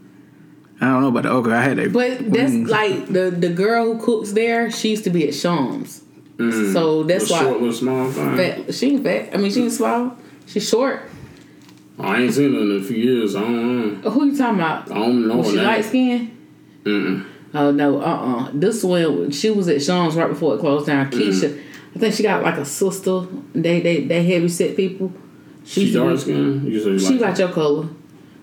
I 0.79 0.85
don't 0.85 1.01
know 1.01 1.09
about 1.09 1.23
the 1.23 1.29
okra. 1.31 1.59
I 1.59 1.63
had 1.63 1.77
that. 1.79 1.91
But 1.91 2.31
that's 2.31 2.53
like 2.53 3.07
the 3.07 3.29
the 3.29 3.49
girl 3.49 3.93
who 3.93 3.99
cooks 3.99 4.31
there. 4.31 4.71
She 4.71 4.91
used 4.91 5.03
to 5.03 5.09
be 5.09 5.27
at 5.27 5.33
Shaw's. 5.35 6.01
So 6.39 7.03
that's 7.03 7.27
the 7.27 7.33
why 7.33 7.39
short 7.41 7.53
little 7.59 7.73
small 7.73 8.09
thing. 8.11 8.37
fat, 8.37 8.73
she 8.73 8.91
ain't 8.93 9.03
fat. 9.03 9.33
I 9.33 9.37
mean, 9.37 9.51
she 9.51 9.63
ain't 9.63 9.73
small. 9.73 10.15
She's 10.45 10.69
short. 10.69 11.01
I 11.99 12.21
ain't 12.21 12.33
seen 12.33 12.53
her 12.53 12.59
in 12.61 12.79
a 12.79 12.83
few 12.83 12.95
years. 12.95 13.35
I 13.35 13.41
don't 13.41 14.01
know. 14.03 14.09
Who 14.11 14.25
you 14.27 14.37
talking 14.37 14.59
about? 14.59 14.89
I 14.91 14.93
don't 14.95 15.27
know 15.27 15.37
Was 15.37 15.49
she 15.49 15.57
light 15.59 15.83
skinned? 15.83 16.31
Mm-mm. 16.83 17.25
Oh 17.53 17.71
no, 17.71 18.01
uh 18.01 18.05
uh 18.05 18.51
This 18.53 18.83
one 18.83 19.31
she 19.31 19.49
was 19.49 19.67
at 19.67 19.81
Sean's 19.81 20.15
right 20.15 20.29
before 20.29 20.55
it 20.55 20.59
closed 20.59 20.87
down. 20.87 21.09
Mm-hmm. 21.09 21.19
Keisha, 21.19 21.61
I 21.95 21.99
think 21.99 22.13
she 22.13 22.23
got 22.23 22.43
like 22.43 22.57
a 22.57 22.65
sister. 22.65 23.21
They 23.53 23.79
they 23.81 24.03
they 24.05 24.23
heavy 24.23 24.49
set 24.49 24.75
people. 24.75 25.11
She 25.65 25.81
used 25.81 25.93
to 25.93 25.99
dark 25.99 26.19
skin. 26.19 26.65
You 26.65 26.97
say 26.97 27.05
She 27.07 27.13
like 27.19 27.31
got 27.31 27.39
your 27.39 27.49
color. 27.51 27.87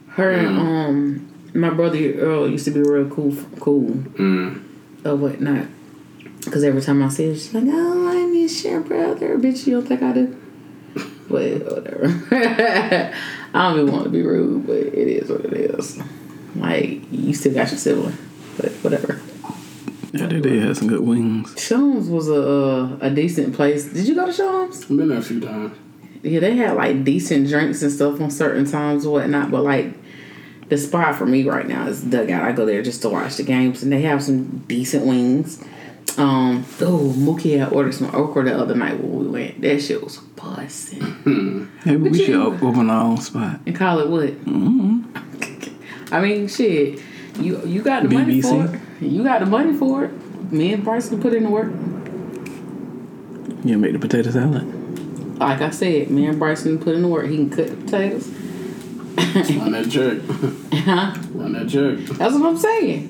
Her 0.09 0.33
Mm-hmm. 0.33 0.59
um 0.59 1.31
my 1.55 1.71
brother 1.71 1.99
Earl 2.15 2.49
used 2.51 2.65
to 2.65 2.71
be 2.73 2.81
real 2.81 3.09
cool 3.09 3.37
cool 3.61 3.91
Mm. 3.91 4.63
or 5.05 5.17
whatnot. 5.17 5.67
Cause 6.51 6.63
every 6.65 6.83
time 6.83 7.03
I 7.03 7.09
see 7.09 7.29
her, 7.29 7.35
she's 7.35 7.55
like, 7.55 7.65
"Oh, 7.67 8.09
I 8.09 8.27
miss 8.27 8.65
your 8.65 8.81
brother, 8.81 9.39
bitch. 9.39 9.67
You 9.67 9.75
don't 9.81 9.87
think 9.89 10.03
I 10.03 10.13
do?" 10.13 10.37
But 11.29 11.65
whatever. 11.65 12.07
I 13.55 13.69
don't 13.71 13.81
even 13.81 13.93
want 13.93 14.05
to 14.05 14.11
be 14.11 14.23
rude, 14.23 14.67
but 14.67 14.77
it 14.77 15.09
is 15.09 15.31
what 15.31 15.45
it 15.47 15.55
is. 15.55 15.99
Like 16.55 17.01
you 17.11 17.33
still 17.35 17.55
got 17.55 17.71
your 17.71 17.79
sibling, 17.79 18.17
but 18.57 18.71
whatever. 18.83 19.21
yeah, 20.13 20.27
they 20.27 20.41
did 20.41 20.63
have 20.63 20.77
some 20.77 20.89
good 20.89 21.01
wings. 21.01 21.55
Shaw's 21.59 22.09
was 22.09 22.29
a 22.29 22.97
a 23.01 23.11
decent 23.11 23.55
place. 23.55 23.85
Did 23.87 24.07
you 24.09 24.15
go 24.15 24.27
to 24.27 24.33
Shaw's? 24.33 24.83
I've 24.83 24.89
been 24.97 25.09
there 25.09 25.19
a 25.19 25.23
few 25.23 25.41
times. 25.41 25.77
Yeah, 26.23 26.41
they 26.41 26.57
had 26.57 26.75
like 26.77 27.05
decent 27.05 27.49
drinks 27.49 27.83
and 27.83 27.93
stuff 27.93 28.21
on 28.21 28.31
certain 28.31 28.65
times 28.65 29.05
or 29.05 29.15
whatnot. 29.21 29.51
But 29.51 29.63
like 29.65 29.93
the 30.69 30.79
spot 30.79 31.17
for 31.17 31.27
me 31.27 31.43
right 31.47 31.67
now 31.69 31.87
is 31.87 32.03
Dugout. 32.03 32.43
I 32.43 32.53
go 32.53 32.65
there 32.65 32.83
just 32.83 33.03
to 33.03 33.09
watch 33.11 33.37
the 33.37 33.43
games, 33.43 33.83
and 33.83 33.93
they 33.93 34.03
have 34.03 34.23
some 34.23 34.65
decent 34.67 35.05
wings. 35.07 35.63
Um, 36.17 36.65
oh, 36.81 37.13
Mookie 37.17 37.59
had 37.59 37.73
ordered 37.73 37.93
some 37.95 38.15
okra 38.15 38.45
the 38.45 38.57
other 38.57 38.75
night 38.77 39.01
when 39.01 39.19
we 39.19 39.27
went. 39.27 39.61
That 39.63 39.83
shit 39.83 40.03
was 40.03 40.19
busting. 40.19 41.01
Maybe 41.85 41.97
we 41.97 42.09
But 42.11 42.17
should 42.19 42.29
you- 42.29 42.41
op- 42.43 42.63
open 42.63 42.89
our 42.89 43.05
own 43.05 43.17
spot. 43.21 43.61
And 43.67 43.75
call 43.75 43.99
it 43.99 44.09
what? 44.09 44.29
Mm-hmm. 44.45 46.15
I 46.15 46.21
mean, 46.21 46.47
shit. 46.49 47.01
You 47.41 47.61
you 47.67 47.83
got 47.83 48.03
the 48.05 48.09
money 48.11 48.41
for 48.41 48.65
it. 48.67 48.81
You 49.03 49.23
got 49.25 49.41
the 49.41 49.47
money 49.47 49.73
for 49.77 50.05
it. 50.05 50.53
Me 50.53 50.73
and 50.73 50.85
Bryce 50.85 51.09
can 51.09 51.21
put 51.21 51.33
in 51.35 51.45
the 51.45 51.51
work. 51.51 51.73
You 53.65 53.79
make 53.79 53.93
the 53.93 53.99
potato 53.99 54.31
salad. 54.31 55.39
Like 55.39 55.61
I 55.63 55.71
said, 55.71 56.11
me 56.11 56.27
and 56.27 56.39
Bryson 56.39 56.79
put 56.79 56.95
in 56.95 57.03
the 57.03 57.09
work. 57.09 57.27
He 57.27 57.37
can 57.37 57.51
cut 57.51 57.69
the 57.69 57.77
potatoes. 57.77 58.29
Run 59.59 59.73
that 59.73 59.89
check. 59.91 60.19
Huh? 60.85 61.15
Run 61.33 61.53
that 61.55 61.69
check. 61.69 61.99
That's 62.19 62.35
what 62.35 62.47
I'm 62.47 62.59
saying. 62.59 63.09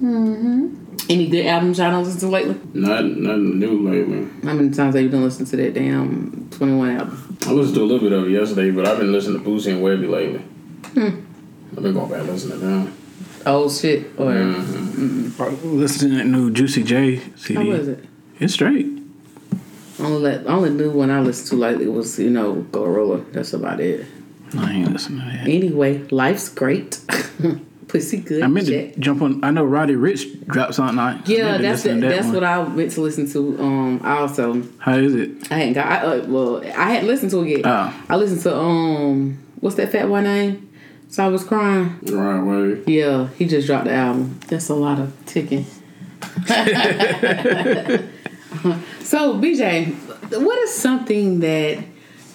hmm 0.00 0.74
Any 1.10 1.28
good 1.28 1.44
albums 1.46 1.78
y'all 1.78 1.90
don't 1.90 2.04
listen 2.04 2.20
to 2.20 2.28
lately? 2.28 2.58
Nothing, 2.72 3.22
nothing 3.22 3.58
new 3.58 3.88
lately. 3.90 4.28
How 4.48 4.54
many 4.54 4.70
times 4.70 4.94
have 4.94 5.02
you 5.04 5.10
been 5.10 5.22
listening 5.22 5.46
to 5.50 5.56
that 5.58 5.74
damn 5.74 6.48
21 6.52 6.90
album? 6.96 7.36
I 7.46 7.52
listened 7.52 7.74
to 7.76 7.82
a 7.82 7.84
little 7.84 8.08
bit 8.08 8.12
of 8.18 8.26
it 8.26 8.30
yesterday, 8.30 8.70
but 8.70 8.86
I've 8.88 8.98
been 8.98 9.12
listening 9.12 9.42
to 9.42 9.48
Boosie 9.48 9.72
and 9.72 9.82
Webbie 9.82 10.08
lately. 10.08 10.40
Hmm. 10.94 11.20
I've 11.78 11.82
been 11.84 11.94
going 11.94 12.10
back 12.10 12.26
listening 12.26 12.58
to 12.60 12.66
them. 12.66 12.96
Oh 13.46 13.70
shit. 13.70 14.06
Or 14.18 14.32
Mm-hmm. 14.32 15.78
Listen 15.78 16.10
to 16.10 16.16
that 16.16 16.26
new 16.26 16.50
Juicy 16.50 16.82
J 16.82 17.20
CD. 17.36 17.54
how 17.54 17.64
was 17.78 17.88
it? 17.88 18.04
It's 18.40 18.54
straight. 18.54 18.86
Only 20.00 20.30
that 20.30 20.46
only 20.46 20.70
new 20.70 20.90
one 20.90 21.10
I 21.10 21.20
listened 21.20 21.48
to 21.50 21.56
lately 21.56 21.86
was, 21.88 22.18
you 22.18 22.30
know, 22.30 22.54
Gorilla. 22.72 23.18
That's 23.32 23.52
about 23.52 23.80
it. 23.80 24.06
I 24.56 24.72
ain't 24.72 24.92
listening 24.92 25.20
to 25.20 25.26
that. 25.26 25.48
Anyway, 25.48 25.98
life's 26.10 26.48
great. 26.48 27.00
Pussy 27.88 28.18
good. 28.18 28.42
I 28.42 28.48
meant 28.48 28.66
Jack. 28.66 28.94
to 28.94 29.00
jump 29.00 29.22
on. 29.22 29.42
I 29.42 29.50
know 29.50 29.64
Roddy 29.64 29.94
Ricch 29.94 30.44
dropped 30.46 30.74
something. 30.74 30.98
I, 30.98 31.12
I 31.16 31.22
Yeah, 31.26 31.56
that's 31.58 31.84
listen 31.84 31.98
it. 31.98 32.00
that 32.02 32.08
That's 32.10 32.24
one. 32.26 32.34
what 32.34 32.44
I 32.44 32.68
meant 32.68 32.90
to 32.92 33.00
listen 33.00 33.30
to. 33.30 33.62
Um, 33.62 34.00
also, 34.04 34.62
How 34.78 34.94
is 34.96 35.14
it? 35.14 35.50
I 35.50 35.54
hadn't 35.58 35.72
got. 35.74 35.86
I, 35.86 35.96
uh, 36.18 36.24
well, 36.26 36.62
I 36.64 36.90
hadn't 36.92 37.06
listened 37.08 37.30
to 37.30 37.42
it 37.44 37.48
yet. 37.48 37.60
Oh. 37.64 38.04
I 38.10 38.16
listened 38.16 38.42
to 38.42 38.54
um, 38.56 39.38
what's 39.60 39.76
that 39.76 39.90
fat 39.90 40.06
boy 40.06 40.20
name? 40.20 40.67
So 41.08 41.24
I 41.24 41.28
was 41.28 41.42
crying. 41.42 41.98
Right 42.02 42.42
way. 42.42 42.82
Yeah, 42.86 43.28
he 43.38 43.46
just 43.46 43.66
dropped 43.66 43.86
the 43.86 43.92
album. 43.94 44.38
That's 44.48 44.68
a 44.68 44.74
lot 44.74 45.00
of 45.00 45.14
ticking. 45.24 45.64
so, 49.00 49.34
BJ, 49.40 49.94
what 50.42 50.58
is 50.58 50.74
something 50.74 51.40
that 51.40 51.82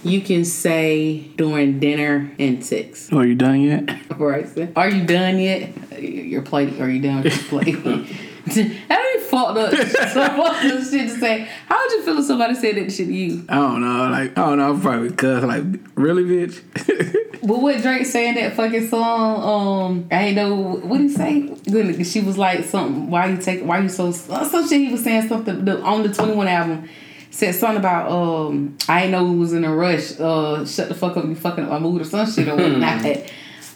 you 0.03 0.21
can 0.21 0.43
say 0.43 1.19
during 1.37 1.79
dinner 1.79 2.33
and 2.39 2.65
sex? 2.65 3.13
Are 3.13 3.25
you 3.25 3.35
done 3.35 3.61
yet? 3.61 4.09
Bryson, 4.09 4.73
are 4.75 4.89
you 4.89 5.05
done 5.05 5.37
yet? 5.37 6.01
Your 6.01 6.41
plate? 6.41 6.81
Are 6.81 6.89
you 6.89 7.01
done 7.01 7.21
with 7.23 7.51
your 7.51 7.61
plate? 7.61 8.17
That 8.45 8.57
ain't 8.57 9.23
fucked 9.23 9.57
up. 9.57 9.73
Some 9.73 10.35
fucked 10.35 10.65
up 10.65 10.83
shit 10.83 11.09
to 11.09 11.19
say. 11.19 11.47
How 11.67 11.81
would 11.81 11.91
you 11.91 12.03
feel 12.03 12.19
if 12.19 12.25
somebody 12.25 12.55
said 12.55 12.75
that 12.75 12.91
shit 12.91 13.07
to 13.07 13.13
you? 13.13 13.45
I 13.47 13.55
don't 13.55 13.81
know. 13.81 14.09
Like 14.09 14.37
I 14.37 14.45
don't 14.45 14.57
know. 14.57 14.71
I'm 14.71 14.81
probably 14.81 15.11
cuss. 15.11 15.43
Like 15.43 15.63
really, 15.95 16.23
bitch. 16.23 17.19
But 17.45 17.61
what 17.61 17.81
Drake 17.81 18.05
saying 18.05 18.35
that 18.35 18.53
fucking 18.53 18.87
song, 18.87 19.43
um, 19.91 20.07
I 20.09 20.27
ain't 20.27 20.37
know 20.37 20.55
what 20.55 21.01
he 21.01 21.09
say. 21.09 21.41
Good, 21.69 22.07
She 22.07 22.21
was 22.21 22.37
like 22.37 22.63
something. 22.63 23.09
Why 23.09 23.25
you 23.27 23.37
take? 23.37 23.63
Why 23.63 23.79
you 23.79 23.89
so? 23.89 24.11
Some 24.13 24.69
shit. 24.69 24.79
He 24.79 24.89
was 24.89 25.03
saying 25.03 25.27
something 25.27 25.65
the, 25.65 25.81
on 25.81 26.03
the 26.03 26.13
Twenty 26.13 26.35
One 26.35 26.47
album. 26.47 26.87
Said 27.31 27.55
something 27.55 27.79
about 27.79 28.09
um, 28.09 28.77
I 28.87 29.03
ain't 29.03 29.11
know 29.11 29.25
we 29.25 29.37
was 29.37 29.51
in 29.51 29.65
a 29.65 29.75
rush. 29.75 30.17
Uh, 30.19 30.65
shut 30.65 30.87
the 30.87 30.95
fuck 30.95 31.17
up, 31.17 31.25
you 31.25 31.35
fucking 31.35 31.65
up 31.65 31.69
my 31.71 31.79
mood 31.79 32.01
or 32.01 32.05
some 32.05 32.31
shit 32.31 32.47
or 32.47 32.55
whatnot. 32.55 33.29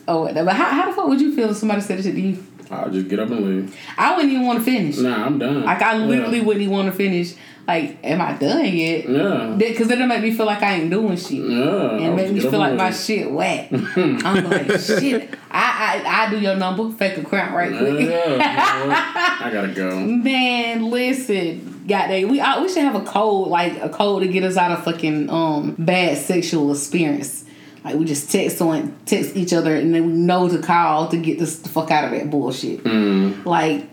Oh, 0.08 0.22
whatever. 0.22 0.52
How, 0.52 0.70
how 0.70 0.86
the 0.90 0.96
fuck 0.96 1.08
would 1.08 1.20
you 1.20 1.36
feel 1.36 1.50
if 1.50 1.58
somebody 1.58 1.82
said 1.82 1.98
that 1.98 2.04
shit 2.04 2.16
to 2.16 2.22
you? 2.22 2.46
I'll 2.72 2.90
just 2.90 3.08
get 3.08 3.20
up 3.20 3.30
and 3.30 3.46
leave. 3.46 3.76
I 3.98 4.16
wouldn't 4.16 4.34
even 4.34 4.46
want 4.46 4.60
to 4.60 4.66
finish. 4.66 4.98
Nah, 4.98 5.26
I'm 5.26 5.40
done. 5.40 5.64
Like 5.64 5.82
I 5.82 5.98
literally 5.98 6.38
Yeah. 6.40 6.44
wouldn't 6.44 6.64
even 6.64 6.74
want 6.74 6.88
to 6.92 6.96
finish. 6.98 7.34
Like, 7.68 7.98
am 8.02 8.22
I 8.22 8.32
done 8.38 8.64
yet? 8.66 9.10
Yeah. 9.10 9.54
Because 9.58 9.90
then 9.90 10.02
it 10.02 10.06
make 10.08 10.22
me 10.22 10.32
feel 10.32 10.46
like 10.46 10.64
I 10.64 10.76
ain't 10.76 10.90
doing 10.90 11.18
shit. 11.18 11.40
Yeah. 11.44 11.98
And 11.98 12.16
make 12.16 12.32
me 12.32 12.40
feel 12.40 12.60
like 12.60 12.76
my 12.76 12.92
shit 12.92 13.30
whack. 13.30 13.68
I'm 13.74 14.50
like, 14.50 14.80
shit. 14.80 15.34
I, 15.52 16.02
I 16.06 16.28
I 16.28 16.30
do 16.30 16.40
your 16.40 16.56
number, 16.56 16.90
fake 16.92 17.18
a 17.18 17.24
crowd 17.24 17.54
right 17.54 17.72
Yeah, 17.74 17.80
quick. 17.80 18.08
know? 18.08 18.38
I 18.42 19.50
gotta 19.52 19.74
go. 19.74 20.00
Man, 20.00 20.90
listen, 20.90 21.84
goddamn, 21.88 22.30
we 22.30 22.40
uh, 22.40 22.62
we 22.62 22.70
should 22.70 22.84
have 22.84 22.96
a 22.96 23.02
code 23.04 23.50
like 23.50 23.82
a 23.84 23.90
code 23.90 24.24
to 24.24 24.30
get 24.30 24.44
us 24.44 24.56
out 24.56 24.72
of 24.72 24.84
fucking 24.86 25.30
um 25.30 25.76
bad 25.78 26.18
sexual 26.18 26.72
experience. 26.72 27.44
Like 27.88 27.96
we 27.96 28.04
just 28.04 28.30
text 28.30 28.62
on 28.62 28.94
text 29.06 29.38
each 29.38 29.54
other 29.54 29.74
and 29.74 29.96
then 29.96 30.08
we 30.08 30.12
know 30.12 30.50
to 30.50 30.62
call 30.62 31.08
to 31.08 31.16
get 31.16 31.40
this 31.40 31.60
the 31.60 31.70
fuck 31.70 31.90
out 31.90 32.04
of 32.04 32.12
that 32.12 32.30
bullshit. 32.30 32.84
Mm. 32.84 33.46
Like 33.46 33.90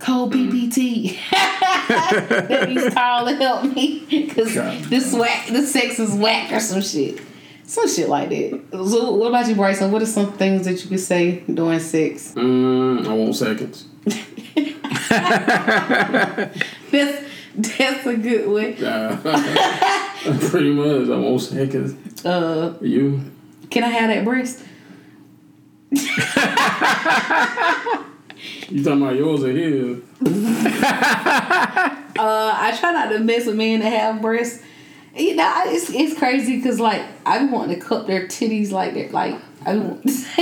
code 0.00 0.34
BPT. 0.34 1.18
that 1.30 2.68
needs 2.68 2.92
call 2.92 3.24
to 3.24 3.34
help 3.36 3.74
me 3.74 4.04
because 4.10 4.52
this 4.90 5.14
whack, 5.14 5.46
this 5.46 5.72
sex 5.72 5.98
is 5.98 6.14
whack 6.14 6.52
or 6.52 6.60
some 6.60 6.82
shit. 6.82 7.22
Some 7.64 7.88
shit 7.88 8.10
like 8.10 8.28
that. 8.28 8.68
So, 8.70 9.12
what 9.12 9.28
about 9.28 9.48
you, 9.48 9.54
Bryson? 9.54 9.90
What 9.90 10.02
are 10.02 10.06
some 10.06 10.34
things 10.34 10.66
that 10.66 10.82
you 10.82 10.90
could 10.90 11.00
say 11.00 11.40
during 11.40 11.80
sex? 11.80 12.34
Mm, 12.34 13.06
I 13.06 13.14
want 13.14 13.34
seconds. 13.34 13.86
That's 16.90 17.24
that's 17.54 18.06
a 18.06 18.16
good 18.16 18.46
one. 18.46 18.84
Uh, 18.84 20.06
pretty 20.50 20.72
much, 20.72 21.08
I 21.08 21.16
want 21.18 21.40
seconds. 21.40 22.24
Uh, 22.24 22.74
You? 22.80 23.20
Can 23.70 23.84
I 23.84 23.88
have 23.88 24.08
that 24.10 24.24
breast? 24.24 24.62
You 28.70 28.82
talking 28.82 29.02
about 29.02 29.16
yours 29.16 29.44
or 29.44 29.50
his? 29.50 29.98
Uh, 32.20 32.52
I 32.54 32.76
try 32.78 32.92
not 32.92 33.08
to 33.10 33.18
mess 33.20 33.46
with 33.46 33.56
men 33.56 33.80
that 33.80 33.88
have 33.90 34.20
breasts. 34.20 34.62
You 35.16 35.36
know, 35.36 35.44
I- 35.44 35.68
it's 35.68 35.88
it's 35.90 36.18
crazy 36.18 36.56
because 36.56 36.78
like 36.78 37.00
I 37.24 37.38
be 37.38 37.46
wanting 37.50 37.78
to 37.80 37.84
cup 37.84 38.06
their 38.06 38.26
titties 38.26 38.72
like 38.72 38.92
that. 38.94 39.12
Like 39.12 39.36
I 39.64 39.76
want- 39.78 40.02
if 40.04 40.36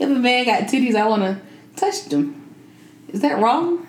a 0.00 0.06
man 0.08 0.46
got 0.46 0.62
titties, 0.62 0.94
I 0.94 1.06
want 1.06 1.22
to 1.22 1.38
touch 1.76 2.06
them. 2.06 2.34
Is 3.08 3.20
that 3.20 3.38
wrong? 3.38 3.86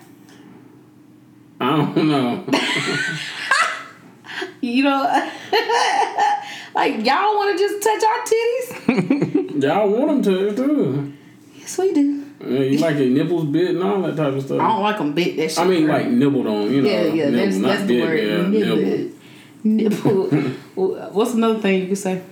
I 1.58 1.76
don't 1.76 1.96
know. 2.08 2.44
You 4.62 4.84
know, 4.84 5.02
like 6.74 6.96
y'all 7.04 7.34
want 7.34 7.58
to 7.58 7.64
just 7.64 7.82
touch 7.82 8.02
our 8.04 8.20
titties? 8.26 9.62
Y'all 9.62 9.88
want 9.88 10.22
them 10.22 10.54
to 10.54 10.54
too. 10.54 11.12
Yes, 11.54 11.78
we 11.78 11.92
do. 11.94 12.26
Yeah, 12.40 12.60
you 12.60 12.78
like 12.78 12.96
your 12.96 13.06
nipples 13.06 13.46
bit 13.46 13.70
and 13.70 13.82
all 13.82 14.02
that 14.02 14.16
type 14.16 14.34
of 14.34 14.42
stuff. 14.42 14.60
I 14.60 14.68
don't 14.68 14.82
like 14.82 14.98
them 14.98 15.12
bit 15.14 15.36
that 15.36 15.50
shit. 15.50 15.58
I 15.58 15.66
mean, 15.66 15.86
like 15.86 16.08
nibbled 16.08 16.46
on, 16.46 16.72
you 16.72 16.82
know. 16.82 16.88
yeah, 16.90 17.02
yeah, 17.04 17.30
nibble, 17.30 17.36
that's, 17.36 17.58
that's 17.58 17.84
the 17.84 18.00
word. 18.02 18.18
yeah, 18.18 18.48
nibble. 18.48 19.10
Nibble. 19.64 20.30
Nibble. 20.32 21.10
What's 21.12 21.34
another 21.34 21.58
thing 21.58 21.82
you 21.82 21.88
could 21.88 21.98
say? 21.98 22.22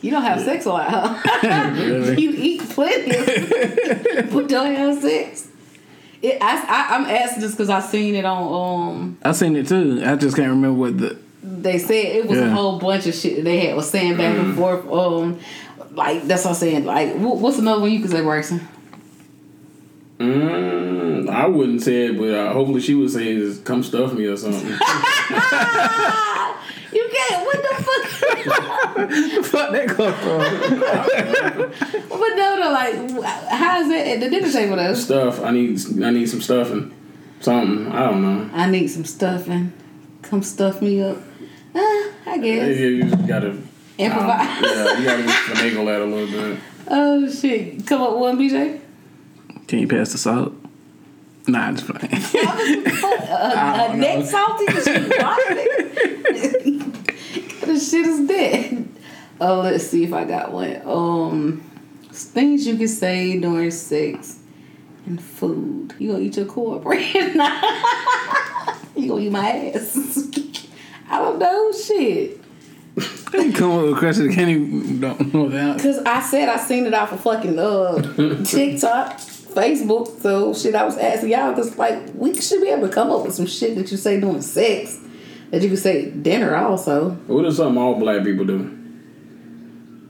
You 0.00 0.10
don't 0.12 0.22
have 0.22 0.40
sex 0.40 0.64
a 0.66 0.70
lot, 0.70 0.88
huh? 0.88 1.72
Really? 1.74 2.20
you 2.20 2.30
eat 2.36 2.60
plenty, 2.70 3.10
but 4.32 4.48
don't 4.48 4.74
have 4.74 5.00
sex. 5.02 5.48
It, 6.22 6.38
I, 6.40 6.56
I, 6.56 6.96
I'm 6.96 7.04
asking 7.04 7.42
this 7.42 7.52
because 7.52 7.70
I 7.70 7.80
seen 7.80 8.14
it 8.14 8.24
on. 8.24 8.90
Um, 8.90 9.18
I 9.22 9.32
seen 9.32 9.54
it 9.56 9.68
too. 9.68 10.02
I 10.04 10.16
just 10.16 10.36
can't 10.36 10.50
remember 10.50 10.78
what 10.78 10.98
the. 10.98 11.16
they 11.42 11.78
said 11.78 11.94
it 11.94 12.26
was 12.26 12.38
a 12.38 12.50
whole 12.50 12.78
bunch 12.78 13.06
of 13.06 13.14
shit 13.14 13.36
that 13.36 13.42
they 13.44 13.66
had 13.66 13.76
was 13.76 13.88
saying 13.90 14.16
back 14.16 14.36
and 14.36 14.56
forth. 14.56 14.84
Um, 14.90 15.38
like 15.92 16.22
that's 16.24 16.44
what 16.44 16.50
I'm 16.50 16.56
saying. 16.56 16.84
Like, 16.84 17.14
wh- 17.14 17.40
what's 17.40 17.58
another 17.58 17.80
one 17.80 17.90
you 17.92 18.00
could 18.00 18.10
say, 18.10 18.20
Bryson? 18.22 18.66
Mm, 20.18 21.28
I 21.30 21.46
wouldn't 21.46 21.82
say 21.82 22.06
it, 22.06 22.18
but 22.18 22.34
uh, 22.34 22.52
hopefully 22.52 22.80
she 22.80 22.94
would 22.94 23.10
say 23.10 23.28
is 23.28 23.60
come 23.60 23.82
stuff 23.84 24.12
me 24.12 24.26
or 24.26 24.36
something. 24.36 24.70
You 27.28 27.36
can't. 27.36 27.46
What 27.46 27.62
the 27.62 27.74
fuck? 27.84 29.44
Fuck 29.44 29.72
that 29.72 29.88
come 29.88 30.14
from? 30.14 30.40
but 32.08 32.36
no, 32.36 32.56
no. 32.56 32.70
Like, 32.72 32.94
how 33.50 33.80
is 33.80 33.88
that 33.88 34.06
at 34.06 34.20
the 34.20 34.30
dinner 34.30 34.50
table? 34.50 34.76
Though? 34.76 34.94
stuff. 34.94 35.40
I 35.40 35.50
need 35.50 35.80
I 36.02 36.10
need 36.10 36.28
some 36.28 36.42
stuffing. 36.42 36.94
Something. 37.40 37.92
I 37.92 38.10
don't 38.10 38.22
know. 38.22 38.50
I 38.52 38.70
need 38.70 38.88
some 38.88 39.04
stuffing. 39.04 39.72
Come 40.22 40.42
stuff 40.42 40.82
me 40.82 41.02
up. 41.02 41.16
Uh, 41.74 41.78
I 42.26 42.38
guess. 42.42 42.44
Yeah, 42.46 42.66
guess. 42.66 42.78
you 42.78 43.02
just 43.04 43.26
gotta 43.26 43.58
Improvise. 43.98 44.62
Yeah, 44.62 44.98
you 44.98 45.04
gotta 45.04 45.22
just 45.24 45.38
finagle 45.38 45.86
that 45.86 46.00
a 46.00 46.04
little 46.04 46.26
bit. 46.26 46.60
Oh 46.86 47.28
shit! 47.28 47.84
Come 47.84 48.00
up 48.00 48.12
with 48.12 48.20
one, 48.20 48.38
BJ. 48.38 48.80
Can 49.66 49.80
you 49.80 49.88
pass 49.88 50.12
the 50.12 50.18
salt? 50.18 50.54
Nah, 51.48 51.60
I'm 51.66 51.76
just 51.76 51.88
playing. 51.88 52.12
A 52.92 53.96
neck 53.96 54.24
salty? 54.24 54.66
This 54.66 54.84
shit 54.84 55.08
This 55.08 56.77
shit 57.78 58.06
is 58.06 58.26
dead. 58.26 58.88
Oh, 59.40 59.60
let's 59.62 59.86
see 59.86 60.04
if 60.04 60.12
I 60.12 60.24
got 60.24 60.52
one. 60.52 60.82
Um, 60.84 61.60
things 62.10 62.66
you 62.66 62.76
can 62.76 62.88
say 62.88 63.38
during 63.38 63.70
sex 63.70 64.40
and 65.06 65.20
food. 65.20 65.94
You 65.98 66.12
gonna 66.12 66.24
eat 66.24 66.36
your 66.36 66.46
cornbread? 66.46 67.14
you 68.96 69.08
gonna 69.08 69.20
eat 69.20 69.32
my 69.32 69.72
ass? 69.74 69.96
I 71.10 71.18
don't 71.18 71.38
know. 71.38 71.72
Shit. 71.72 72.40
You 73.32 73.52
come 73.52 73.72
up 73.72 73.82
with 73.82 73.92
a 73.92 73.98
question 73.98 74.32
can't 74.32 74.48
even 74.48 75.00
don't 75.00 75.32
know 75.32 75.48
that. 75.50 75.80
Cause 75.80 75.98
I 75.98 76.20
said 76.20 76.48
I 76.48 76.56
seen 76.56 76.86
it 76.86 76.94
off 76.94 77.12
of 77.12 77.20
fucking 77.20 77.58
uh 77.58 78.02
TikTok, 78.44 79.18
Facebook. 79.18 80.20
So 80.20 80.52
shit, 80.54 80.74
I 80.74 80.84
was 80.84 80.96
asking 80.96 81.30
y'all 81.30 81.50
because 81.50 81.76
like 81.78 82.02
we 82.14 82.40
should 82.40 82.60
be 82.60 82.68
able 82.68 82.88
to 82.88 82.92
come 82.92 83.10
up 83.10 83.24
with 83.24 83.34
some 83.34 83.46
shit 83.46 83.76
that 83.76 83.90
you 83.90 83.96
say 83.96 84.18
during 84.18 84.42
sex 84.42 84.98
that 85.50 85.62
you 85.62 85.70
could 85.70 85.78
say 85.78 86.10
dinner 86.10 86.54
also. 86.54 87.10
What 87.26 87.44
is 87.44 87.56
something 87.56 87.80
all 87.80 87.94
black 87.98 88.24
people 88.24 88.44
do? 88.44 88.74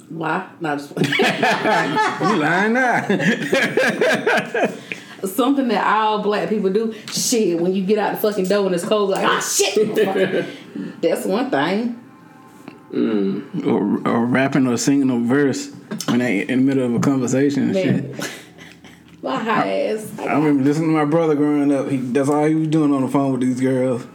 Why? 0.08 0.48
Not 0.60 0.78
just 0.78 0.96
You 0.98 2.36
lying 2.36 2.72
now? 2.72 3.06
something 5.24 5.68
that 5.68 5.84
all 5.86 6.22
black 6.22 6.48
people 6.48 6.70
do. 6.70 6.94
Shit, 7.12 7.60
when 7.60 7.74
you 7.74 7.84
get 7.84 7.98
out 7.98 8.14
the 8.14 8.18
fucking 8.20 8.46
door 8.46 8.66
and 8.66 8.74
it's 8.74 8.84
cold, 8.84 9.10
like 9.10 9.24
ah 9.26 9.40
shit. 9.40 10.46
That's 11.02 11.26
one 11.26 11.50
thing. 11.50 12.02
or, 13.66 14.08
or 14.08 14.24
rapping 14.26 14.66
or 14.66 14.76
singing 14.78 15.10
a 15.10 15.18
verse 15.18 15.70
when 16.06 16.20
they 16.20 16.40
in 16.40 16.60
the 16.60 16.64
middle 16.64 16.86
of 16.86 16.94
a 16.94 17.00
conversation 17.00 17.64
and 17.64 17.74
shit. 17.74 18.30
My 19.22 19.36
high 19.36 19.88
ass. 19.88 20.10
I 20.20 20.34
remember 20.34 20.62
listening 20.62 20.88
to 20.90 20.94
my 20.94 21.04
brother 21.04 21.34
growing 21.34 21.72
up. 21.72 21.88
He 21.88 21.96
that's 21.98 22.28
all 22.28 22.44
he 22.44 22.54
was 22.54 22.68
doing 22.68 22.94
on 22.94 23.02
the 23.02 23.08
phone 23.08 23.32
with 23.32 23.40
these 23.40 23.60
girls. 23.60 24.06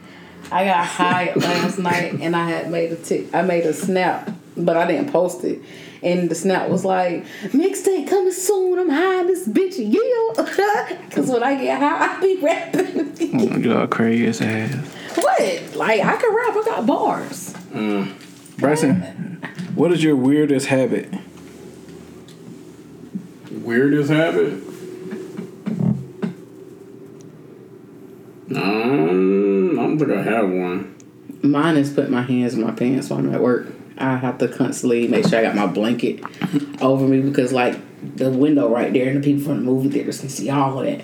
I 0.53 0.65
got 0.65 0.85
high 0.85 1.33
last 1.35 1.79
night 1.79 2.13
and 2.21 2.35
I 2.35 2.49
had 2.49 2.69
made 2.69 2.91
a 2.91 2.95
tick. 2.95 3.33
I 3.33 3.41
made 3.41 3.65
a 3.65 3.73
snap, 3.73 4.29
but 4.55 4.77
I 4.77 4.85
didn't 4.85 5.11
post 5.11 5.43
it. 5.43 5.61
And 6.03 6.29
the 6.29 6.35
snap 6.35 6.69
was 6.69 6.83
like, 6.85 7.25
mixtape 7.45 8.09
coming 8.09 8.31
soon. 8.33 8.77
I'm 8.77 8.89
high 8.89 9.21
in 9.21 9.27
this 9.27 9.47
bitch. 9.47 9.75
Yeah. 9.77 9.99
Because 11.13 11.29
when 11.29 11.43
I 11.43 11.55
get 11.61 11.79
high, 11.79 12.17
I 12.17 12.19
be 12.19 12.37
rapping. 12.41 13.13
Oh 13.53 13.57
Y'all 13.57 13.87
crazy 13.87 14.43
ass. 14.43 14.73
what? 15.15 15.75
Like, 15.75 16.01
I 16.01 16.15
can 16.17 16.35
rap. 16.35 16.55
I 16.55 16.61
got 16.65 16.85
bars. 16.87 17.53
Mm. 17.71 18.13
Bryson, 18.57 19.01
what 19.75 19.91
is 19.91 20.03
your 20.03 20.15
weirdest 20.15 20.67
habit? 20.67 21.13
Weirdest 23.51 24.09
habit? 24.09 24.53
Um, 28.51 29.79
I 29.79 29.83
don't 29.83 29.99
think 29.99 30.11
I 30.11 30.21
have 30.21 30.49
one. 30.49 30.95
Mine 31.41 31.77
is 31.77 31.91
put 31.91 32.09
my 32.09 32.21
hands 32.21 32.53
in 32.53 32.61
my 32.61 32.71
pants 32.71 33.09
while 33.09 33.19
I'm 33.19 33.33
at 33.33 33.41
work. 33.41 33.67
I 33.97 34.15
have 34.17 34.37
to 34.39 34.47
constantly 34.47 35.07
make 35.07 35.27
sure 35.27 35.39
I 35.39 35.43
got 35.43 35.55
my 35.55 35.67
blanket 35.67 36.23
over 36.81 37.07
me 37.07 37.21
because, 37.21 37.53
like, 37.53 37.79
the 38.15 38.29
window 38.29 38.67
right 38.69 38.91
there 38.91 39.07
and 39.09 39.23
the 39.23 39.25
people 39.25 39.45
from 39.45 39.57
the 39.57 39.63
movie 39.63 39.89
theaters 39.89 40.19
can 40.19 40.29
see 40.29 40.49
all 40.49 40.79
of 40.79 40.85
that. 40.85 41.03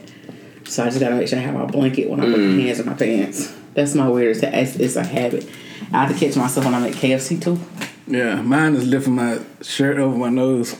So 0.65 0.83
I 0.83 0.87
just 0.87 0.99
gotta 0.99 1.15
make 1.15 1.27
sure 1.27 1.39
I 1.39 1.41
have 1.43 1.53
my 1.53 1.65
blanket 1.65 2.09
when 2.09 2.19
I 2.19 2.25
put 2.25 2.39
my 2.39 2.61
hands 2.61 2.79
in 2.79 2.85
my 2.85 2.93
pants. 2.93 3.53
That's 3.73 3.95
my 3.95 4.09
weirdest. 4.09 4.43
It's, 4.43 4.75
it's 4.75 4.95
a 4.95 5.03
habit. 5.05 5.47
I 5.93 6.05
have 6.05 6.13
to 6.13 6.25
catch 6.25 6.35
myself 6.35 6.65
when 6.65 6.75
I'm 6.75 6.83
at 6.83 6.93
KFC 6.93 7.41
too. 7.41 7.59
Yeah, 8.07 8.41
mine 8.41 8.75
is 8.75 8.87
lifting 8.87 9.15
my 9.15 9.39
shirt 9.61 9.97
over 9.97 10.17
my 10.17 10.29
nose. 10.29 10.79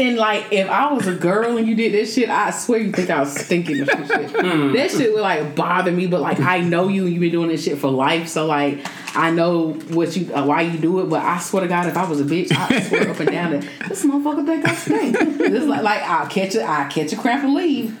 And 0.00 0.16
like, 0.16 0.46
if 0.50 0.66
I 0.70 0.90
was 0.94 1.06
a 1.06 1.14
girl 1.14 1.58
and 1.58 1.68
you 1.68 1.74
did 1.74 1.92
this 1.92 2.14
shit, 2.14 2.30
I 2.30 2.52
swear 2.52 2.80
you 2.80 2.90
think 2.90 3.10
I 3.10 3.20
was 3.20 3.34
stinking 3.34 3.82
or 3.82 3.84
some 3.84 4.06
shit. 4.06 4.32
That 4.32 4.90
shit 4.90 5.12
would 5.12 5.20
like 5.20 5.54
bother 5.54 5.92
me, 5.92 6.06
but 6.06 6.22
like 6.22 6.40
I 6.40 6.60
know 6.60 6.88
you 6.88 7.04
and 7.04 7.12
you've 7.12 7.20
been 7.20 7.30
doing 7.30 7.50
this 7.50 7.64
shit 7.64 7.76
for 7.76 7.90
life, 7.90 8.26
so 8.28 8.46
like 8.46 8.78
I 9.14 9.30
know 9.30 9.74
what 9.74 10.16
you 10.16 10.32
uh, 10.34 10.46
why 10.46 10.62
you 10.62 10.78
do 10.78 11.00
it. 11.00 11.10
But 11.10 11.22
I 11.22 11.38
swear 11.38 11.64
to 11.64 11.68
God, 11.68 11.86
if 11.86 11.98
I 11.98 12.08
was 12.08 12.18
a 12.18 12.24
bitch, 12.24 12.50
I 12.50 12.80
swear 12.80 13.10
up 13.10 13.20
and 13.20 13.30
down 13.30 13.50
that 13.52 13.68
this 13.90 14.02
motherfucker 14.06 14.46
think 14.46 14.66
I 14.66 14.74
stink. 14.74 15.16
It's 15.20 15.66
like 15.66 15.82
like 15.82 16.00
I'll 16.00 16.28
catch 16.28 16.54
it, 16.54 16.62
I'll 16.62 16.90
catch 16.90 17.12
a 17.12 17.16
cramp 17.16 17.44
and 17.44 17.52
leave. 17.52 17.98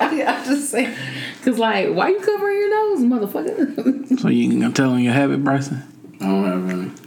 I'm 0.00 0.44
just 0.44 0.70
saying, 0.70 0.94
cause 1.42 1.58
like 1.58 1.88
why 1.88 2.10
you 2.10 2.20
covering 2.20 2.56
your 2.56 2.70
nose, 2.70 3.00
motherfucker? 3.00 4.20
So 4.20 4.28
you 4.28 4.48
can 4.48 4.72
tell 4.72 4.96
you, 4.96 5.10
have 5.10 5.30
habit, 5.30 5.42
Bryson? 5.42 5.82
I 6.20 6.26
don't 6.26 6.44
have 6.44 6.70
any. 6.70 7.01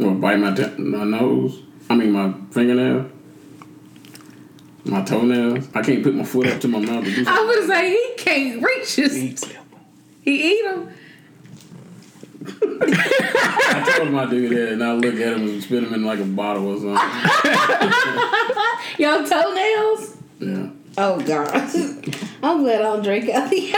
Or 0.00 0.12
bite 0.12 0.38
my 0.38 0.52
te- 0.54 0.76
my 0.78 1.04
nose. 1.04 1.62
I 1.90 1.94
mean 1.94 2.12
my 2.12 2.32
fingernail. 2.50 3.10
My 4.84 5.02
toenails. 5.02 5.68
I 5.74 5.82
can't 5.82 6.02
put 6.02 6.14
my 6.14 6.24
foot 6.24 6.46
up 6.48 6.60
to 6.62 6.68
my 6.68 6.78
mouth 6.80 7.04
to 7.04 7.14
do 7.14 7.20
I 7.26 7.34
something. 7.36 7.46
was 7.46 7.66
say 7.68 7.90
he 7.90 8.14
can't 8.16 8.62
reach 8.62 8.96
his. 8.96 9.14
He 10.22 10.52
eat 10.52 10.64
them. 10.64 10.88
I 12.84 13.94
told 13.96 14.08
him 14.08 14.18
I 14.18 14.26
do 14.28 14.48
that, 14.48 14.72
and 14.72 14.82
I 14.82 14.92
look 14.94 15.14
at 15.14 15.34
him 15.34 15.42
and 15.48 15.62
spit 15.62 15.84
him 15.84 15.94
in 15.94 16.02
like 16.04 16.18
a 16.18 16.24
bottle 16.24 16.66
or 16.68 16.74
something. 16.76 16.94
Your 18.98 19.24
toenails. 19.26 20.16
Yeah. 20.40 20.70
Oh 20.98 21.20
God! 21.24 21.48
I'm 22.42 22.62
glad 22.62 22.80
I 22.80 22.82
don't 22.82 23.02
drink 23.04 23.28
out 23.30 23.48
the 23.48 23.60
Hey! 23.60 23.72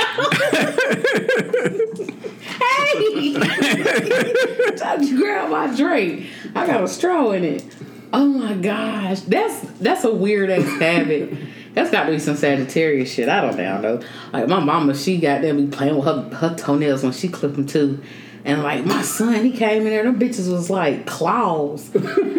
Time 4.76 5.06
to 5.06 5.16
grab 5.16 5.50
my 5.50 5.74
drink. 5.74 6.26
I 6.54 6.66
got 6.66 6.82
a 6.84 6.88
straw 6.88 7.30
in 7.32 7.44
it. 7.44 7.64
Oh 8.12 8.26
my 8.26 8.54
gosh, 8.54 9.20
that's 9.20 9.60
that's 9.78 10.04
a 10.04 10.14
weird 10.14 10.50
ass 10.50 10.64
habit. 10.80 11.36
That's 11.74 11.90
got 11.90 12.04
to 12.04 12.12
be 12.12 12.20
some 12.20 12.36
Sagittarius 12.36 13.12
shit. 13.12 13.28
I 13.28 13.40
don't 13.40 13.56
know. 13.56 14.00
Like 14.32 14.46
my 14.46 14.60
mama, 14.60 14.94
she 14.94 15.18
got 15.18 15.42
them 15.42 15.56
be 15.56 15.76
playing 15.76 15.96
with 15.96 16.04
her 16.04 16.28
her 16.36 16.54
toenails 16.54 17.02
when 17.02 17.12
she 17.12 17.28
clipped 17.28 17.56
them 17.56 17.66
too. 17.66 18.00
And 18.44 18.62
like 18.62 18.84
my 18.84 19.02
son, 19.02 19.44
he 19.44 19.50
came 19.50 19.82
in 19.82 19.88
there. 19.88 20.04
Them 20.04 20.18
bitches 20.18 20.52
was 20.52 20.70
like 20.70 21.06
claws. 21.06 21.90
I 21.96 21.98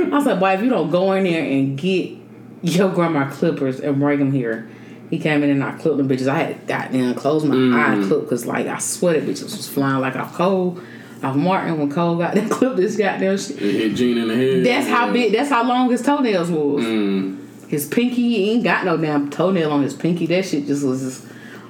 was 0.10 0.26
like, 0.26 0.40
boy, 0.40 0.54
if 0.54 0.62
you 0.62 0.70
don't 0.70 0.92
go 0.92 1.12
in 1.14 1.26
there 1.26 1.44
and 1.44 1.78
get 1.78 2.14
your 2.62 2.90
grandma 2.90 3.30
clippers 3.30 3.80
and 3.80 4.00
bring 4.00 4.20
them 4.20 4.32
here, 4.32 4.70
He 5.10 5.20
came 5.20 5.44
in 5.44 5.50
and 5.50 5.64
I 5.64 5.72
clipped 5.78 5.98
them 5.98 6.10
bitches. 6.10 6.28
I 6.28 6.40
had 6.40 6.68
goddamn 6.68 7.14
closed 7.16 7.46
my 7.46 7.56
eye 7.56 8.08
clip 8.08 8.22
because 8.22 8.46
like 8.46 8.68
I 8.68 8.80
swear 8.80 9.20
that 9.20 9.30
bitches 9.30 9.44
was 9.44 9.68
flying 9.68 10.02
like 10.02 10.16
off 10.16 10.34
Cole, 10.34 10.80
off 11.24 11.36
Martin 11.36 11.78
when 11.78 11.92
Cole 11.92 12.18
got 12.18 12.34
that 12.36 12.50
clip 12.50 12.76
this 12.76 12.98
goddamn 12.98 13.38
shit. 13.38 13.62
It 13.62 13.76
hit 13.76 13.96
Gene 13.96 14.18
in 14.18 14.28
the 14.28 14.36
head. 14.36 14.66
That's 14.66 14.88
how 14.88 15.12
big. 15.12 15.32
That's 15.32 15.50
how 15.50 15.64
long 15.64 15.90
his 15.92 16.02
toenails 16.02 16.50
was. 16.50 16.84
Mm. 16.84 17.42
His 17.68 17.88
pinky 17.88 18.16
he 18.16 18.52
ain't 18.52 18.64
got 18.64 18.86
no 18.86 18.98
damn 18.98 19.30
toenail 19.30 19.72
on 19.72 19.84
his 19.84 19.94
pinky. 19.94 20.26
That 20.28 20.46
shit 20.46 20.66
just 20.66 20.86
was 20.86 21.02
just 21.02 21.28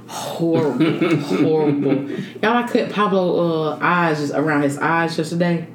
horrible, 0.07 1.17
horrible. 1.17 2.09
Y'all, 2.41 2.57
I 2.57 2.67
cut 2.67 2.91
Pablo 2.91 3.71
uh, 3.71 3.79
eyes 3.81 4.19
just 4.19 4.33
around 4.33 4.61
his 4.63 4.77
eyes 4.77 5.17
yesterday. 5.17 5.67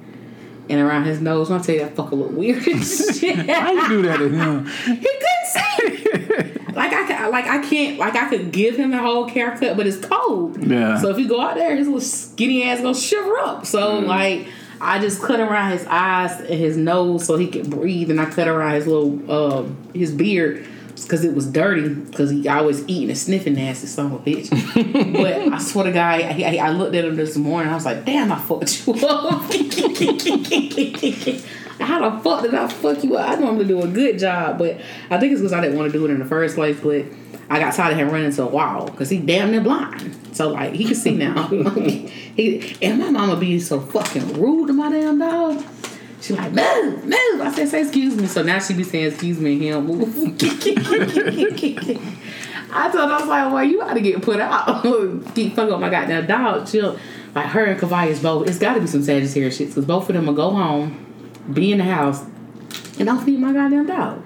And 0.68 0.80
around 0.80 1.02
his 1.02 1.20
nose, 1.20 1.50
When 1.50 1.58
I 1.58 1.62
tell 1.64 1.74
you 1.74 1.80
that 1.80 1.96
fucker 1.96 2.12
look 2.12 2.30
weird 2.30 2.64
as 2.68 3.18
shit. 3.18 3.34
How 3.50 3.72
you 3.72 3.88
do 3.88 4.02
that 4.02 4.18
to 4.18 4.28
him? 4.28 4.66
He 4.66 4.94
couldn't 4.94 6.54
see. 6.54 6.59
Like 6.74 6.92
I 6.92 7.06
can, 7.06 7.30
like 7.30 7.46
I 7.46 7.62
can't, 7.68 7.98
like 7.98 8.14
I 8.14 8.28
could 8.28 8.52
give 8.52 8.76
him 8.76 8.92
a 8.92 8.98
whole 8.98 9.28
haircut, 9.28 9.76
but 9.76 9.86
it's 9.86 10.04
cold. 10.04 10.62
Yeah. 10.62 10.98
So 11.00 11.10
if 11.10 11.18
you 11.18 11.28
go 11.28 11.40
out 11.40 11.54
there, 11.54 11.76
his 11.76 11.86
little 11.86 12.00
skinny 12.00 12.64
ass 12.64 12.80
gonna 12.80 12.94
shiver 12.94 13.38
up. 13.38 13.66
So 13.66 13.98
like 13.98 14.48
I 14.80 14.98
just 14.98 15.22
cut 15.22 15.40
around 15.40 15.72
his 15.72 15.86
eyes 15.86 16.40
and 16.40 16.48
his 16.48 16.76
nose 16.76 17.26
so 17.26 17.36
he 17.36 17.48
could 17.48 17.68
breathe, 17.70 18.10
and 18.10 18.20
I 18.20 18.26
cut 18.26 18.48
around 18.48 18.74
his 18.74 18.86
little 18.86 19.30
uh, 19.30 19.64
his 19.94 20.12
beard 20.12 20.66
because 21.02 21.24
it 21.24 21.34
was 21.34 21.46
dirty 21.46 21.88
because 21.88 22.30
he 22.30 22.48
always 22.48 22.86
eating 22.88 23.10
and 23.10 23.18
sniffing 23.18 23.54
nasty 23.54 23.86
son 23.86 24.06
of 24.06 24.14
a 24.14 24.18
bitch. 24.18 24.50
but 25.12 25.52
I 25.52 25.58
swear 25.58 25.84
to 25.86 25.92
God, 25.92 26.20
I, 26.20 26.56
I, 26.56 26.56
I 26.56 26.70
looked 26.70 26.94
at 26.94 27.04
him 27.04 27.16
this 27.16 27.36
morning. 27.36 27.70
I 27.70 27.74
was 27.74 27.84
like, 27.84 28.04
damn, 28.04 28.32
I 28.32 28.38
fucked 28.38 28.86
you 28.86 28.94
up. 29.06 29.42
How 31.80 32.10
the 32.10 32.20
fuck 32.22 32.42
did 32.42 32.54
I 32.54 32.68
fuck 32.68 33.02
you 33.02 33.16
up? 33.16 33.30
I 33.30 33.34
normally 33.36 33.66
do 33.66 33.82
a 33.82 33.88
good 33.88 34.18
job, 34.18 34.58
but 34.58 34.80
I 35.10 35.18
think 35.18 35.32
it's 35.32 35.40
because 35.40 35.52
I 35.52 35.60
didn't 35.60 35.78
want 35.78 35.90
to 35.92 35.98
do 35.98 36.04
it 36.04 36.10
in 36.10 36.18
the 36.18 36.24
first 36.24 36.54
place. 36.54 36.78
But 36.80 37.06
I 37.48 37.58
got 37.58 37.74
tired 37.74 37.92
of 37.92 37.98
him 37.98 38.10
running 38.10 38.26
into 38.26 38.42
a 38.42 38.46
wall 38.46 38.86
because 38.86 39.10
he 39.10 39.18
damn 39.18 39.50
near 39.50 39.60
blind. 39.60 40.16
So 40.32 40.50
like 40.50 40.74
he 40.74 40.84
can 40.84 40.94
see 40.94 41.14
now. 41.16 41.48
he 41.48 42.76
and 42.82 42.98
my 42.98 43.10
mama 43.10 43.36
being 43.36 43.60
so 43.60 43.80
fucking 43.80 44.40
rude 44.40 44.68
to 44.68 44.72
my 44.72 44.90
damn 44.90 45.18
dog. 45.18 45.64
She 46.20 46.34
like 46.34 46.52
move, 46.52 47.04
move. 47.04 47.40
I 47.40 47.52
said 47.54 47.68
say 47.68 47.82
excuse 47.82 48.14
me. 48.14 48.26
So 48.26 48.42
now 48.42 48.58
she 48.58 48.74
be 48.74 48.84
saying 48.84 49.06
excuse 49.06 49.40
me 49.40 49.54
and 49.54 49.62
he'll 49.62 49.80
move. 49.82 50.36
I 52.72 52.90
told 52.90 53.08
her 53.08 53.14
I 53.14 53.18
was 53.18 53.28
like, 53.28 53.52
well, 53.52 53.64
you 53.64 53.78
got 53.78 53.94
to 53.94 54.00
get 54.00 54.22
put 54.22 54.38
out. 54.38 54.82
Keep 55.34 55.56
fucking 55.56 55.72
up 55.72 55.80
my 55.80 55.90
goddamn 55.90 56.26
dog. 56.26 56.66
Chill. 56.66 56.98
Like 57.34 57.46
her 57.46 57.64
and 57.64 57.80
Kavaya's 57.80 58.20
both. 58.20 58.48
It's 58.48 58.58
got 58.58 58.74
to 58.74 58.80
be 58.80 58.86
some 58.86 59.02
Sagittarius 59.02 59.56
shit 59.56 59.68
because 59.68 59.84
both 59.84 60.08
of 60.08 60.14
them 60.14 60.26
will 60.26 60.34
go 60.34 60.50
home, 60.50 61.06
be 61.52 61.72
in 61.72 61.78
the 61.78 61.84
house, 61.84 62.22
and 62.98 63.06
don't 63.06 63.24
feed 63.24 63.38
my 63.40 63.52
goddamn 63.52 63.86
dog. 63.86 64.22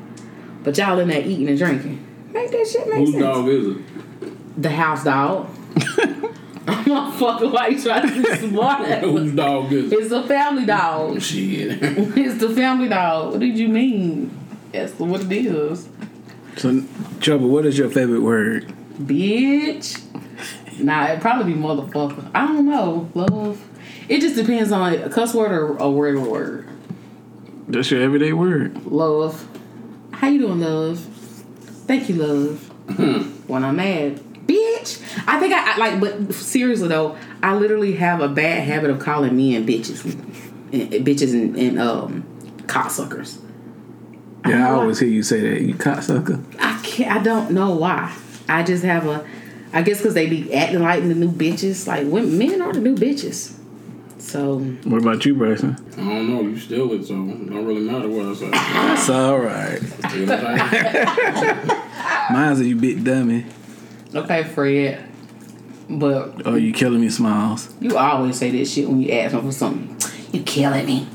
But 0.63 0.77
y'all 0.79 0.99
in 0.99 1.09
there 1.09 1.21
eating 1.21 1.49
and 1.49 1.59
drinking. 1.59 2.05
Make 2.33 2.51
that 2.51 2.67
shit 2.67 2.89
make 2.89 2.99
Whose 2.99 3.13
sense. 3.13 3.25
Whose 3.25 3.35
dog 3.35 3.49
is 3.49 3.77
it? 3.77 4.63
The 4.63 4.71
house 4.71 5.05
dog. 5.05 5.49
I'm 6.67 6.85
not 6.87 7.19
fucking 7.19 7.53
why 7.53 7.69
you 7.69 7.83
trying 7.83 8.09
to 8.09 8.23
be 8.23 8.37
smart. 8.49 8.87
Whose 9.01 9.33
dog 9.33 9.73
is 9.73 9.93
it? 9.93 9.97
It's 9.99 10.13
a 10.13 10.23
family 10.27 10.65
dog. 10.65 11.17
Oh, 11.17 11.19
shit. 11.19 11.79
It's 12.17 12.41
the 12.41 12.49
family 12.55 12.89
dog. 12.89 13.33
What 13.33 13.41
did 13.41 13.59
you 13.59 13.69
mean? 13.69 14.37
That's 14.73 14.93
what 14.99 15.23
it 15.23 15.33
is. 15.33 15.89
So, 16.57 16.83
Trouble, 17.21 17.49
what 17.49 17.67
is 17.67 17.77
your 17.77 17.91
favorite 17.91 18.21
word? 18.23 18.73
Bitch. 18.99 20.01
Nah, 20.81 21.09
it'd 21.09 21.21
probably 21.21 21.53
be 21.53 21.59
motherfucker. 21.59 22.31
I 22.35 22.47
don't 22.47 22.67
know. 22.67 23.11
Love. 23.15 23.63
It 24.09 24.21
just 24.21 24.37
depends 24.37 24.73
on 24.73 24.93
a 24.95 25.11
cuss 25.11 25.35
word 25.35 25.53
or 25.53 25.77
a 25.77 25.91
regular 25.91 26.29
word. 26.29 26.69
That's 27.69 27.91
your 27.91 28.03
everyday 28.03 28.33
word. 28.33 28.87
Love. 28.87 29.49
How 30.13 30.29
you 30.29 30.41
doing, 30.41 30.61
love? 30.61 30.99
Thank 31.87 32.09
you, 32.09 32.17
love. 32.17 32.71
when 33.49 33.65
I'm 33.65 33.77
mad. 33.77 34.17
Bitch. 34.47 35.03
I 35.27 35.41
think 35.41 35.55
I, 35.55 35.75
I 35.75 35.77
like, 35.79 36.01
but 36.01 36.35
seriously 36.35 36.89
though, 36.89 37.17
I 37.43 37.55
literally 37.55 37.95
have 37.95 38.21
a 38.21 38.29
bad 38.29 38.67
habit 38.67 38.91
of 38.91 38.99
calling 38.99 39.37
men 39.37 39.67
bitches. 39.67 40.05
And, 40.73 40.91
bitches 41.07 41.33
and, 41.33 41.57
and 41.57 41.79
um 41.81 42.23
cocksuckers. 42.67 43.41
Yeah, 44.47 44.69
I 44.69 44.73
always 44.73 44.99
hear 44.99 45.09
you 45.09 45.23
say 45.23 45.41
that. 45.41 45.63
You 45.63 45.75
cocksucker. 45.75 46.45
I 46.61 46.79
can't. 46.83 47.11
I 47.11 47.23
don't 47.23 47.53
know 47.53 47.75
why. 47.75 48.15
I 48.49 48.63
just 48.63 48.85
have 48.85 49.07
a. 49.07 49.27
I 49.73 49.83
guess 49.83 49.99
because 49.99 50.13
they 50.15 50.29
be 50.29 50.53
acting 50.53 50.83
like 50.83 51.03
the 51.03 51.15
new 51.15 51.31
bitches. 51.31 51.87
Like 51.87 52.07
women, 52.07 52.37
men 52.37 52.61
are 52.61 52.73
the 52.73 52.81
new 52.81 52.95
bitches. 52.95 53.59
So 54.25 54.59
What 54.59 55.03
about 55.03 55.25
you, 55.27 55.35
Bryson? 55.35 55.77
I 55.93 55.97
don't 55.97 56.29
know. 56.31 56.41
You 56.43 56.59
steal 56.59 56.91
it, 56.93 57.05
so 57.05 57.13
it 57.15 57.17
don't 57.51 57.67
really 57.67 57.83
matter 57.83 58.09
what 58.09 58.27
I 58.27 58.35
say. 58.35 58.51
That's 58.51 59.09
all 59.11 59.39
right. 59.39 59.81
You 60.15 60.27
know 60.27 60.37
I'm? 60.37 62.33
Mine's 62.33 62.61
a 62.61 62.65
you 62.65 62.75
big 62.77 63.05
dummy. 63.05 63.45
okay, 64.15 64.43
Fred. 64.45 65.05
But 65.91 66.43
Oh, 66.47 66.55
you 66.55 66.73
killing 66.73 67.03
me, 67.03 67.11
Smiles. 67.11 67.73
you 67.81 67.97
always 67.99 68.39
say 68.39 68.51
that 68.51 68.65
shit 68.67 68.89
when 68.89 69.03
you 69.03 69.13
ask 69.13 69.35
me 69.35 69.43
for 69.43 69.53
something. 69.53 69.95
You 70.33 70.43
killing 70.43 70.87
me. 70.87 71.07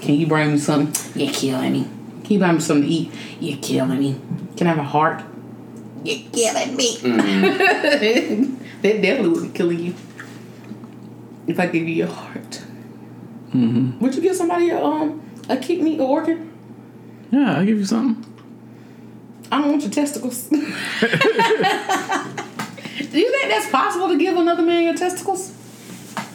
Can 0.00 0.16
you 0.16 0.26
bring 0.26 0.50
me 0.52 0.58
something? 0.58 0.92
You're 1.20 1.32
killing 1.32 1.72
me. 1.72 1.84
Can 2.24 2.32
you 2.34 2.38
buy 2.40 2.50
me 2.52 2.60
something 2.60 2.88
to 2.88 2.92
eat? 2.92 3.12
You're 3.40 3.58
killing 3.58 4.00
me. 4.00 4.20
Can 4.56 4.66
I 4.66 4.70
have 4.70 4.78
a 4.78 4.82
heart? 4.82 5.22
You're 6.04 6.28
killing 6.32 6.76
me. 6.76 6.96
Mm-hmm. 6.96 8.54
that 8.82 9.02
definitely 9.02 9.28
would 9.28 9.52
be 9.52 9.56
killing 9.56 9.78
you. 9.78 9.94
If 11.48 11.58
I 11.58 11.66
give 11.66 11.88
you 11.88 11.94
your 11.94 12.08
heart. 12.08 12.62
Mm-hmm. 13.48 13.98
Would 14.00 14.14
you 14.14 14.20
give 14.22 14.36
somebody 14.36 14.70
a 14.70 14.84
um 14.84 15.22
a 15.48 15.56
kidney 15.56 15.98
or 15.98 16.20
organ? 16.20 16.52
Yeah, 17.30 17.56
I'll 17.56 17.64
give 17.64 17.78
you 17.78 17.84
something. 17.84 18.24
I 19.50 19.60
don't 19.60 19.70
want 19.70 19.82
your 19.82 19.90
testicles. 19.90 20.48
Do 20.48 20.56
you 23.18 23.30
think 23.32 23.48
that's 23.48 23.70
possible 23.70 24.08
to 24.08 24.18
give 24.18 24.36
another 24.36 24.62
man 24.62 24.84
your 24.84 24.94
testicles? 24.94 25.54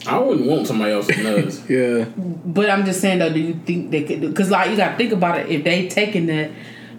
I 0.07 0.17
wouldn't 0.17 0.47
want 0.47 0.67
somebody 0.67 0.91
else's 0.93 1.17
nuts. 1.23 1.61
Yeah. 1.69 2.05
But 2.15 2.69
I'm 2.69 2.85
just 2.85 2.99
saying 2.99 3.19
though, 3.19 3.31
do 3.31 3.39
you 3.39 3.53
think 3.53 3.91
they 3.91 4.03
could? 4.03 4.21
Because 4.21 4.49
like 4.49 4.69
you 4.71 4.77
got 4.77 4.91
to 4.91 4.97
think 4.97 5.13
about 5.13 5.39
it. 5.39 5.49
If 5.49 5.63
they 5.63 5.87
taking 5.87 6.25
the 6.25 6.51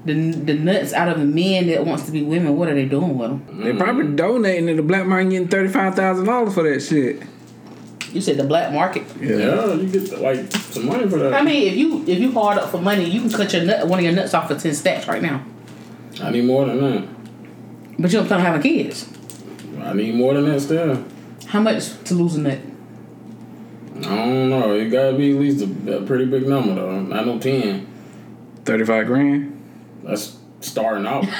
the 0.05 0.15
the 0.33 0.55
nuts 0.55 0.93
out 0.93 1.09
of 1.09 1.21
a 1.21 1.25
man 1.25 1.67
that 1.67 1.85
wants 1.85 2.07
to 2.07 2.12
be 2.12 2.23
women, 2.23 2.57
what 2.57 2.69
are 2.69 2.75
they 2.75 2.87
doing 2.87 3.19
with 3.19 3.31
them? 3.31 3.62
They're 3.62 3.77
probably 3.77 4.15
donating 4.15 4.67
to 4.69 4.75
the 4.75 4.83
black 4.83 5.07
market 5.07 5.31
getting 5.31 5.49
$35,000 5.49 6.53
for 6.53 6.62
that 6.62 6.81
shit. 6.81 7.23
You 8.15 8.21
said 8.21 8.37
the 8.37 8.45
black 8.45 8.73
market. 8.73 9.03
Yeah, 9.21 9.75
you 9.75 9.89
get 9.89 10.21
like 10.21 10.51
some 10.53 10.87
money 10.87 11.09
for 11.11 11.19
that. 11.19 11.35
I 11.35 11.43
mean, 11.43 11.67
if 11.67 11.77
you 11.77 12.05
if 12.07 12.21
you 12.21 12.31
hard 12.31 12.59
up 12.59 12.71
for 12.71 12.79
money, 12.81 13.05
you 13.05 13.21
can 13.21 13.31
cut 13.31 13.53
your 13.53 13.65
nut 13.65 13.89
one 13.89 13.99
of 13.99 14.05
your 14.05 14.15
nuts 14.15 14.33
off 14.35 14.47
for 14.49 14.55
ten 14.55 14.73
stacks 14.73 15.09
right 15.09 15.21
now. 15.21 15.45
I 16.23 16.31
need 16.31 16.45
more 16.45 16.65
than 16.65 16.81
that. 16.81 17.09
But 17.99 18.12
you 18.12 18.19
don't 18.19 18.27
plan 18.29 18.41
on 18.41 18.47
having 18.47 18.62
kids. 18.62 19.09
I 19.83 19.93
need 19.95 20.15
more 20.15 20.35
than 20.35 20.49
that 20.49 20.61
still. 20.61 21.05
How 21.47 21.61
much 21.61 22.03
to 22.05 22.15
lose 22.15 22.37
a 22.37 22.41
nut? 22.41 22.59
I 23.97 24.01
don't 24.03 24.51
know. 24.51 24.75
It 24.75 24.91
gotta 24.91 25.17
be 25.17 25.33
at 25.33 25.41
least 25.41 25.65
a, 25.65 25.99
a 25.99 26.07
pretty 26.07 26.27
big 26.27 26.49
number 26.49 26.77
though. 26.77 27.01
Not 27.01 27.27
no 27.27 27.39
ten. 27.41 27.89
35 28.65 29.07
grand? 29.07 29.61
That's 30.05 30.39
starting 30.65 31.07
out. 31.07 31.25
so 31.25 31.31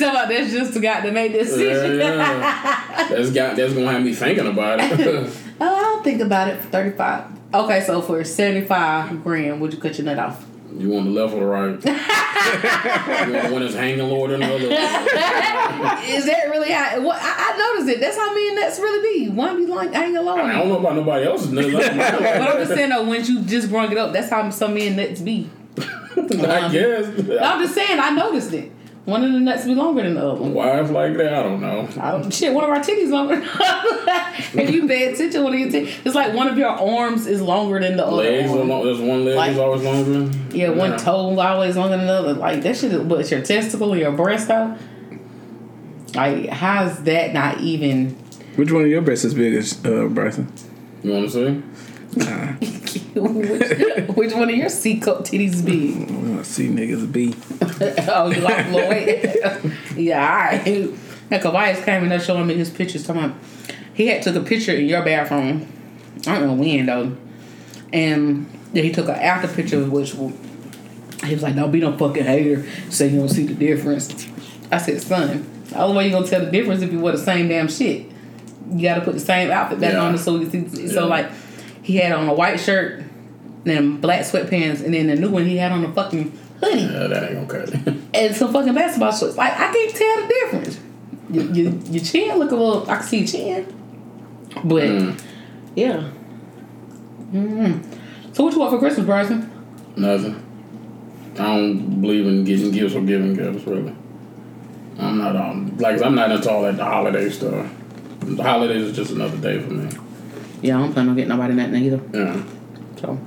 that's 0.00 0.52
just 0.52 0.80
got 0.80 1.02
to 1.02 1.10
make 1.12 1.32
this 1.32 1.50
yeah, 1.50 1.56
decision. 1.56 1.98
yeah. 1.98 3.06
That's 3.08 3.30
got 3.30 3.56
that's 3.56 3.72
gonna 3.74 3.90
have 3.92 4.02
me 4.02 4.14
thinking 4.14 4.46
about 4.46 4.78
it. 4.80 5.32
Oh, 5.60 5.96
I'll 5.96 6.02
think 6.02 6.20
about 6.20 6.48
it 6.48 6.60
for 6.60 6.68
35. 6.68 7.26
Okay, 7.54 7.80
so 7.82 8.02
for 8.02 8.24
75 8.24 9.22
grand, 9.22 9.60
would 9.60 9.72
you 9.72 9.78
cut 9.78 9.96
your 9.96 10.04
nut 10.04 10.18
off? 10.18 10.44
you 10.76 10.88
want 10.88 11.06
the 11.06 11.12
left 11.12 11.32
or 11.34 11.40
the 11.40 11.46
right? 11.46 11.84
you 13.28 13.32
want 13.32 13.52
one 13.52 13.62
that's 13.62 13.74
hanging 13.74 14.00
lower 14.00 14.28
than 14.28 14.40
the 14.40 14.46
other? 14.46 14.66
Is 16.04 16.26
that 16.26 16.48
really 16.50 16.72
how? 16.72 17.00
What 17.00 17.16
I, 17.20 17.52
I 17.52 17.56
noticed 17.56 17.96
it. 17.96 18.00
That's 18.00 18.16
how 18.16 18.34
me 18.34 18.48
and 18.48 18.56
nuts 18.56 18.78
really 18.78 19.26
be. 19.26 19.30
One 19.30 19.56
be 19.56 19.66
like 19.66 19.92
hanging 19.92 20.16
low. 20.16 20.34
I 20.34 20.52
don't 20.52 20.68
know 20.68 20.78
about 20.78 20.96
nobody 20.96 21.26
else's 21.26 21.52
nuts. 21.52 21.72
But 21.72 22.42
I'm 22.42 22.58
just 22.58 22.72
saying 22.72 22.90
though, 22.90 23.04
once 23.04 23.28
you 23.28 23.42
just 23.42 23.70
brung 23.70 23.92
it 23.92 23.98
up, 23.98 24.12
that's 24.12 24.30
how 24.30 24.50
some 24.50 24.74
men 24.74 24.96
nuts 24.96 25.20
be. 25.20 25.48
I 26.46 26.72
guess. 26.72 27.06
I'm 27.40 27.62
just 27.62 27.74
saying, 27.74 27.98
I 27.98 28.10
noticed 28.10 28.52
it. 28.52 28.70
One 29.04 29.22
of 29.22 29.32
the 29.34 29.38
nuts 29.40 29.66
be 29.66 29.74
longer 29.74 30.02
than 30.02 30.14
the 30.14 30.26
other 30.26 30.40
one. 30.40 30.54
Why 30.54 30.80
it's 30.80 30.90
like 30.90 31.14
that? 31.18 31.34
I 31.34 31.42
don't 31.42 31.60
know. 31.60 31.86
I 32.00 32.12
don't, 32.12 32.32
shit, 32.32 32.54
one 32.54 32.64
of 32.64 32.70
our 32.70 32.78
titties 32.78 33.10
longer. 33.10 33.34
if 34.58 34.70
you 34.70 34.88
pay 34.88 35.12
attention, 35.12 35.44
one 35.44 35.52
of 35.52 35.58
your 35.60 35.68
titties, 35.68 35.94
it's 36.06 36.14
like 36.14 36.32
one 36.32 36.48
of 36.48 36.56
your 36.56 36.70
arms 36.70 37.26
is 37.26 37.42
longer 37.42 37.78
than 37.78 37.98
the 37.98 38.06
other. 38.06 38.16
Legs 38.16 38.50
long. 38.50 38.82
There's 38.82 39.00
one 39.00 39.24
leg 39.26 39.36
Like- 39.36 39.52
is 39.52 39.58
always 39.58 39.82
longer. 39.82 40.38
Yeah, 40.56 40.70
one 40.70 40.96
toe 40.98 41.32
is 41.32 41.38
always 41.38 41.76
longer 41.76 41.98
than 41.98 42.06
the 42.06 42.12
other. 42.14 42.32
Like 42.32 42.62
that 42.62 42.76
shit, 42.78 42.92
is- 42.92 43.02
but 43.02 43.20
it's 43.20 43.30
your 43.30 43.42
testicle 43.42 43.92
or 43.92 43.96
your 43.98 44.12
breast 44.12 44.48
though. 44.48 44.74
Like, 46.14 46.48
how's 46.48 47.02
that 47.02 47.34
not 47.34 47.60
even? 47.60 48.10
Which 48.56 48.70
one 48.72 48.82
of 48.82 48.88
your 48.88 49.02
breasts 49.02 49.24
is 49.26 49.34
biggest, 49.34 49.84
uh, 49.84 50.06
Bryson? 50.06 50.50
You 51.02 51.12
want 51.12 51.30
to 51.30 51.30
see? 51.30 51.62
which, 53.14 54.08
which 54.16 54.34
one 54.34 54.48
of 54.50 54.56
your 54.56 54.68
C 54.68 54.98
cup 54.98 55.20
titties 55.20 55.54
is 55.54 55.62
big? 55.62 56.10
We 56.10 56.16
want 56.30 56.44
to 56.44 56.50
see 56.50 56.68
niggas 56.68 57.10
be. 57.10 57.34
oh, 58.08 58.30
you 58.30 58.40
like 58.40 58.68
Lloyd? 58.70 59.66
yeah, 59.96 60.20
all 60.20 60.36
right. 60.58 60.66
And 61.30 61.42
Kavias 61.42 61.84
came 61.84 62.02
in 62.04 62.08
there 62.10 62.20
showing 62.20 62.46
me 62.46 62.54
his 62.54 62.70
pictures. 62.70 63.06
Talking 63.06 63.24
about 63.24 63.36
he 63.94 64.06
had 64.08 64.22
took 64.22 64.36
a 64.36 64.40
picture 64.40 64.72
in 64.72 64.86
your 64.86 65.04
bathroom. 65.04 65.66
I 66.26 66.38
don't 66.38 66.46
know 66.46 66.54
when 66.54 66.86
though, 66.86 67.16
and 67.92 68.46
then 68.72 68.84
he 68.84 68.92
took 68.92 69.08
an 69.08 69.14
after 69.16 69.48
picture, 69.48 69.84
which 69.84 70.12
he 70.12 71.34
was 71.34 71.42
like, 71.42 71.56
"Don't 71.56 71.70
be 71.70 71.80
no 71.80 71.96
fucking 71.96 72.24
hater. 72.24 72.66
Say 72.90 73.08
you 73.08 73.18
don't 73.18 73.28
see 73.28 73.46
the 73.46 73.54
difference." 73.54 74.28
I 74.70 74.78
said, 74.78 75.00
son, 75.02 75.64
the 75.68 75.78
only 75.78 75.96
way 75.96 76.06
you 76.06 76.12
gonna 76.12 76.26
tell 76.26 76.44
the 76.44 76.50
difference 76.50 76.82
if 76.82 76.90
you 76.92 76.98
wear 76.98 77.12
the 77.12 77.18
same 77.18 77.48
damn 77.48 77.68
shit. 77.68 78.06
You 78.72 78.82
gotta 78.82 79.02
put 79.02 79.14
the 79.14 79.20
same 79.20 79.50
outfit 79.50 79.78
back 79.80 79.92
Yeah. 79.92 80.00
on 80.00 80.18
so 80.18 80.36
you 80.38 80.50
see. 80.50 80.58
Yeah. 80.82 80.92
So 80.92 81.06
like, 81.06 81.30
he 81.84 81.96
had 81.96 82.10
on 82.12 82.28
a 82.28 82.34
white 82.34 82.58
shirt, 82.58 83.04
then 83.64 84.00
black 84.00 84.22
sweatpants, 84.22 84.84
and 84.84 84.92
then 84.94 85.06
the 85.06 85.14
new 85.16 85.30
one 85.30 85.44
he 85.46 85.56
had 85.58 85.70
on 85.70 85.84
a 85.84 85.92
fucking 85.92 86.36
hoodie 86.60 86.80
Yeah, 86.80 87.06
that 87.06 87.22
ain't 87.30 87.48
gonna 87.48 87.66
cut 87.66 87.74
it. 87.74 87.94
and 88.14 88.34
some 88.34 88.52
fucking 88.52 88.74
basketball 88.74 89.12
shorts. 89.12 89.36
Like 89.36 89.52
I 89.52 89.72
can't 89.72 89.94
tell 89.94 90.16
the 90.22 90.28
difference. 90.28 90.80
Your, 91.30 91.44
your, 91.52 91.72
your 91.92 92.04
chin 92.04 92.38
look 92.38 92.50
a 92.50 92.56
little. 92.56 92.90
I 92.90 92.96
can 92.96 93.02
see 93.06 93.18
your 93.18 93.26
chin, 93.64 93.66
but 94.64 94.82
Mm. 94.82 95.22
yeah. 95.76 96.10
mm 97.32 98.34
So 98.34 98.44
what 98.44 98.52
you 98.54 98.60
want 98.60 98.72
for 98.72 98.78
Christmas, 98.78 99.06
Bryson? 99.06 99.50
Nothing. 99.96 100.40
I 101.34 101.42
don't 101.56 102.00
believe 102.00 102.26
in 102.26 102.44
getting 102.44 102.70
gifts 102.70 102.94
or 102.94 103.00
giving 103.02 103.34
gifts, 103.34 103.66
really. 103.66 103.94
I'm 104.98 105.18
not 105.18 105.34
um 105.34 105.76
like 105.78 106.00
I'm 106.02 106.14
not 106.14 106.30
into 106.30 106.50
all 106.50 106.62
that 106.62 106.76
the 106.76 106.84
holiday 106.84 107.28
stuff. 107.30 107.68
The 108.20 108.42
holidays 108.42 108.82
is 108.84 108.96
just 108.96 109.10
another 109.10 109.36
day 109.38 109.60
for 109.60 109.70
me. 109.72 109.88
Yeah, 110.64 110.78
I 110.78 110.80
don't 110.80 110.94
plan 110.94 111.10
on 111.10 111.14
getting 111.14 111.28
nobody 111.28 111.52
nothing 111.52 111.74
either. 111.74 112.00
Yeah. 112.14 112.42
So 112.96 113.18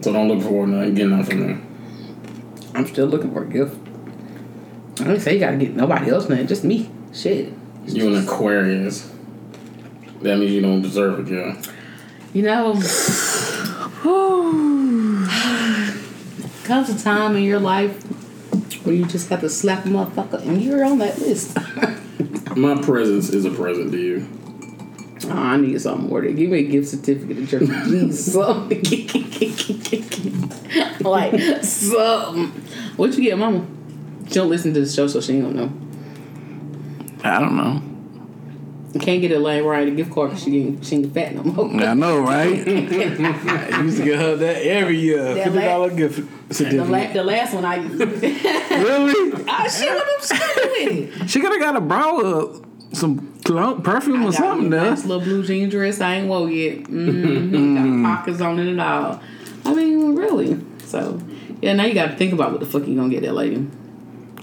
So 0.00 0.12
don't 0.12 0.26
look 0.26 0.42
forward 0.42 0.66
to 0.66 0.72
nothing 0.72 0.94
getting 0.96 1.16
nothing 1.16 1.38
from 1.38 1.46
me. 1.46 2.74
I'm 2.74 2.86
still 2.88 3.06
looking 3.06 3.32
for 3.32 3.44
a 3.44 3.48
gift. 3.48 3.76
I 4.98 5.04
didn't 5.04 5.20
say 5.20 5.34
you 5.34 5.38
gotta 5.38 5.56
get 5.56 5.76
nobody 5.76 6.10
else 6.10 6.28
nothing, 6.28 6.48
just 6.48 6.64
me. 6.64 6.90
Shit. 7.14 7.52
You 7.86 8.08
an 8.08 8.24
Aquarius. 8.24 9.08
That 10.22 10.38
means 10.38 10.50
you 10.50 10.62
don't 10.62 10.82
deserve 10.82 11.20
a 11.20 11.22
gift. 11.22 11.70
You 12.32 12.42
know, 12.42 12.72
comes 16.64 16.88
a 16.88 16.98
time 17.00 17.36
in 17.36 17.44
your 17.44 17.60
life 17.60 18.02
where 18.84 18.96
you 18.96 19.04
just 19.06 19.28
have 19.28 19.42
to 19.42 19.48
slap 19.48 19.86
a 19.86 19.88
motherfucker 19.88 20.44
and 20.44 20.60
you're 20.60 20.84
on 20.84 20.98
that 20.98 21.20
list. 21.20 21.56
My 22.56 22.82
presence 22.82 23.30
is 23.30 23.44
a 23.44 23.50
present 23.50 23.92
to 23.92 23.98
you. 23.98 24.39
Oh, 25.30 25.36
I 25.36 25.56
need 25.58 25.80
something 25.80 26.08
more. 26.08 26.20
To 26.22 26.32
give 26.32 26.50
me 26.50 26.58
a 26.58 26.62
gift 26.64 26.88
certificate 26.88 27.38
of 27.38 27.48
church. 27.48 27.62
Jeez, 27.68 28.14
something. 28.14 28.80
like 31.00 31.62
something. 31.64 32.46
What 32.96 33.16
you 33.16 33.22
get, 33.24 33.38
Mama? 33.38 33.66
She 34.28 34.34
don't 34.34 34.48
listen 34.50 34.74
to 34.74 34.80
the 34.80 34.88
show, 34.88 35.06
so 35.06 35.20
she 35.20 35.34
ain't 35.34 35.44
gonna 35.44 35.66
know. 35.66 35.72
I 37.24 37.38
don't 37.40 37.56
know. 37.56 37.82
You 38.92 38.98
can't 39.00 39.20
get 39.20 39.30
a 39.30 39.38
Lane 39.38 39.62
Ryan 39.62 39.88
a 39.88 39.90
gift 39.92 40.10
card 40.12 40.30
because 40.30 40.42
she 40.42 40.58
ain't 40.62 40.84
she 40.84 40.96
ain't 40.96 41.14
fat 41.14 41.32
no 41.34 41.44
more. 41.44 41.70
I 41.80 41.94
know, 41.94 42.18
right? 42.20 42.66
I 42.68 43.82
used 43.82 43.98
to 43.98 44.04
get 44.04 44.18
her 44.18 44.34
that 44.36 44.56
every 44.66 44.98
year, 44.98 45.22
That 45.34 45.44
fifty 45.44 45.60
dollar 45.60 45.88
la- 45.88 45.94
gift 45.94 46.48
The, 46.48 46.54
certificate. 46.54 46.88
la- 46.90 47.12
the 47.12 47.22
last 47.22 47.54
one 47.54 47.64
I 47.64 47.76
used. 47.76 48.00
really? 48.00 49.44
oh 49.48 49.68
shit, 49.68 49.94
what 49.94 50.08
I'm 50.08 50.20
stupid 50.20 50.70
with 50.70 51.22
it. 51.22 51.30
She 51.30 51.40
could 51.40 51.52
have 51.52 51.60
got 51.60 51.76
a 51.76 51.80
bra 51.80 52.18
uh, 52.18 52.58
some 52.92 53.29
perfume 53.44 54.24
or 54.24 54.32
something 54.32 54.70
nice 54.70 55.04
little 55.04 55.22
blue 55.22 55.42
jean 55.42 55.68
dress 55.68 56.00
I 56.00 56.16
ain't 56.16 56.28
wore 56.28 56.50
yet. 56.50 56.84
Mm-hmm. 56.84 58.02
got 58.02 58.18
pockets 58.18 58.40
on 58.40 58.58
it 58.58 58.68
and 58.68 58.80
all. 58.80 59.20
I 59.64 59.74
mean, 59.74 60.14
really. 60.16 60.58
So, 60.84 61.20
yeah, 61.60 61.74
now 61.74 61.84
you 61.84 61.94
got 61.94 62.10
to 62.10 62.16
think 62.16 62.32
about 62.32 62.52
what 62.52 62.60
the 62.60 62.66
fuck 62.66 62.86
you 62.86 62.96
gonna 62.96 63.08
get 63.08 63.22
that 63.22 63.34
lady. 63.34 63.66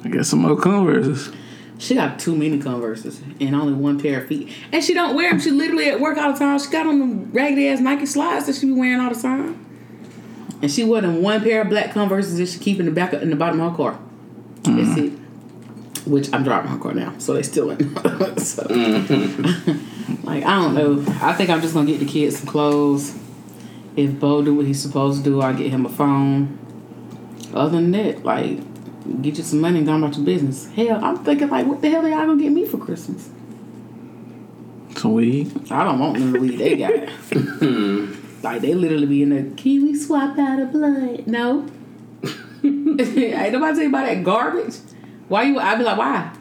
I 0.04 0.10
got 0.10 0.26
some 0.26 0.40
more 0.40 0.56
Converses. 0.56 1.32
She 1.80 1.96
got 1.96 2.20
too 2.20 2.36
many 2.36 2.60
Converses 2.60 3.22
and 3.40 3.56
only 3.56 3.74
one 3.74 4.00
pair 4.00 4.22
of 4.22 4.28
feet, 4.28 4.52
and 4.72 4.84
she 4.84 4.94
don't 4.94 5.16
wear 5.16 5.30
them. 5.30 5.40
She 5.40 5.52
literally 5.52 5.90
at 5.90 6.00
work 6.00 6.18
all 6.18 6.34
the 6.34 6.40
time. 6.40 6.60
She 6.60 6.70
got 6.70 6.88
on 6.88 7.00
them 7.00 7.32
raggedy 7.32 7.68
ass 7.68 7.80
Nike 7.80 8.06
slides 8.06 8.48
that 8.48 8.56
she 8.56 8.66
be 8.68 8.72
wearing 8.72 9.00
all 9.00 9.14
the 9.14 9.22
time, 9.22 9.66
and 10.62 10.72
she 10.72 10.84
wore 10.84 11.02
them 11.02 11.22
one 11.22 11.42
pair 11.42 11.62
of 11.62 11.70
black 11.70 11.92
Converses 11.92 12.38
that 12.38 12.48
she 12.48 12.60
keep 12.60 12.80
in 12.80 12.86
the 12.86 12.92
back 12.92 13.14
of, 13.14 13.22
in 13.22 13.30
the 13.30 13.36
bottom 13.36 13.60
of 13.60 13.72
her 13.72 13.78
car. 13.78 14.00
That's 14.64 14.98
it. 14.98 15.14
Which 16.08 16.34
I'm 16.34 16.44
driving 16.44 16.72
her 16.72 16.78
car 16.78 16.94
now, 16.94 17.14
so 17.18 17.34
they 17.34 17.44
still 17.44 17.72
in. 17.72 17.80
so, 18.38 18.64
mm-hmm. 18.64 20.26
like 20.26 20.46
I 20.46 20.56
don't 20.56 20.74
know. 20.74 21.04
I 21.22 21.34
think 21.34 21.50
I'm 21.50 21.62
just 21.62 21.74
gonna 21.74 21.86
get 21.86 22.00
the 22.00 22.06
kids 22.06 22.38
some 22.38 22.48
clothes. 22.48 23.16
If 23.96 24.20
Bo 24.20 24.44
do 24.44 24.54
what 24.54 24.66
he's 24.66 24.82
supposed 24.82 25.24
to 25.24 25.30
do, 25.30 25.42
I'll 25.42 25.54
get 25.54 25.72
him 25.72 25.86
a 25.86 25.90
phone. 25.90 26.60
Other 27.54 27.82
than 27.82 27.92
that, 27.92 28.24
like 28.24 28.60
get 29.22 29.38
you 29.38 29.44
some 29.44 29.62
money 29.62 29.80
and 29.80 29.88
go 29.88 29.98
about 29.98 30.16
your 30.16 30.26
business. 30.26 30.68
Hell, 30.72 31.04
I'm 31.04 31.24
thinking 31.24 31.50
like, 31.50 31.66
what 31.66 31.82
the 31.82 31.90
hell 31.90 32.06
are 32.06 32.10
y'all 32.10 32.26
gonna 32.26 32.42
get 32.42 32.52
me 32.52 32.66
for 32.66 32.78
Christmas? 32.78 33.30
Some 34.96 35.14
weed. 35.14 35.72
I 35.72 35.84
don't 35.84 36.00
want 36.00 36.20
none 36.20 36.28
of 36.28 36.34
the 36.34 36.40
weed 36.40 36.58
they 36.58 36.78
got. 36.78 38.44
like 38.44 38.62
they 38.62 38.74
literally 38.74 39.06
be 39.06 39.24
in 39.24 39.30
the 39.30 39.56
can 39.56 39.84
we 39.84 39.96
swap 39.96 40.38
out 40.38 40.60
a 40.60 40.66
blood? 40.66 41.28
No. 41.28 41.68
Ain't 42.64 42.98
nobody 43.54 43.60
tell 43.60 43.82
you 43.82 43.90
about 43.90 44.06
that 44.06 44.24
garbage. 44.24 44.76
Why 45.28 45.44
you? 45.44 45.60
I'd 45.60 45.78
be 45.78 45.84
like, 45.84 45.98
why? 45.98 46.32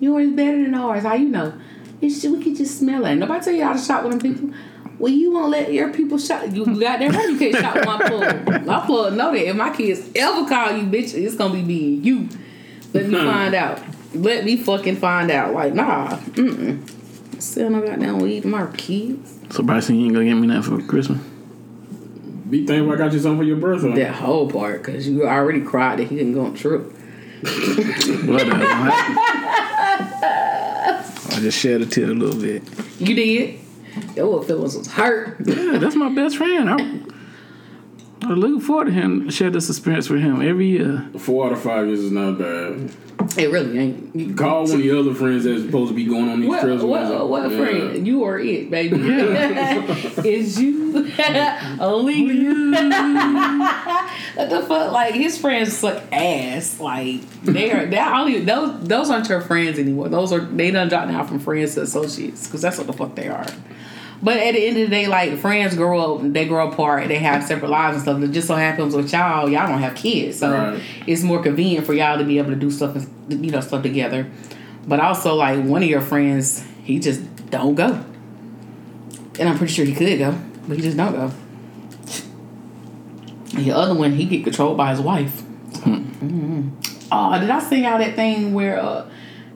Yours 0.00 0.30
better 0.32 0.62
than 0.62 0.74
ours. 0.74 1.04
How 1.04 1.14
you 1.14 1.28
know? 1.28 1.58
It's 2.00 2.20
just, 2.20 2.36
we 2.36 2.42
could 2.42 2.56
just 2.56 2.78
smell 2.78 3.04
it. 3.06 3.14
Nobody 3.14 3.44
tell 3.44 3.54
you 3.54 3.62
how 3.62 3.72
to 3.74 3.78
shop 3.78 4.04
with 4.04 4.20
them 4.20 4.34
people. 4.34 4.50
Well, 4.98 5.12
you 5.12 5.32
won't 5.32 5.50
let 5.50 5.72
your 5.72 5.92
people 5.92 6.18
shop. 6.18 6.44
You 6.50 6.64
got 6.64 6.98
that 6.98 7.12
right. 7.12 7.28
You 7.30 7.38
can't 7.38 7.56
shop 7.56 7.74
with 7.76 7.86
my 7.86 7.98
plug. 8.08 8.66
My 8.66 8.86
plug 8.86 9.14
know 9.14 9.32
that 9.32 9.48
if 9.48 9.56
my 9.56 9.74
kids 9.74 10.08
ever 10.14 10.48
call 10.48 10.76
you 10.76 10.84
bitch, 10.84 11.14
it's 11.14 11.36
gonna 11.36 11.54
be 11.54 11.62
me 11.62 11.94
and 11.94 12.06
you. 12.06 12.28
Let 12.92 13.06
me 13.06 13.18
hmm. 13.18 13.26
find 13.26 13.54
out. 13.54 13.80
Let 14.14 14.44
me 14.44 14.56
fucking 14.56 14.96
find 14.96 15.30
out. 15.30 15.54
Like, 15.54 15.74
nah. 15.74 16.16
Mm-mm. 16.16 16.88
Still 17.40 17.70
no 17.70 17.80
goddamn 17.80 18.18
weed 18.18 18.42
to 18.42 18.48
my 18.48 18.66
kids. 18.76 19.38
So 19.50 19.62
Bryson, 19.62 19.96
you 19.96 20.06
ain't 20.06 20.14
gonna 20.14 20.26
get 20.26 20.34
me 20.34 20.48
that 20.48 20.64
for 20.64 20.80
Christmas. 20.82 21.20
Be 22.48 22.66
thankful 22.66 22.92
I 22.92 22.96
got 22.96 23.12
you 23.12 23.18
something 23.18 23.38
for 23.38 23.44
your 23.44 23.56
birthday. 23.56 23.94
That 24.04 24.14
whole 24.14 24.50
part, 24.50 24.82
because 24.82 25.08
you 25.08 25.26
already 25.26 25.62
cried 25.62 25.98
that 25.98 26.08
he 26.08 26.16
didn't 26.16 26.34
go 26.34 26.44
on 26.44 26.54
trip. 26.54 26.92
Whatever. 27.42 28.64
I 31.34 31.38
just 31.40 31.58
shed 31.58 31.80
a 31.80 31.86
tear 31.86 32.10
a 32.10 32.14
little 32.14 32.40
bit. 32.40 32.62
You 33.00 33.14
did. 33.14 33.60
Your 34.16 34.42
feelings 34.44 34.76
was 34.76 34.86
hurt. 34.86 35.36
Yeah, 35.44 35.78
that's 35.78 35.96
my 35.96 36.14
best 36.14 36.36
friend. 36.36 36.70
I, 36.70 36.76
I 38.24 38.34
look 38.34 38.62
forward 38.62 38.84
to 38.86 38.90
him 38.92 39.28
share 39.30 39.50
this 39.50 39.68
experience 39.68 40.08
with 40.08 40.20
him 40.20 40.40
every 40.42 40.66
year. 40.68 41.08
Four 41.18 41.46
out 41.46 41.52
of 41.52 41.60
five 41.60 41.86
years 41.88 42.00
is 42.00 42.12
not 42.12 42.38
bad. 42.38 42.90
It 43.36 43.50
really 43.50 43.78
ain't. 43.78 44.14
You- 44.16 44.34
Call 44.34 44.62
one 44.64 44.72
of 44.74 44.84
your 44.84 44.98
other 44.98 45.14
friends 45.14 45.44
that's 45.44 45.62
supposed 45.62 45.90
to 45.90 45.94
be 45.96 46.04
going 46.04 46.28
on 46.28 46.40
these 46.40 46.48
What, 46.48 46.60
trips. 46.62 46.82
what, 46.82 47.28
what 47.28 47.50
Yeah. 47.50 47.56
friend? 47.58 48.06
You 48.06 48.24
are 48.24 48.38
it, 48.38 48.70
baby? 48.70 48.96
Is 50.28 50.60
you 50.62 51.10
only 51.80 52.14
you? 52.14 52.70
what 54.34 54.50
the 54.50 54.64
fuck? 54.68 54.92
Like 54.92 55.14
his 55.14 55.38
friends 55.38 55.76
suck 55.76 56.02
ass. 56.12 56.78
Like 56.78 57.20
they 57.42 57.72
are. 57.72 57.86
They 57.86 57.98
only 57.98 58.40
those. 58.40 58.86
Those 58.86 59.10
aren't 59.10 59.28
your 59.28 59.40
friends 59.40 59.78
anymore. 59.78 60.08
Those 60.08 60.32
are 60.32 60.40
they 60.40 60.70
done 60.70 60.88
dropped 60.88 61.10
now 61.10 61.24
from 61.24 61.38
friends 61.40 61.74
to 61.74 61.82
associates 61.82 62.46
because 62.46 62.62
that's 62.62 62.78
what 62.78 62.86
the 62.86 62.92
fuck 62.92 63.14
they 63.16 63.28
are. 63.28 63.46
But 64.22 64.36
at 64.36 64.52
the 64.54 64.64
end 64.66 64.76
of 64.78 64.88
the 64.88 64.94
day, 64.94 65.08
like 65.08 65.36
friends 65.38 65.74
grow 65.74 66.14
up, 66.16 66.32
they 66.32 66.46
grow 66.46 66.68
apart, 66.70 67.08
they 67.08 67.18
have 67.18 67.42
separate 67.42 67.70
lives 67.70 67.96
and 67.96 68.02
stuff. 68.02 68.22
It 68.22 68.28
just 68.30 68.46
so 68.46 68.54
happens 68.54 68.94
with 68.94 69.12
y'all, 69.12 69.48
y'all 69.48 69.66
don't 69.66 69.80
have 69.80 69.96
kids, 69.96 70.38
so 70.38 70.50
Right. 70.52 70.80
it's 71.08 71.22
more 71.24 71.42
convenient 71.42 71.84
for 71.86 71.92
y'all 71.92 72.18
to 72.18 72.24
be 72.24 72.38
able 72.38 72.50
to 72.50 72.56
do 72.56 72.70
stuff, 72.70 72.94
and, 72.94 73.44
you 73.44 73.50
know, 73.50 73.60
stuff 73.60 73.82
together. 73.82 74.28
But 74.86 75.00
also, 75.00 75.34
like 75.34 75.64
one 75.64 75.82
of 75.82 75.88
your 75.88 76.00
friends, 76.00 76.64
he 76.84 77.00
just 77.00 77.20
don't 77.50 77.74
go, 77.74 78.04
and 79.40 79.48
I'm 79.48 79.58
pretty 79.58 79.72
sure 79.72 79.84
he 79.84 79.92
could 79.92 80.18
go, 80.18 80.38
but 80.68 80.76
he 80.76 80.82
just 80.84 80.96
don't 80.96 81.12
go. 81.12 81.32
And 83.54 83.64
the 83.66 83.72
other 83.72 83.94
one, 83.94 84.12
he 84.12 84.24
get 84.24 84.44
controlled 84.44 84.76
by 84.76 84.90
his 84.90 85.00
wife. 85.00 85.42
Mhm. 85.72 86.70
Oh, 87.10 87.38
did 87.40 87.50
I 87.50 87.58
see 87.60 87.82
y'all 87.82 87.98
that 87.98 88.14
thing 88.16 88.54
where 88.54 88.78
uh, 88.80 89.04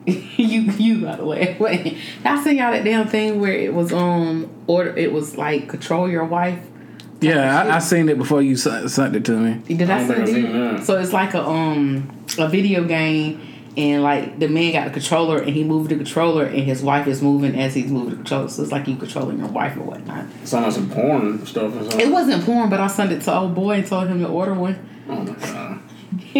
you 0.37 0.61
you 0.61 1.01
got 1.01 1.19
away? 1.19 1.57
Wait, 1.59 1.83
did 1.83 1.97
I 2.25 2.41
sing 2.41 2.59
out 2.61 2.71
that 2.71 2.85
damn 2.85 3.07
thing 3.09 3.41
where 3.41 3.51
it 3.51 3.73
was 3.73 3.91
um 3.91 4.49
order? 4.65 4.95
It 4.95 5.11
was 5.11 5.37
like 5.37 5.67
control 5.67 6.09
your 6.09 6.23
wife. 6.23 6.59
Yeah, 7.19 7.63
I, 7.63 7.75
I 7.75 7.79
seen 7.79 8.07
it 8.07 8.17
before 8.17 8.41
you 8.41 8.55
sent 8.55 8.89
sent 8.89 9.15
it 9.17 9.25
to 9.25 9.33
me. 9.33 9.75
Did 9.75 9.89
I, 9.89 9.99
I 9.99 10.07
send 10.07 10.23
it? 10.23 10.27
seen 10.27 10.53
that. 10.53 10.85
So 10.85 10.97
it's 10.97 11.11
like 11.11 11.33
a 11.33 11.45
um 11.45 12.09
a 12.37 12.47
video 12.47 12.85
game, 12.85 13.41
and 13.75 14.01
like 14.01 14.39
the 14.39 14.47
man 14.47 14.71
got 14.71 14.87
a 14.87 14.91
controller, 14.91 15.39
and 15.39 15.49
he 15.53 15.65
moved 15.65 15.89
the 15.91 15.95
controller, 15.95 16.45
and 16.45 16.63
his 16.63 16.81
wife 16.81 17.07
is 17.07 17.21
moving 17.21 17.59
as 17.59 17.73
he's 17.73 17.91
moving 17.91 18.11
the 18.11 18.15
controller. 18.15 18.47
So 18.47 18.63
it's 18.63 18.71
like 18.71 18.87
you 18.87 18.95
controlling 18.95 19.39
your 19.39 19.49
wife 19.49 19.75
or 19.75 19.81
whatnot. 19.81 20.25
Sound 20.45 20.65
like 20.65 20.73
some 20.73 20.89
porn 20.89 21.45
stuff 21.45 21.75
or 21.75 21.79
something. 21.79 21.99
It 21.99 22.11
wasn't 22.11 22.45
porn, 22.45 22.69
but 22.69 22.79
I 22.79 22.87
sent 22.87 23.11
it 23.11 23.23
to 23.23 23.35
old 23.37 23.55
boy 23.55 23.79
and 23.79 23.85
told 23.87 24.07
him 24.07 24.21
to 24.21 24.27
order 24.29 24.53
one. 24.53 24.77
oh 25.09 25.23
my 25.23 25.33
god. 25.33 25.81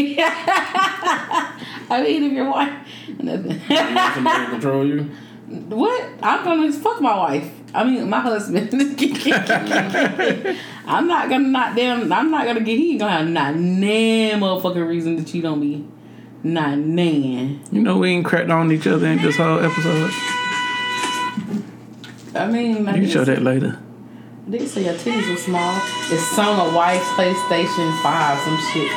I 1.89 2.01
mean, 2.03 2.23
if 2.23 2.31
your 2.33 2.49
wife, 2.49 2.73
You 3.07 3.15
want 3.25 4.13
somebody 4.15 4.45
to 4.45 4.51
control 4.51 4.85
you? 4.87 5.01
what? 5.69 6.09
I'm 6.21 6.43
gonna 6.43 6.71
fuck 6.73 7.01
my 7.01 7.15
wife. 7.17 7.51
I 7.73 7.83
mean, 7.83 8.09
my 8.09 8.19
husband. 8.21 8.69
I'm 10.87 11.07
not 11.07 11.29
gonna 11.29 11.47
not 11.47 11.75
damn. 11.75 12.11
I'm 12.11 12.31
not 12.31 12.45
gonna 12.45 12.61
get. 12.61 12.77
He 12.77 12.91
ain't 12.91 12.99
gonna 12.99 13.11
have 13.11 13.27
not 13.27 13.55
nan 13.55 14.39
motherfucking 14.41 14.87
reason 14.87 15.17
to 15.17 15.23
cheat 15.29 15.45
on 15.45 15.59
me. 15.59 15.85
Not 16.43 16.77
nan. 16.77 17.59
You 17.71 17.81
know 17.81 17.97
we 17.97 18.11
ain't 18.11 18.25
cracked 18.25 18.49
on 18.49 18.71
each 18.71 18.87
other 18.87 19.07
in 19.07 19.21
this 19.21 19.35
whole 19.37 19.59
episode. 19.59 20.11
I 22.35 22.45
mean, 22.47 22.87
I 22.87 22.91
You 22.91 22.93
can 22.93 23.01
guess- 23.03 23.11
show 23.11 23.25
that 23.25 23.41
later. 23.41 23.79
They 24.47 24.65
say 24.65 24.85
your 24.85 24.93
titties 24.93 25.29
were 25.29 25.35
small. 25.35 25.75
It's 26.09 26.23
song 26.35 26.57
a 26.71 26.73
wife 26.73 27.01
PlayStation 27.17 28.01
5, 28.01 28.39
some 28.39 28.57
shit 28.71 28.91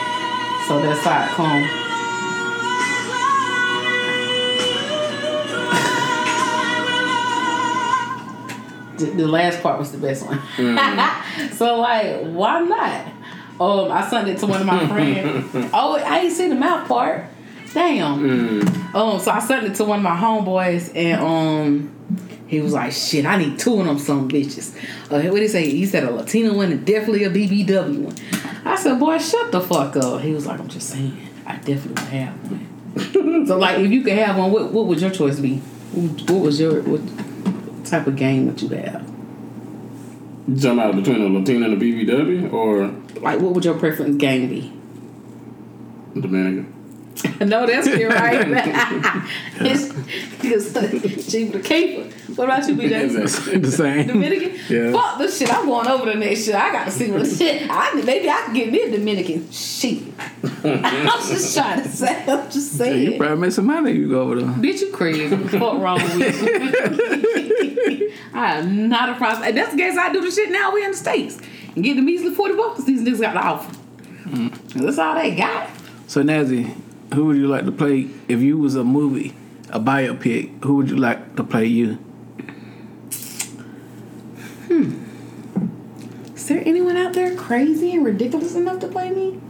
so 0.71 0.79
that 0.79 1.03
side 1.03 1.29
comb. 1.31 1.63
the, 8.99 9.07
the, 9.17 9.27
last 9.27 9.61
part 9.65 9.81
was 9.81 9.91
the 9.91 9.99
best 9.99 10.25
one. 10.25 10.39
Mm. 10.39 11.51
so 11.55 11.81
like, 11.81 12.21
why 12.21 12.61
not? 12.61 13.07
Um, 13.61 13.91
I 13.91 14.09
sent 14.09 14.29
it 14.29 14.39
to 14.39 14.47
one 14.47 14.61
of 14.61 14.67
my 14.69 14.87
friends. 14.87 15.49
oh, 15.75 15.97
I 15.97 16.21
ain't 16.21 16.33
seen 16.33 16.51
the 16.51 16.55
mouth 16.55 16.87
part. 16.87 17.25
Damn. 17.75 18.61
Mm. 18.61 18.95
Um, 18.95 19.19
so 19.19 19.33
I 19.33 19.41
sent 19.41 19.67
it 19.67 19.75
to 19.75 19.85
one 19.85 19.99
of 19.99 20.05
my 20.05 20.17
homeboys, 20.17 20.95
and 20.95 21.21
um, 21.21 21.93
he 22.47 22.61
was 22.61 22.75
like, 22.75 22.93
"Shit, 22.93 23.27
I 23.27 23.39
need 23.39 23.59
two 23.59 23.81
of 23.81 23.87
them 23.87 23.99
some 23.99 24.31
bitches." 24.31 24.73
Uh, 25.11 25.21
what 25.31 25.41
did 25.41 25.43
he 25.43 25.49
say? 25.49 25.69
He 25.69 25.85
said 25.85 26.05
a 26.05 26.13
Latina 26.13 26.55
one 26.55 26.71
and 26.71 26.87
definitely 26.87 27.25
a 27.25 27.31
BBW 27.31 28.03
one. 28.03 28.15
I 28.65 28.77
said, 28.77 28.99
"Boy, 28.99 29.19
shut 29.19 29.53
the 29.53 29.61
fuck 29.61 29.97
up." 29.97 30.21
He 30.21 30.33
was 30.33 30.47
like, 30.47 30.61
"I'm 30.61 30.69
just 30.69 30.89
saying, 30.89 31.17
I 31.47 31.57
definitely 31.57 31.91
would 31.91 32.13
have 32.13 32.51
one." 32.51 33.47
so 33.47 33.59
like, 33.59 33.79
if 33.79 33.91
you 33.91 34.03
could 34.03 34.15
have 34.15 34.37
one, 34.37 34.51
what 34.53 34.73
what 34.73 34.87
would 34.87 35.01
your 35.01 35.11
choice 35.11 35.41
be? 35.41 35.57
What 35.93 36.31
what 36.31 36.41
was 36.41 36.61
your 36.61 36.83
what 36.83 37.01
type 37.87 38.07
of 38.07 38.17
game 38.17 38.47
would 38.47 38.61
you 38.61 38.69
have? 38.71 39.09
You 40.49 40.57
talking 40.57 40.79
about 40.79 40.97
between 40.97 41.23
a 41.23 41.29
Latina 41.29 41.67
and 41.67 41.81
a 41.81 41.85
BBW 41.85 42.53
or 42.53 42.89
Like, 43.21 43.41
what 43.41 43.53
would 43.53 43.65
your 43.65 43.79
preference 43.79 44.17
game 44.17 44.49
be? 44.49 44.73
Dominican? 46.21 46.80
no, 47.41 47.67
that's 47.67 47.87
your 47.87 48.11
right. 48.11 48.47
it's, 49.61 51.31
cheaper 51.31 51.59
to 51.59 51.75
it. 51.75 52.13
What 52.37 52.45
about 52.45 52.69
you, 52.69 52.75
BJ? 52.77 53.63
the 53.63 53.71
same. 53.71 54.07
Dominican? 54.07 54.59
Yeah. 54.69 54.93
Fuck 54.93 55.19
this 55.19 55.39
shit. 55.39 55.53
I'm 55.53 55.67
going 55.67 55.87
over 55.87 56.07
the 56.07 56.15
next 56.15 56.45
shit. 56.45 56.55
I 56.55 56.73
gotta 56.73 56.91
see 56.91 57.11
what 57.11 57.27
shit. 57.27 57.69
I 57.69 57.93
maybe 58.03 58.29
I 58.29 58.43
can 58.45 58.55
get 58.55 58.71
me 58.71 58.83
a 58.83 58.91
Dominican. 58.91 59.51
Shit. 59.51 60.03
I'm 60.65 61.29
just 61.29 61.55
trying 61.55 61.83
to 61.83 61.89
say. 61.89 62.25
I'm 62.27 62.51
just 62.51 62.73
saying. 62.73 63.01
You 63.01 63.07
saying. 63.09 63.19
probably 63.19 63.37
make 63.39 63.53
some 63.53 63.67
money 63.67 63.93
you 63.93 64.09
go 64.09 64.23
over 64.23 64.37
there. 64.37 64.47
Bitch, 64.47 64.81
you 64.81 64.91
crazy. 64.93 65.29
Fuck 65.37 65.79
wrong 65.81 66.03
with 66.03 66.43
you? 66.43 68.13
I 68.33 68.59
am 68.59 68.89
not 68.89 69.09
a 69.11 69.15
prostitute. 69.15 69.55
That's 69.55 69.73
the 69.73 69.79
case 69.79 69.97
I 69.97 70.13
do 70.13 70.21
the 70.21 70.31
shit 70.31 70.51
now. 70.51 70.73
We 70.73 70.85
in 70.85 70.93
the 70.93 70.97
States. 70.97 71.41
And 71.75 71.85
get 71.85 71.95
the 71.95 72.03
measly 72.03 72.35
40 72.35 72.55
bucks 72.55 72.85
these 72.85 73.03
niggas 73.03 73.21
got 73.21 73.33
to 73.35 73.41
offer. 73.41 73.77
Mm. 74.25 74.53
That's 74.75 74.99
all 74.99 75.15
they 75.15 75.35
got. 75.35 75.71
So 76.07 76.23
Nazi, 76.23 76.75
who 77.15 77.27
would 77.27 77.37
you 77.37 77.49
like 77.49 77.65
to 77.65 77.73
play 77.73 78.09
if 78.29 78.41
you 78.41 78.59
was 78.59 78.75
a 78.77 78.85
movie, 78.85 79.35
a 79.71 79.81
biopic? 79.81 80.63
Who 80.65 80.77
would 80.77 80.91
you 80.91 80.97
like 80.97 81.37
to 81.37 81.45
play 81.45 81.67
you? 81.67 81.99
Is 86.35 86.47
there 86.47 86.63
anyone 86.65 86.97
out 86.97 87.13
there 87.13 87.35
crazy 87.37 87.93
and 87.95 88.05
ridiculous 88.05 88.55
enough 88.55 88.81
to 88.81 88.89
play 88.89 89.11
me? 89.11 89.41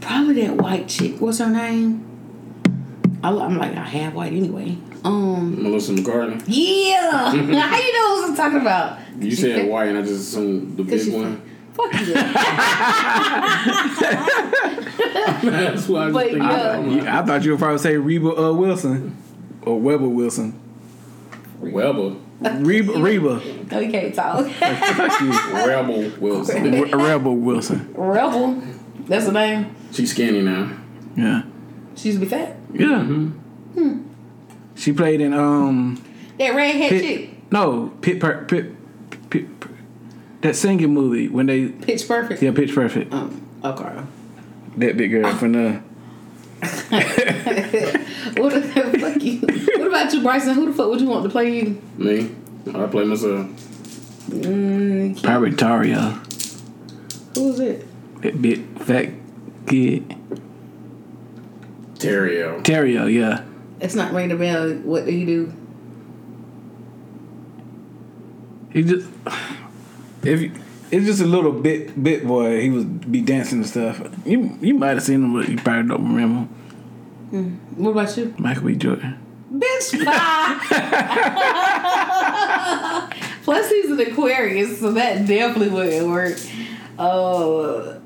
Probably 0.00 0.46
that 0.46 0.56
white 0.56 0.88
chick. 0.88 1.20
What's 1.20 1.38
her 1.38 1.50
name? 1.50 2.04
I, 3.22 3.28
I'm 3.30 3.58
like, 3.58 3.76
I 3.76 3.84
have 3.84 4.14
white 4.14 4.32
anyway. 4.32 4.78
Um, 5.04 5.62
Melissa 5.62 5.92
McCarthy. 5.92 6.40
yeah. 6.52 7.30
How 7.30 7.34
you 7.34 7.42
know 7.92 8.20
what 8.22 8.30
I'm 8.30 8.36
talking 8.36 8.60
about? 8.60 8.98
You 9.18 9.32
said 9.32 9.68
white, 9.68 9.88
and 9.88 9.98
I 9.98 10.02
just 10.02 10.34
assumed 10.34 10.76
the 10.76 10.84
big 10.84 11.02
she- 11.02 11.10
one. 11.10 11.42
Fuck 11.78 11.92
you. 12.06 12.14
That's 15.50 15.88
why 15.88 16.02
I 16.02 16.06
was 16.06 16.12
But 16.14 16.24
thinking. 16.24 16.42
yeah. 16.42 17.18
I'm 17.18 17.22
I 17.22 17.26
thought 17.26 17.44
you 17.44 17.52
would 17.52 17.60
probably 17.60 17.78
say 17.78 17.96
Reba 17.96 18.28
uh, 18.36 18.52
Wilson 18.52 19.16
or 19.62 19.80
Weber 19.80 20.08
Wilson. 20.08 20.58
Weber, 21.60 22.16
Reba, 22.40 22.92
Reba, 23.00 23.42
no, 23.70 23.78
you 23.80 23.90
can't 23.90 24.14
talk. 24.14 24.46
Rebel 24.60 26.10
Wilson. 26.20 26.70
Re- 26.70 26.92
Rebel 26.92 27.36
Wilson. 27.36 27.92
Rebel. 27.94 28.62
That's 29.06 29.26
the 29.26 29.32
name. 29.32 29.74
She's 29.90 30.12
skinny 30.12 30.42
now. 30.42 30.70
Yeah, 31.16 31.42
She 31.96 32.10
used 32.10 32.20
to 32.20 32.26
be 32.26 32.30
fat. 32.30 32.56
yeah. 32.72 33.02
Hmm. 33.02 34.02
She 34.76 34.92
played 34.92 35.20
in 35.20 35.32
um 35.34 36.00
That 36.38 36.54
redhead 36.54 36.90
Pit, 36.90 37.02
chick. 37.02 37.30
no 37.52 37.88
Pit, 38.00 38.20
per, 38.20 38.44
Pit, 38.44 38.48
Pit, 38.48 38.76
Pit 38.76 38.77
that 40.40 40.54
singing 40.54 40.92
movie 40.94 41.28
when 41.28 41.46
they 41.46 41.68
Pitch 41.68 42.06
perfect. 42.06 42.42
yeah 42.42 42.52
Pitch 42.52 42.74
Perfect 42.74 43.12
Um, 43.12 43.42
okay. 43.64 44.02
that 44.76 44.96
big 44.96 45.10
girl 45.10 45.34
from 45.36 45.52
the 45.52 45.82
What 48.38 48.52
the 48.52 48.98
fuck 49.00 49.22
you? 49.22 49.40
What 49.78 49.86
about 49.88 50.12
you, 50.12 50.22
Bryson? 50.22 50.54
Who 50.54 50.66
the 50.66 50.72
fuck 50.72 50.88
would 50.88 51.00
you 51.00 51.08
want 51.08 51.22
to 51.24 51.30
play 51.30 51.56
you? 51.56 51.80
Me, 51.96 52.30
I 52.74 52.86
play 52.86 53.04
myself. 53.04 53.46
Mm, 54.28 55.22
probably 55.22 55.50
Taria 55.52 56.24
who 57.34 57.48
was 57.48 57.60
it? 57.60 57.86
that 58.22 58.42
big 58.42 58.78
fat 58.80 59.08
kid 59.66 60.14
Terrio. 61.94 62.62
Taria 62.62 63.12
yeah 63.12 63.44
It's 63.80 63.94
not 63.94 64.12
ringing 64.12 64.32
a 64.32 64.36
bell. 64.38 64.72
What 64.74 65.06
do 65.06 65.10
he 65.12 65.24
do? 65.24 65.52
he 68.72 68.82
just 68.82 69.08
if 70.22 70.40
you, 70.40 70.52
it's 70.90 71.06
just 71.06 71.20
a 71.20 71.26
little 71.26 71.52
bit 71.52 72.02
bit 72.02 72.26
boy 72.26 72.60
he 72.60 72.70
was 72.70 72.84
be 72.84 73.20
dancing 73.20 73.58
and 73.58 73.66
stuff 73.66 74.00
you 74.24 74.56
you 74.60 74.74
might 74.74 74.90
have 74.90 75.02
seen 75.02 75.22
him 75.22 75.32
but 75.34 75.48
you 75.48 75.56
probably 75.56 75.88
don't 75.88 76.14
remember 76.14 76.48
What 77.76 77.90
about 77.90 78.16
you? 78.16 78.34
Michael 78.38 78.64
B 78.64 78.74
Jordan 78.76 79.18
Bitch, 79.52 80.04
bye. 80.04 80.58
Plus, 83.44 83.70
he's 83.70 83.90
an 83.90 83.98
Aquarius, 84.00 84.78
so 84.78 84.92
that 84.92 85.26
definitely 85.26 85.70
wouldn't 85.70 86.06
work. 86.06 86.38
Uh, 86.98 87.98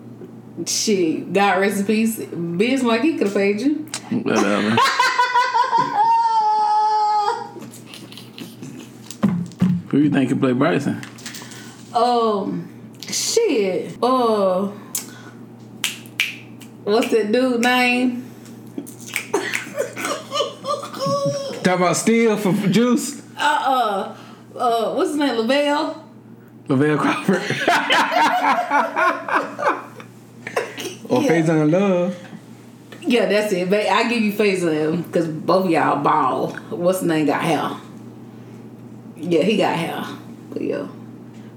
shit. 0.65 1.33
God 1.33 1.61
rest 1.61 1.81
in 1.81 1.87
peace. 1.87 2.17
Biz 2.19 2.85
Mark, 2.85 3.01
he 3.03 3.15
could 3.19 3.27
have 3.27 3.35
paid 3.35 3.61
you. 3.61 3.75
whatever 4.23 4.71
who 9.89 9.99
you 9.99 10.11
think 10.11 10.29
could 10.29 10.41
play 10.41 10.53
Bryson 10.53 11.01
um, 11.95 12.69
shit. 13.09 13.97
Oh, 14.03 14.69
what's 16.85 17.11
that 17.11 17.33
dude 17.33 17.61
name? 17.61 18.29
talk 21.63 21.79
about 21.79 21.97
Steel 21.97 22.37
for 22.37 22.53
Juice 22.69 23.23
Uh, 23.37 23.41
uh, 23.41 24.17
uh, 24.59 24.95
what's 24.95 25.11
his 25.11 25.19
name? 25.19 25.35
Lavell. 25.37 26.03
Lavell 26.69 26.99
Crawford 26.99 27.43
or 31.13 31.23
Yeah. 31.23 31.51
On 31.51 31.71
Love 31.71 32.29
Yeah, 33.03 33.27
that's 33.27 33.53
it. 33.53 33.69
Ba- 33.69 33.91
I 33.91 34.09
give 34.09 34.23
you 34.23 34.33
him 34.33 35.03
because 35.03 35.29
both 35.29 35.67
of 35.67 35.71
y'all 35.71 36.03
bald. 36.03 36.59
What's 36.71 37.01
the 37.01 37.07
name? 37.07 37.27
Got 37.27 37.43
hair. 37.43 37.71
Yeah, 39.17 39.43
he 39.43 39.57
got 39.57 39.77
hair. 39.77 40.05
But 40.51 40.63
yeah. 40.63 40.87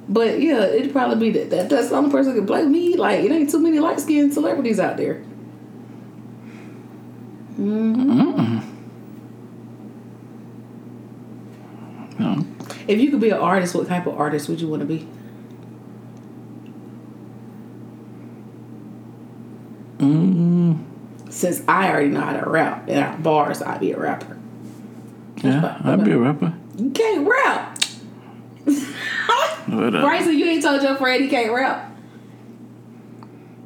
But 0.07 0.39
yeah, 0.39 0.65
it'd 0.65 0.91
probably 0.91 1.31
be 1.31 1.39
that. 1.39 1.49
that 1.49 1.69
that's 1.69 1.89
the 1.89 1.95
only 1.95 2.11
person 2.11 2.33
who 2.33 2.39
can 2.39 2.47
play 2.47 2.63
me. 2.65 2.95
Like, 2.95 3.21
it 3.23 3.31
ain't 3.31 3.49
too 3.49 3.59
many 3.59 3.79
light 3.79 3.99
skinned 3.99 4.33
celebrities 4.33 4.79
out 4.79 4.97
there. 4.97 5.23
no 12.19 12.45
If 12.87 12.99
you 12.99 13.09
could 13.11 13.19
be 13.21 13.29
an 13.29 13.39
artist, 13.39 13.73
what 13.75 13.87
type 13.87 14.05
of 14.07 14.17
artist 14.17 14.47
would 14.49 14.61
you 14.61 14.67
want 14.67 14.81
to 14.81 14.85
be? 14.85 15.07
mm, 19.99 20.77
Since 21.29 21.63
I 21.67 21.89
already 21.89 22.09
know 22.09 22.21
how 22.21 22.33
to 22.39 22.49
rap 22.49 22.87
in 22.89 22.97
our 22.97 23.17
bars, 23.17 23.61
I'd 23.61 23.79
be 23.79 23.91
a 23.91 23.99
rapper. 23.99 24.37
yeah 25.37 25.77
I'd 25.83 26.03
be 26.03 26.11
a 26.11 26.17
rapper 26.17 26.53
You 26.77 26.89
can't 26.91 27.27
rap. 27.27 27.77
whatever 29.67 29.97
uh, 29.97 30.01
Bryson, 30.01 30.37
you 30.37 30.45
ain't 30.45 30.63
told 30.63 30.81
your 30.81 30.95
friend 30.95 31.23
he 31.23 31.29
can't 31.29 31.51
rap. 31.53 31.91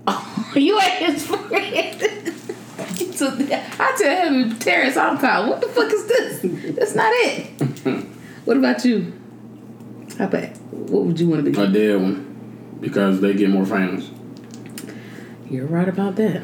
Oh, 0.08 0.52
you 0.56 0.80
ain't 0.80 1.14
his 1.14 1.26
friend. 1.26 2.36
So, 3.20 3.28
I 3.38 3.96
tell 3.98 4.28
him, 4.28 4.58
Terrence 4.60 4.96
Alcott, 4.96 5.50
what 5.50 5.60
the 5.60 5.68
fuck 5.68 5.92
is 5.92 6.08
this? 6.08 6.76
That's 6.76 6.96
not 6.96 7.12
it. 7.14 7.48
what 8.46 8.56
about 8.56 8.86
you? 8.86 9.12
How 10.18 10.28
bad? 10.28 10.58
What 10.72 11.04
would 11.04 11.20
you 11.20 11.28
want 11.28 11.44
to 11.44 11.52
be? 11.52 11.62
A 11.62 11.68
dead 11.68 12.02
one. 12.02 12.78
Because 12.80 13.20
they 13.20 13.34
get 13.34 13.50
more 13.50 13.66
famous. 13.66 14.10
You're 15.50 15.66
right 15.66 15.90
about 15.90 16.16
that. 16.16 16.44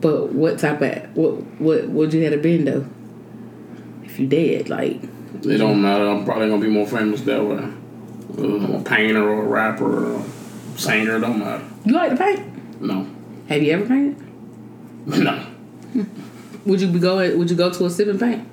But 0.00 0.32
what 0.32 0.58
type 0.58 0.82
of 0.82 1.16
what 1.16 1.42
what 1.60 1.88
would 1.88 2.14
you 2.14 2.22
have 2.22 2.32
to 2.32 2.38
been 2.38 2.64
though? 2.64 2.86
If 4.04 4.18
you 4.18 4.26
dead, 4.26 4.68
like 4.68 5.02
It 5.42 5.58
don't 5.58 5.82
matter. 5.82 6.08
I'm 6.08 6.24
probably 6.24 6.48
gonna 6.48 6.62
be 6.62 6.68
more 6.68 6.86
famous 6.86 7.22
that 7.22 7.44
way. 7.44 7.72
A 8.38 8.82
painter 8.84 9.28
or 9.28 9.42
a 9.42 9.46
rapper 9.48 10.14
or 10.16 10.20
a 10.20 10.78
singer, 10.78 11.16
it 11.16 11.20
don't 11.20 11.38
matter. 11.40 11.64
you 11.84 11.92
like 11.92 12.10
to 12.10 12.16
paint? 12.16 12.80
No. 12.82 13.06
Have 13.48 13.62
you 13.62 13.72
ever 13.72 13.86
painted? 13.86 14.24
No. 15.24 15.44
Would 16.66 16.80
you 16.82 16.88
be 16.88 16.98
going? 16.98 17.38
Would 17.38 17.50
you 17.50 17.56
go 17.56 17.70
to 17.70 17.86
a 17.86 17.90
sip 17.90 18.08
and 18.08 18.20
paint? 18.20 18.46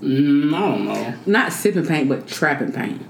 Mm, 0.00 0.54
I 0.54 0.60
don't 0.60 0.84
know. 0.84 1.14
Not 1.26 1.52
sip 1.52 1.74
and 1.74 1.88
paint, 1.88 2.08
but 2.08 2.28
trap 2.28 2.60
and 2.60 2.72
paint. 2.72 3.02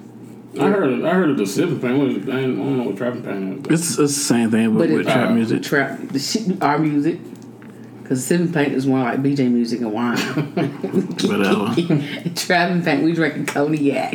I 0.59 0.71
heard 0.71 1.05
I 1.05 1.13
heard 1.13 1.29
of 1.31 1.37
the 1.37 1.47
sipping 1.47 1.79
paint. 1.79 1.99
What 1.99 2.09
is 2.09 2.17
it? 2.17 2.29
I 2.31 2.39
I 2.39 2.43
don't 2.43 2.77
know 2.79 2.83
what 2.85 2.97
trapping 2.97 3.23
paint 3.23 3.67
is. 3.71 3.81
It's, 3.81 3.91
it's 3.91 3.97
the 3.99 4.09
same 4.09 4.51
thing 4.51 4.73
but 4.73 4.79
But 4.79 4.89
with 4.91 5.01
it's- 5.01 5.15
trap 5.15 5.29
uh, 5.29 5.35
music. 5.35 5.63
Trap 5.63 5.99
the 6.09 6.19
shit, 6.19 6.63
our 6.63 6.79
music. 6.79 7.21
Because 8.03 8.25
sipping 8.25 8.51
paint 8.55 8.73
is 8.73 8.87
more 8.87 9.01
like 9.01 9.23
BJ 9.23 9.51
music 9.53 9.81
and 9.83 9.93
wine. 9.93 10.17
Whatever. 11.27 11.75
Trapping 12.35 12.83
paint, 12.83 13.05
we 13.05 13.13
drinking 13.13 13.45
cognac 13.45 14.15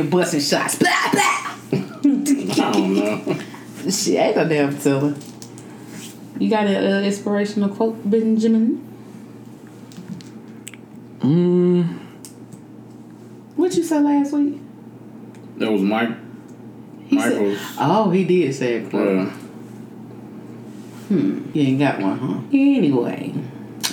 and 0.00 0.10
busting 0.10 0.40
shots. 0.40 0.76
Blah, 0.78 0.90
blah. 1.12 1.54
I 1.72 2.70
don't 2.72 2.94
know. 2.94 3.38
Shit, 3.90 4.14
ain't 4.20 4.36
no 4.36 4.48
damn 4.48 4.70
Priscilla. 4.70 5.14
You 6.38 6.50
got 6.50 6.66
an 6.66 6.84
uh, 6.92 7.00
inspirational 7.06 7.68
quote, 7.70 8.08
Benjamin? 8.08 8.80
Mm, 11.20 11.98
What 13.56 13.74
you 13.74 13.82
say 13.82 13.98
last 14.00 14.32
week? 14.32 14.58
That 15.58 15.70
was 15.72 15.82
Mike. 15.82 16.10
He 17.06 17.18
said- 17.20 17.32
Michael's. 17.32 17.58
oh, 17.78 18.10
he 18.10 18.24
did 18.24 18.54
say 18.54 18.76
it. 18.76 18.90
quote. 18.90 19.28
Uh, 19.28 19.30
You 21.10 21.50
ain't 21.54 21.78
got 21.78 22.00
one, 22.00 22.18
huh? 22.18 22.40
Anyway, 22.52 23.32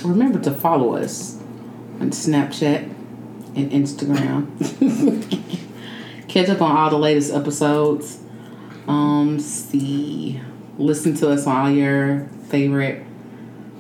remember 0.03 0.39
to 0.39 0.51
follow 0.51 0.95
us 0.95 1.37
on 1.99 2.09
Snapchat 2.11 2.83
and 3.55 3.71
Instagram. 3.71 4.47
Catch 6.31 6.47
up 6.47 6.61
on 6.61 6.77
all 6.77 6.89
the 6.89 6.97
latest 6.97 7.33
episodes. 7.33 8.17
Um, 8.87 9.37
see, 9.37 10.39
listen 10.77 11.13
to 11.15 11.29
us 11.29 11.45
on 11.45 11.57
all 11.57 11.69
your 11.69 12.29
favorite 12.47 13.05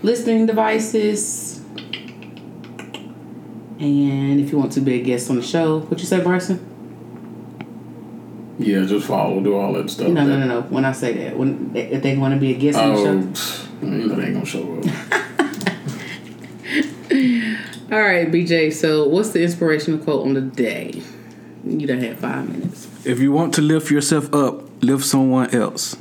listening 0.03 0.47
devices. 0.47 1.59
And 3.79 4.41
if 4.41 4.51
you 4.51 4.57
want 4.57 4.73
to 4.73 4.81
be 4.81 4.99
a 4.99 5.01
guest 5.01 5.29
on 5.29 5.37
the 5.37 5.41
show, 5.41 5.79
what 5.79 6.01
you 6.01 6.05
say, 6.05 6.19
Bryson? 6.21 6.67
yeah, 8.59 8.83
just 8.85 9.07
follow, 9.07 9.39
do 9.39 9.55
all 9.55 9.71
that 9.73 9.89
stuff. 9.89 10.09
No, 10.09 10.25
no, 10.27 10.37
no, 10.37 10.45
no. 10.45 10.61
When 10.63 10.83
I 10.83 10.91
say 10.91 11.13
that, 11.13 11.37
when 11.37 11.71
if 11.73 12.03
they 12.03 12.17
want 12.17 12.33
to 12.33 12.39
be 12.39 12.53
a 12.53 12.57
guest 12.57 12.77
on 12.77 12.93
the 12.93 12.99
Oh, 12.99 13.33
show. 13.33 13.85
you 13.85 14.07
know 14.07 14.15
they 14.15 14.25
ain't 14.25 14.33
gonna 14.33 14.45
show 14.45 14.77
up. 14.77 14.85
All 17.93 18.01
right, 18.01 18.29
BJ. 18.29 18.73
So, 18.73 19.07
what's 19.07 19.29
the 19.29 19.41
inspirational 19.41 19.99
quote 20.03 20.25
on 20.27 20.33
the 20.33 20.41
day? 20.41 21.01
You 21.63 21.85
done 21.87 21.99
had 21.99 22.17
five 22.19 22.49
minutes. 22.49 22.87
if 23.05 23.19
you 23.19 23.31
want 23.31 23.53
to 23.55 23.61
lift 23.61 23.91
yourself 23.91 24.33
up, 24.33 24.63
lift 24.83 25.05
someone 25.05 25.53
else. 25.53 25.95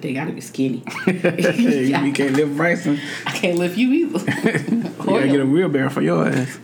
They 0.00 0.14
gotta 0.14 0.32
be 0.32 0.40
skinny. 0.40 0.82
you 1.06 2.12
can't 2.12 2.32
lift 2.34 2.56
Bryson. 2.56 2.98
I 3.26 3.32
can't 3.32 3.58
lift 3.58 3.76
you 3.76 3.92
either. 3.92 4.86
You 5.00 5.16
gotta 5.16 5.28
get 5.28 5.40
a 5.40 5.46
wheelbarrow 5.46 5.88
for 5.90 6.02
your 6.02 6.28
ass. 6.28 6.58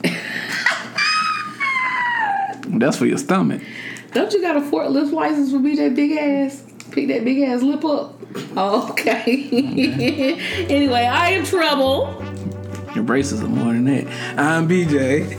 That's 2.68 2.96
for 2.96 3.06
your 3.06 3.18
stomach. 3.18 3.60
Don't 4.12 4.32
you 4.32 4.40
got 4.40 4.56
a 4.56 4.60
forklift 4.60 5.12
license 5.12 5.50
for 5.50 5.58
be 5.58 5.74
that 5.76 5.94
big 5.96 6.12
ass? 6.12 6.62
Pick 6.92 7.08
that 7.08 7.24
big 7.24 7.40
ass 7.40 7.62
lip 7.62 7.84
up. 7.84 8.14
Oh, 8.56 8.88
okay. 8.92 9.24
anyway, 10.68 11.04
I 11.04 11.30
am 11.30 11.44
trouble. 11.44 12.22
Your 12.96 13.04
braces 13.04 13.42
are 13.42 13.48
more 13.48 13.74
than 13.74 13.84
that. 13.84 14.06
I'm 14.38 14.66
BJ. 14.66 15.36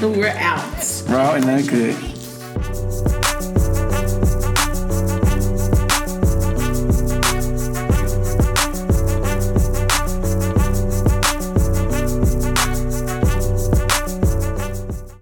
We're 0.16 0.28
out. 0.28 1.10
Raw 1.10 1.34
and 1.34 1.44
not 1.44 1.68
good. 1.68 2.13